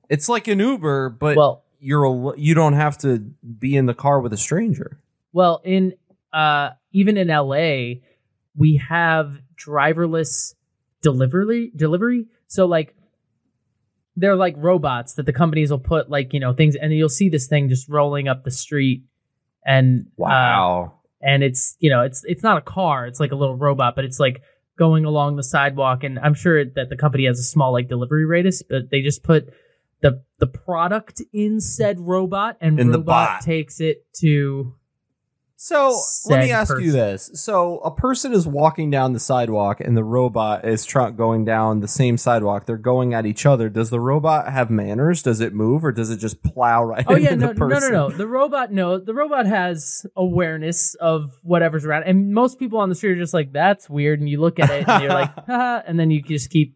It's 0.09 0.27
like 0.27 0.47
an 0.47 0.57
Uber, 0.59 1.09
but 1.09 1.35
well 1.37 1.63
you're 1.79 2.05
a, 2.05 2.39
you 2.39 2.55
don't 2.55 2.73
have 2.73 2.97
to 2.99 3.19
be 3.59 3.75
in 3.75 3.85
the 3.85 3.93
car 3.93 4.21
with 4.21 4.33
a 4.33 4.37
stranger. 4.37 4.99
Well, 5.33 5.61
in 5.63 5.93
uh 6.33 6.71
even 6.93 7.15
in 7.17 7.27
LA, 7.27 7.99
we 8.55 8.77
have 8.77 9.37
driverless 9.57 10.55
delivery 11.01 11.71
delivery. 11.75 12.27
So 12.47 12.65
like 12.65 12.95
they're 14.17 14.35
like 14.35 14.55
robots 14.57 15.13
that 15.15 15.25
the 15.25 15.33
companies 15.33 15.71
will 15.71 15.79
put 15.79 16.09
like, 16.09 16.33
you 16.33 16.39
know, 16.39 16.53
things 16.53 16.75
and 16.75 16.93
you'll 16.93 17.09
see 17.09 17.29
this 17.29 17.47
thing 17.47 17.69
just 17.69 17.87
rolling 17.89 18.27
up 18.27 18.43
the 18.43 18.51
street 18.51 19.03
and 19.65 20.07
uh, 20.19 20.25
Wow. 20.27 20.99
and 21.21 21.43
it's, 21.43 21.75
you 21.79 21.89
know, 21.89 22.01
it's 22.01 22.23
it's 22.25 22.43
not 22.43 22.57
a 22.57 22.61
car, 22.61 23.05
it's 23.07 23.19
like 23.19 23.31
a 23.31 23.35
little 23.35 23.55
robot, 23.55 23.95
but 23.95 24.05
it's 24.05 24.19
like 24.19 24.41
going 24.77 25.05
along 25.05 25.35
the 25.37 25.43
sidewalk 25.43 26.03
and 26.03 26.19
I'm 26.19 26.33
sure 26.33 26.63
that 26.65 26.89
the 26.89 26.97
company 26.97 27.25
has 27.25 27.39
a 27.39 27.43
small 27.43 27.71
like 27.71 27.87
delivery 27.87 28.25
radius, 28.25 28.63
but 28.63 28.89
they 28.91 29.01
just 29.01 29.23
put 29.23 29.49
the 30.01 30.23
the 30.39 30.47
product 30.47 31.21
in 31.31 31.61
said 31.61 31.99
robot 31.99 32.57
and 32.59 32.79
In 32.79 32.89
robot 32.91 33.05
bot. 33.05 33.41
takes 33.43 33.79
it 33.79 34.05
to 34.15 34.75
So 35.63 35.95
let 36.25 36.39
me 36.39 36.51
ask 36.51 36.73
you 36.79 36.91
this: 36.91 37.29
So 37.35 37.77
a 37.81 37.91
person 37.91 38.33
is 38.33 38.47
walking 38.47 38.89
down 38.89 39.13
the 39.13 39.19
sidewalk, 39.19 39.79
and 39.79 39.95
the 39.95 40.03
robot 40.03 40.65
is 40.65 40.83
tr- 40.85 41.09
going 41.09 41.45
down 41.45 41.81
the 41.81 41.87
same 41.87 42.17
sidewalk. 42.17 42.65
They're 42.65 42.77
going 42.77 43.13
at 43.13 43.27
each 43.27 43.45
other. 43.45 43.69
Does 43.69 43.91
the 43.91 43.99
robot 43.99 44.51
have 44.51 44.71
manners? 44.71 45.21
Does 45.21 45.39
it 45.39 45.53
move, 45.53 45.85
or 45.85 45.91
does 45.91 46.09
it 46.09 46.17
just 46.17 46.41
plow 46.41 46.83
right 46.85 47.05
Oh 47.07 47.13
into 47.13 47.25
yeah, 47.25 47.35
no, 47.35 47.53
the 47.53 47.67
no, 47.67 47.77
no, 47.77 47.89
no. 47.89 48.09
The 48.09 48.25
robot, 48.25 48.71
no, 48.71 48.97
the 48.97 49.13
robot 49.13 49.45
has 49.45 50.03
awareness 50.15 50.95
of 50.95 51.31
whatever's 51.43 51.85
around, 51.85 52.05
and 52.05 52.33
most 52.33 52.57
people 52.57 52.79
on 52.79 52.89
the 52.89 52.95
street 52.95 53.11
are 53.11 53.21
just 53.21 53.35
like, 53.35 53.53
"That's 53.53 53.87
weird," 53.87 54.19
and 54.19 54.27
you 54.27 54.41
look 54.41 54.59
at 54.59 54.71
it 54.71 54.89
and 54.89 55.03
you're 55.03 55.13
like, 55.13 55.31
Haha, 55.45 55.83
and 55.85 55.99
then 55.99 56.09
you 56.09 56.23
just 56.23 56.49
keep 56.49 56.75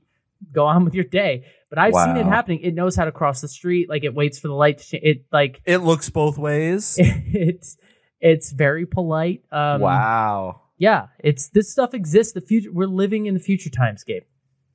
go 0.51 0.67
on 0.67 0.85
with 0.85 0.93
your 0.93 1.05
day. 1.05 1.45
But 1.69 1.79
I've 1.79 1.95
seen 1.95 2.17
it 2.17 2.25
happening. 2.27 2.59
It 2.61 2.75
knows 2.75 2.95
how 2.95 3.05
to 3.05 3.11
cross 3.11 3.41
the 3.41 3.47
street. 3.47 3.89
Like 3.89 4.03
it 4.03 4.13
waits 4.13 4.37
for 4.37 4.47
the 4.47 4.53
light 4.53 4.77
to 4.77 4.85
change. 4.85 5.03
It 5.03 5.25
like 5.31 5.59
It 5.65 5.79
looks 5.79 6.11
both 6.11 6.37
ways. 6.37 6.97
it's 6.99 7.77
it's 8.25 8.51
very 8.51 8.85
polite. 8.85 9.43
Um, 9.51 9.81
wow. 9.81 10.61
Yeah, 10.77 11.07
it's 11.19 11.49
this 11.49 11.71
stuff 11.71 11.93
exists. 11.93 12.33
The 12.33 12.41
future. 12.41 12.71
We're 12.71 12.87
living 12.87 13.27
in 13.27 13.33
the 13.33 13.39
future 13.39 13.69
timescape. 13.69 14.23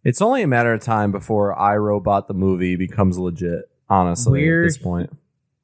It's 0.04 0.22
only 0.22 0.42
a 0.42 0.46
matter 0.46 0.72
of 0.72 0.80
time 0.80 1.12
before 1.12 1.54
iRobot 1.56 2.26
the 2.26 2.32
movie 2.34 2.76
becomes 2.76 3.18
legit. 3.18 3.64
Honestly, 3.88 4.40
We're- 4.40 4.64
at 4.64 4.68
this 4.68 4.78
point, 4.78 5.10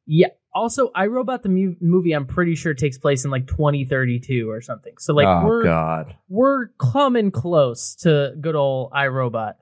Yeah. 0.06 0.28
Also, 0.52 0.88
iRobot 0.96 1.42
the 1.42 1.50
mu- 1.50 1.76
movie, 1.82 2.12
I'm 2.12 2.24
pretty 2.26 2.54
sure 2.54 2.72
takes 2.72 2.96
place 2.96 3.26
in 3.26 3.30
like 3.30 3.46
2032 3.46 4.48
or 4.50 4.62
something. 4.62 4.94
So 4.98 5.12
like 5.14 5.26
oh 5.28 5.44
we're 5.46 5.62
god, 5.64 6.16
we're 6.30 6.68
coming 6.78 7.30
close 7.30 7.94
to 7.96 8.34
good 8.40 8.54
old 8.56 8.90
iRobot. 8.92 9.54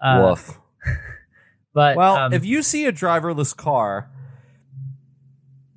Uh, 0.00 0.26
woof. 0.30 0.58
But 1.74 1.96
Well, 1.96 2.16
um, 2.16 2.32
if 2.34 2.44
you 2.44 2.62
see 2.62 2.84
a 2.84 2.92
driverless 2.92 3.56
car, 3.56 4.10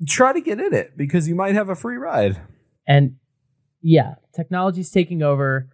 try 0.07 0.33
to 0.33 0.41
get 0.41 0.59
in 0.59 0.73
it 0.73 0.97
because 0.97 1.27
you 1.27 1.35
might 1.35 1.55
have 1.55 1.69
a 1.69 1.75
free 1.75 1.97
ride. 1.97 2.41
and 2.87 3.15
yeah, 3.81 4.15
technology's 4.33 4.89
taking 4.89 5.21
over, 5.21 5.69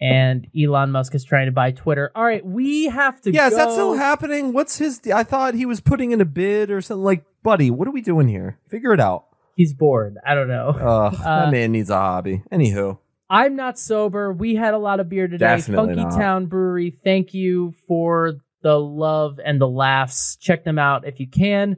and 0.00 0.46
Elon 0.56 0.90
Musk 0.92 1.14
is 1.16 1.24
trying 1.24 1.46
to 1.46 1.52
buy 1.52 1.72
Twitter. 1.72 2.12
All 2.14 2.24
right, 2.24 2.44
we 2.44 2.84
have 2.86 3.20
to. 3.22 3.32
Yeah, 3.32 3.48
is 3.48 3.56
that 3.56 3.72
still 3.72 3.94
happening? 3.94 4.52
What's 4.52 4.78
his? 4.78 5.00
I 5.12 5.24
thought 5.24 5.54
he 5.54 5.66
was 5.66 5.80
putting 5.80 6.12
in 6.12 6.20
a 6.20 6.24
bid 6.24 6.70
or 6.70 6.80
something. 6.80 7.02
Like, 7.02 7.24
buddy, 7.42 7.70
what 7.70 7.88
are 7.88 7.90
we 7.90 8.00
doing 8.00 8.28
here? 8.28 8.58
Figure 8.68 8.92
it 8.92 9.00
out. 9.00 9.24
He's 9.56 9.74
bored. 9.74 10.16
I 10.24 10.34
don't 10.36 10.46
know. 10.46 10.68
Ugh, 10.68 11.14
Uh, 11.24 11.44
that 11.46 11.50
man 11.50 11.72
needs 11.72 11.90
a 11.90 11.96
hobby. 11.96 12.44
Anywho, 12.52 12.98
I'm 13.28 13.56
not 13.56 13.76
sober. 13.76 14.32
We 14.32 14.54
had 14.54 14.72
a 14.72 14.78
lot 14.78 15.00
of 15.00 15.08
beer 15.08 15.26
today. 15.26 15.56
Definitely 15.56 15.96
Funky 15.96 16.04
not. 16.04 16.16
Town 16.16 16.46
Brewery. 16.46 16.90
Thank 17.02 17.34
you 17.34 17.74
for 17.88 18.34
the 18.62 18.78
love 18.78 19.40
and 19.44 19.60
the 19.60 19.66
laughs. 19.68 20.36
Check 20.40 20.62
them 20.62 20.78
out 20.78 21.08
if 21.08 21.18
you 21.18 21.26
can. 21.28 21.76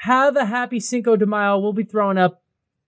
Have 0.00 0.36
a 0.36 0.44
happy 0.44 0.80
Cinco 0.80 1.16
de 1.16 1.26
Mayo. 1.26 1.58
We'll 1.58 1.72
be 1.72 1.84
throwing 1.84 2.18
up 2.18 2.42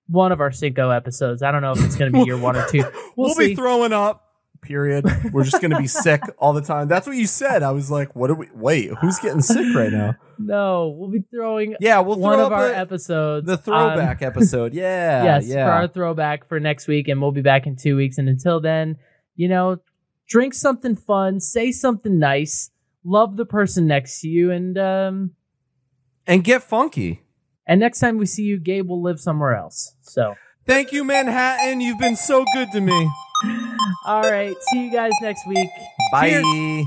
one 0.07 0.33
of 0.33 0.41
our 0.41 0.53
Cinco 0.53 0.91
episodes. 0.91 1.43
I 1.43 1.51
don't 1.51 1.63
know 1.63 1.73
if 1.73 1.85
it's 1.85 1.97
going 1.97 2.13
to 2.13 2.19
be 2.21 2.25
your 2.25 2.39
one 2.39 2.57
or 2.57 2.67
two. 2.69 2.85
We'll, 3.17 3.35
be 3.35 3.55
throwing 3.55 3.93
up. 3.93 4.27
Period. 4.63 5.05
We're 5.33 5.45
just 5.45 5.61
gonna 5.63 5.79
be 5.79 5.87
sick 6.07 6.21
all 6.39 6.53
the 6.53 6.61
time. 6.61 6.87
That's 6.89 7.07
what 7.07 7.17
you 7.17 7.27
said. 7.27 7.63
I 7.63 7.71
was 7.73 7.91
like, 7.91 8.15
what 8.15 8.31
are 8.31 8.35
we? 8.35 8.49
Wait, 8.55 8.91
who's 9.01 9.19
getting 9.19 9.41
sick 9.41 9.75
right 9.75 9.91
now? 9.91 10.17
no, 10.39 10.95
we'll 10.97 11.11
be 11.11 11.25
throwing 11.31 11.77
Yeah, 11.81 12.01
we'll 12.01 12.19
one 12.19 12.39
of 12.39 12.53
our 12.53 12.69
a- 12.69 12.77
episodes. 12.77 13.47
the 13.47 13.55
on- 13.55 13.59
throwback 13.59 14.21
episode. 14.23 14.75
Yeah, 14.75 15.25
yes, 15.25 15.47
yeah. 15.47 15.65
for 15.67 15.71
our 15.73 15.89
throwback 15.89 16.47
for 16.47 16.61
next 16.61 16.89
week, 16.89 17.09
and 17.09 17.21
we'll 17.23 17.33
be 17.33 17.41
back 17.43 17.67
in 17.67 17.75
two 17.77 17.97
weeks. 17.97 18.19
And 18.19 18.29
until 18.29 18.61
then, 18.61 18.97
you 19.35 19.49
know, 19.49 19.81
drink 20.29 20.53
something 20.55 20.95
fun, 20.95 21.41
say 21.41 21.73
something 21.73 22.19
nice, 22.19 22.71
love 23.03 23.37
the 23.39 23.47
person 23.47 23.87
next 23.87 24.21
to 24.21 24.29
you, 24.29 24.51
and 24.51 24.77
um, 24.79 25.31
and 26.27 26.45
get 26.45 26.63
funky. 26.63 27.23
and 27.67 27.81
next 27.81 28.01
time 28.01 28.19
we 28.19 28.27
see 28.27 28.43
you, 28.45 28.59
Gabe 28.59 28.89
will 28.89 29.03
live 29.03 29.21
somewhere 29.21 29.55
else. 29.55 29.95
So, 30.03 30.35
Thank 30.67 30.93
you, 30.93 31.05
Manhattan. 31.05 31.81
You've 31.81 31.99
been 31.99 32.17
so 32.17 32.45
good 32.55 32.71
to 32.73 32.81
me. 32.81 33.11
all 34.07 34.23
right, 34.23 34.55
see 34.71 34.85
you 34.87 34.93
guys 34.93 35.13
next 35.23 35.47
week. 35.47 35.69
Bye. 36.13 36.31
Cheers. 36.31 36.87